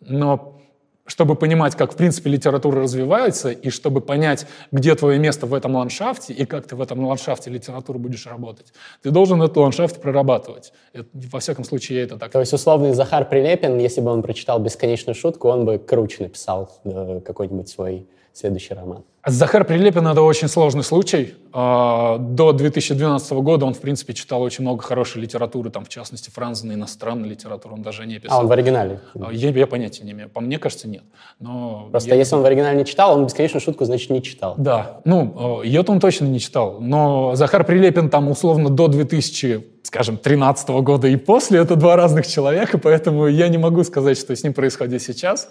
но 0.00 0.60
чтобы 1.06 1.36
понимать, 1.36 1.74
как, 1.74 1.92
в 1.92 1.96
принципе, 1.96 2.30
литература 2.30 2.80
развивается, 2.80 3.50
и 3.50 3.70
чтобы 3.70 4.00
понять, 4.00 4.46
где 4.72 4.94
твое 4.94 5.18
место 5.18 5.46
в 5.46 5.52
этом 5.52 5.76
ландшафте, 5.76 6.32
и 6.32 6.46
как 6.46 6.66
ты 6.66 6.76
в 6.76 6.80
этом 6.80 7.04
ландшафте 7.04 7.50
литературы 7.50 7.98
будешь 7.98 8.26
работать, 8.26 8.72
ты 9.02 9.10
должен 9.10 9.42
этот 9.42 9.56
ландшафт 9.56 10.00
прорабатывать. 10.00 10.72
Это, 10.92 11.08
во 11.12 11.40
всяком 11.40 11.64
случае, 11.64 12.02
это 12.02 12.16
так. 12.16 12.32
То 12.32 12.40
есть, 12.40 12.52
условный 12.52 12.94
Захар 12.94 13.28
Прилепин, 13.28 13.78
если 13.78 14.00
бы 14.00 14.10
он 14.10 14.22
прочитал 14.22 14.58
«Бесконечную 14.60 15.14
шутку», 15.14 15.48
он 15.48 15.66
бы 15.66 15.78
круче 15.78 16.22
написал 16.22 16.70
э, 16.84 17.20
какой-нибудь 17.24 17.68
свой 17.68 18.08
следующий 18.32 18.72
роман. 18.72 19.04
Захар 19.26 19.64
Прилепин— 19.64 20.06
это 20.08 20.20
очень 20.20 20.48
сложный 20.48 20.82
случай. 20.82 21.34
А, 21.52 22.18
до 22.18 22.52
2012 22.52 23.32
года 23.32 23.64
он, 23.64 23.72
в 23.72 23.80
принципе, 23.80 24.12
читал 24.12 24.42
очень 24.42 24.62
много 24.62 24.82
хорошей 24.82 25.22
литературы, 25.22 25.70
там, 25.70 25.84
в 25.86 25.88
частности, 25.88 26.28
Франзена, 26.28 26.72
иностранной 26.72 27.30
литературу 27.30 27.74
он 27.74 27.82
даже 27.82 28.04
не 28.06 28.18
писал. 28.18 28.38
А 28.38 28.40
он 28.42 28.48
в 28.48 28.52
оригинале? 28.52 29.00
А, 29.18 29.32
я, 29.32 29.48
я 29.50 29.66
понятия 29.66 30.04
не 30.04 30.12
имею. 30.12 30.28
По 30.28 30.40
мне 30.40 30.58
кажется, 30.58 30.88
нет. 30.88 31.04
Но 31.40 31.88
Просто 31.90 32.10
я... 32.10 32.16
если 32.16 32.34
он 32.34 32.42
в 32.42 32.44
оригинале 32.44 32.76
не 32.76 32.84
читал, 32.84 33.16
он 33.16 33.24
бесконечную 33.24 33.62
шутку, 33.62 33.86
значит, 33.86 34.10
не 34.10 34.22
читал. 34.22 34.56
Да. 34.58 35.00
Ну, 35.04 35.60
а, 35.60 35.64
ее-то 35.64 35.92
он 35.92 36.00
точно 36.00 36.26
не 36.26 36.38
читал. 36.38 36.80
Но 36.80 37.34
Захар 37.34 37.64
Прилепин 37.64 38.10
там, 38.10 38.28
условно, 38.28 38.68
до 38.68 38.88
2000 38.88 39.74
скажем, 39.84 40.16
13 40.16 40.68
года 40.70 41.06
и 41.06 41.14
после, 41.14 41.60
это 41.60 41.76
два 41.76 41.94
разных 41.94 42.26
человека, 42.26 42.78
поэтому 42.78 43.28
я 43.28 43.48
не 43.48 43.58
могу 43.58 43.84
сказать, 43.84 44.18
что 44.18 44.34
с 44.34 44.42
ним 44.42 44.54
происходит 44.54 45.02
сейчас, 45.02 45.50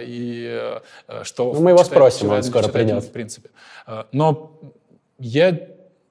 и 0.00 0.78
что... 1.22 1.54
Ну, 1.54 1.60
мы 1.60 1.70
его 1.70 1.84
спросим, 1.84 2.30
он 2.30 2.42
скоро 2.42 2.68
придет. 2.68 3.07
В 3.08 3.12
принципе. 3.12 3.50
Э, 3.86 4.04
но 4.12 4.60
я 5.18 5.58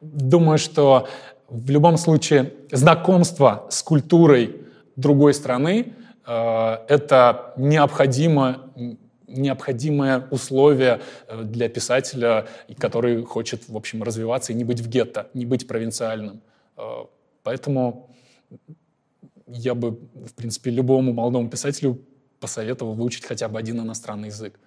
думаю, 0.01 0.57
что 0.57 1.07
в 1.47 1.69
любом 1.69 1.97
случае 1.97 2.53
знакомство 2.71 3.67
с 3.69 3.81
культурой 3.83 4.61
другой 4.95 5.33
страны 5.33 5.93
э,— 6.25 6.77
это 6.87 7.53
необходимо, 7.57 8.71
необходимое 9.27 10.27
условие 10.31 10.99
э, 11.27 11.43
для 11.43 11.69
писателя, 11.69 12.47
который 12.77 13.23
хочет, 13.23 13.69
в 13.69 13.77
общем, 13.77 14.03
развиваться 14.03 14.53
и 14.53 14.55
не 14.55 14.63
быть 14.63 14.81
в 14.81 14.89
гетто, 14.89 15.29
не 15.33 15.45
быть 15.45 15.67
провинциальным. 15.67 16.41
Поэтому 17.43 18.09
я 19.47 19.73
бы, 19.73 19.91
в 19.91 20.33
принципе, 20.35 20.69
любому 20.69 21.13
молодому 21.13 21.49
писателю 21.49 21.99
посоветовал 22.39 22.93
выучить 22.93 23.25
хотя 23.25 23.47
бы 23.47 23.57
один 23.57 23.79
иностранный 23.79 24.27
язык. 24.27 24.59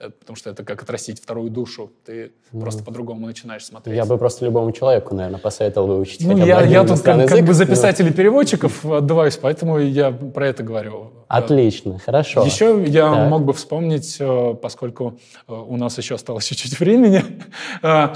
Э, 0.00 0.08
потому 0.08 0.34
что 0.34 0.48
это 0.48 0.64
как 0.64 0.82
отрастить 0.82 1.20
вторую 1.20 1.50
душу. 1.50 1.92
Ты 2.06 2.32
mm. 2.52 2.60
просто 2.60 2.82
по-другому 2.82 3.26
начинаешь 3.26 3.66
смотреть. 3.66 3.94
Я 3.94 4.06
бы 4.06 4.16
просто 4.16 4.46
любому 4.46 4.72
человеку, 4.72 5.14
наверное, 5.14 5.38
посоветовал 5.38 5.88
выучить 5.88 6.24
ну, 6.24 6.32
хотя 6.32 6.46
я, 6.46 6.62
я 6.62 6.84
тут 6.84 7.00
как, 7.02 7.18
язык, 7.18 7.36
как 7.36 7.44
бы 7.44 7.52
за 7.52 7.66
писателей-переводчиков 7.66 8.82
но... 8.84 8.94
отдуваюсь, 8.96 9.36
поэтому 9.36 9.78
я 9.78 10.10
про 10.10 10.48
это 10.48 10.62
говорю. 10.62 11.12
Отлично, 11.28 11.98
хорошо. 11.98 12.44
Еще 12.44 12.82
я 12.86 13.12
так. 13.12 13.28
мог 13.28 13.44
бы 13.44 13.52
вспомнить, 13.52 14.16
э, 14.18 14.54
поскольку 14.54 15.18
э, 15.46 15.52
у 15.52 15.76
нас 15.76 15.98
еще 15.98 16.14
осталось 16.14 16.44
чуть-чуть 16.48 16.80
времени. 16.80 17.22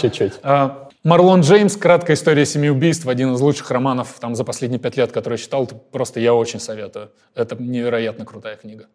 Чуть-чуть. 0.01 0.41
Марлон 1.05 1.43
Джеймс 1.43 1.77
«Краткая 1.77 2.17
история 2.17 2.47
семи 2.47 2.71
убийств», 2.71 3.07
один 3.07 3.35
из 3.35 3.41
лучших 3.43 3.71
романов 3.71 4.17
там, 4.21 4.35
за 4.35 4.43
последние 4.43 4.81
пять 4.81 4.97
лет, 4.97 5.13
который 5.13 5.35
я 5.35 5.39
читал, 5.39 5.67
просто 5.67 6.19
я 6.19 6.33
очень 6.33 6.61
советую. 6.61 7.11
Это 7.35 7.63
невероятно 7.63 8.25
крутая 8.25 8.57
книга. 8.57 8.87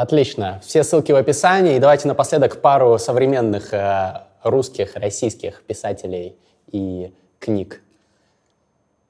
Отлично. 0.00 0.62
Все 0.64 0.82
ссылки 0.82 1.12
в 1.12 1.16
описании. 1.16 1.76
И 1.76 1.78
давайте 1.78 2.08
напоследок 2.08 2.62
пару 2.62 2.98
современных 2.98 3.74
э, 3.74 4.22
русских, 4.42 4.96
российских 4.96 5.62
писателей 5.64 6.36
и 6.72 7.12
книг. 7.38 7.82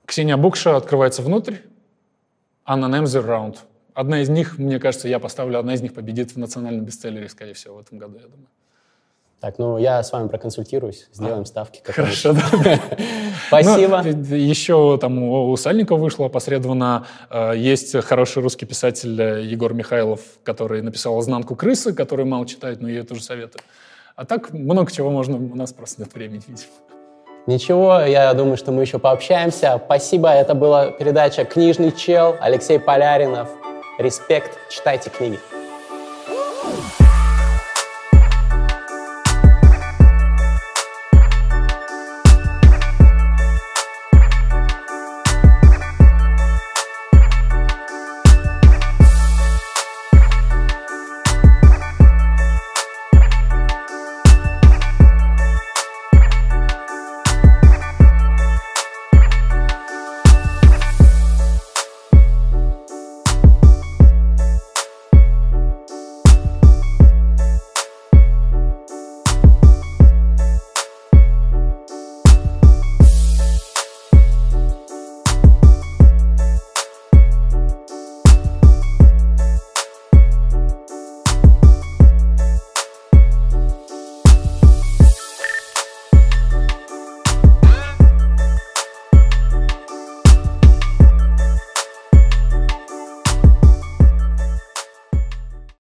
Ксения 0.05 0.37
Букша 0.37 0.77
открывается 0.77 1.23
внутрь. 1.23 1.59
Анна 2.65 2.87
Немзер 2.87 3.25
«Раунд». 3.25 3.59
Одна 3.95 4.21
из 4.21 4.29
них, 4.31 4.59
мне 4.59 4.81
кажется, 4.81 5.07
я 5.07 5.21
поставлю, 5.21 5.61
одна 5.61 5.75
из 5.75 5.81
них 5.81 5.95
победит 5.95 6.33
в 6.33 6.39
национальном 6.39 6.85
бестселлере, 6.85 7.29
скорее 7.29 7.55
всего, 7.55 7.77
в 7.77 7.81
этом 7.83 7.99
году, 7.99 8.17
я 8.17 8.27
думаю. 8.27 8.49
Так, 9.41 9.59
ну 9.59 9.79
я 9.79 10.03
с 10.03 10.13
вами 10.13 10.29
проконсультируюсь, 10.29 11.09
сделаем 11.13 11.43
а, 11.43 11.47
ставки. 11.47 11.81
Хорошо, 11.85 12.33
да. 12.35 12.79
Спасибо. 13.47 14.03
Ну, 14.05 14.35
еще 14.37 14.99
там 15.01 15.23
у, 15.23 15.51
у 15.51 15.57
Сальникова 15.57 15.99
вышло 15.99 16.27
опосредованно. 16.27 17.07
Э, 17.31 17.55
есть 17.57 17.97
хороший 18.05 18.43
русский 18.43 18.67
писатель 18.67 19.19
э, 19.21 19.43
Егор 19.45 19.73
Михайлов, 19.73 20.21
который 20.43 20.83
написал 20.83 21.19
«Изнанку 21.21 21.57
крысы», 21.57 21.95
который 21.95 22.27
мало 22.27 22.47
читает, 22.47 22.83
но 22.83 22.89
я 22.89 23.03
тоже 23.03 23.23
советую. 23.23 23.63
А 24.15 24.27
так 24.27 24.53
много 24.53 24.93
чего 24.93 25.11
можно, 25.11 25.37
у 25.37 25.57
нас 25.57 25.73
просто 25.73 26.03
нет 26.03 26.13
времени, 26.13 26.43
видимо. 26.47 26.69
Ничего, 27.47 28.01
я 28.01 28.35
думаю, 28.35 28.59
что 28.59 28.73
мы 28.73 28.83
еще 28.83 28.99
пообщаемся. 28.99 29.81
Спасибо, 29.83 30.29
это 30.29 30.55
была 30.55 30.91
передача 30.91 31.47
«Книжный 31.47 31.93
чел», 31.93 32.37
Алексей 32.41 32.79
Поляринов. 32.79 33.49
Респект, 33.99 34.59
читайте 34.69 35.09
книги. 35.09 35.39